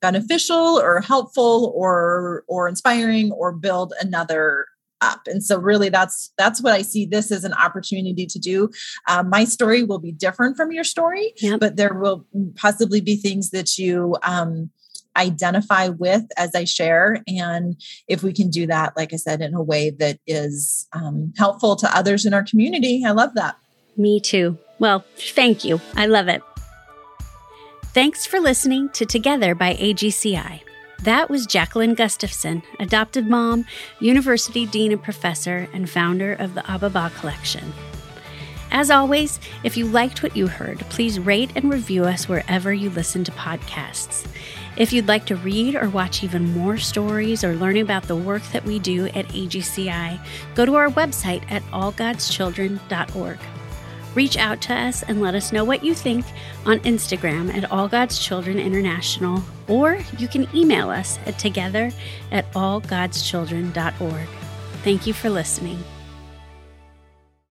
beneficial 0.00 0.78
or 0.80 1.00
helpful 1.00 1.72
or 1.74 2.44
or 2.48 2.68
inspiring 2.68 3.32
or 3.32 3.52
build 3.52 3.94
another 4.00 4.66
up 5.00 5.20
and 5.26 5.42
so 5.42 5.58
really 5.58 5.88
that's 5.88 6.32
that's 6.36 6.62
what 6.62 6.72
i 6.72 6.82
see 6.82 7.06
this 7.06 7.30
as 7.32 7.44
an 7.44 7.54
opportunity 7.54 8.26
to 8.26 8.38
do 8.38 8.68
um, 9.08 9.30
my 9.30 9.44
story 9.44 9.82
will 9.82 9.98
be 9.98 10.12
different 10.12 10.56
from 10.56 10.72
your 10.72 10.84
story 10.84 11.32
yep. 11.38 11.60
but 11.60 11.76
there 11.76 11.94
will 11.94 12.26
possibly 12.56 13.00
be 13.00 13.16
things 13.16 13.50
that 13.50 13.78
you 13.78 14.16
um, 14.22 14.70
identify 15.16 15.88
with 15.88 16.24
as 16.36 16.54
i 16.54 16.64
share 16.64 17.22
and 17.26 17.80
if 18.08 18.22
we 18.22 18.32
can 18.32 18.50
do 18.50 18.66
that 18.66 18.96
like 18.96 19.12
i 19.12 19.16
said 19.16 19.40
in 19.40 19.54
a 19.54 19.62
way 19.62 19.90
that 19.90 20.18
is 20.26 20.88
um, 20.92 21.32
helpful 21.36 21.76
to 21.76 21.96
others 21.96 22.24
in 22.24 22.34
our 22.34 22.44
community 22.44 23.02
i 23.06 23.10
love 23.10 23.34
that 23.34 23.56
me 23.96 24.20
too 24.20 24.56
well 24.78 25.04
thank 25.16 25.64
you 25.64 25.80
i 25.96 26.06
love 26.06 26.28
it 26.28 26.42
Thanks 27.94 28.24
for 28.24 28.40
listening 28.40 28.88
to 28.94 29.04
Together 29.04 29.54
by 29.54 29.74
AGCI. 29.74 30.62
That 31.00 31.28
was 31.28 31.44
Jacqueline 31.44 31.92
Gustafson, 31.92 32.62
adopted 32.80 33.28
mom, 33.28 33.66
university 34.00 34.64
dean 34.64 34.92
and 34.92 35.02
professor, 35.02 35.68
and 35.74 35.90
founder 35.90 36.32
of 36.32 36.54
the 36.54 36.64
Ababa 36.72 37.12
Collection. 37.18 37.70
As 38.70 38.90
always, 38.90 39.40
if 39.62 39.76
you 39.76 39.84
liked 39.84 40.22
what 40.22 40.34
you 40.34 40.46
heard, 40.46 40.78
please 40.88 41.20
rate 41.20 41.50
and 41.54 41.70
review 41.70 42.04
us 42.04 42.30
wherever 42.30 42.72
you 42.72 42.88
listen 42.88 43.24
to 43.24 43.32
podcasts. 43.32 44.26
If 44.76 44.92
you'd 44.92 45.08
like 45.08 45.26
to 45.26 45.36
read 45.36 45.74
or 45.74 45.90
watch 45.90 46.24
even 46.24 46.56
more 46.56 46.78
stories 46.78 47.44
or 47.44 47.54
learn 47.54 47.76
about 47.76 48.04
the 48.04 48.16
work 48.16 48.42
that 48.52 48.64
we 48.64 48.78
do 48.78 49.06
at 49.06 49.28
AGCI, 49.28 50.18
go 50.54 50.64
to 50.64 50.76
our 50.76 50.88
website 50.88 51.42
at 51.50 51.62
allgodschildren.org. 51.64 53.38
Reach 54.14 54.36
out 54.36 54.60
to 54.62 54.74
us 54.74 55.02
and 55.02 55.20
let 55.20 55.34
us 55.34 55.52
know 55.52 55.64
what 55.64 55.84
you 55.84 55.94
think 55.94 56.24
on 56.66 56.80
Instagram 56.80 57.54
at 57.54 57.70
All 57.70 57.88
God's 57.88 58.18
Children 58.18 58.58
International, 58.58 59.42
or 59.68 59.98
you 60.18 60.28
can 60.28 60.48
email 60.54 60.90
us 60.90 61.18
at 61.26 61.38
together 61.38 61.90
at 62.30 62.50
allgodschildren.org. 62.52 64.28
Thank 64.82 65.06
you 65.06 65.14
for 65.14 65.30
listening. 65.30 65.82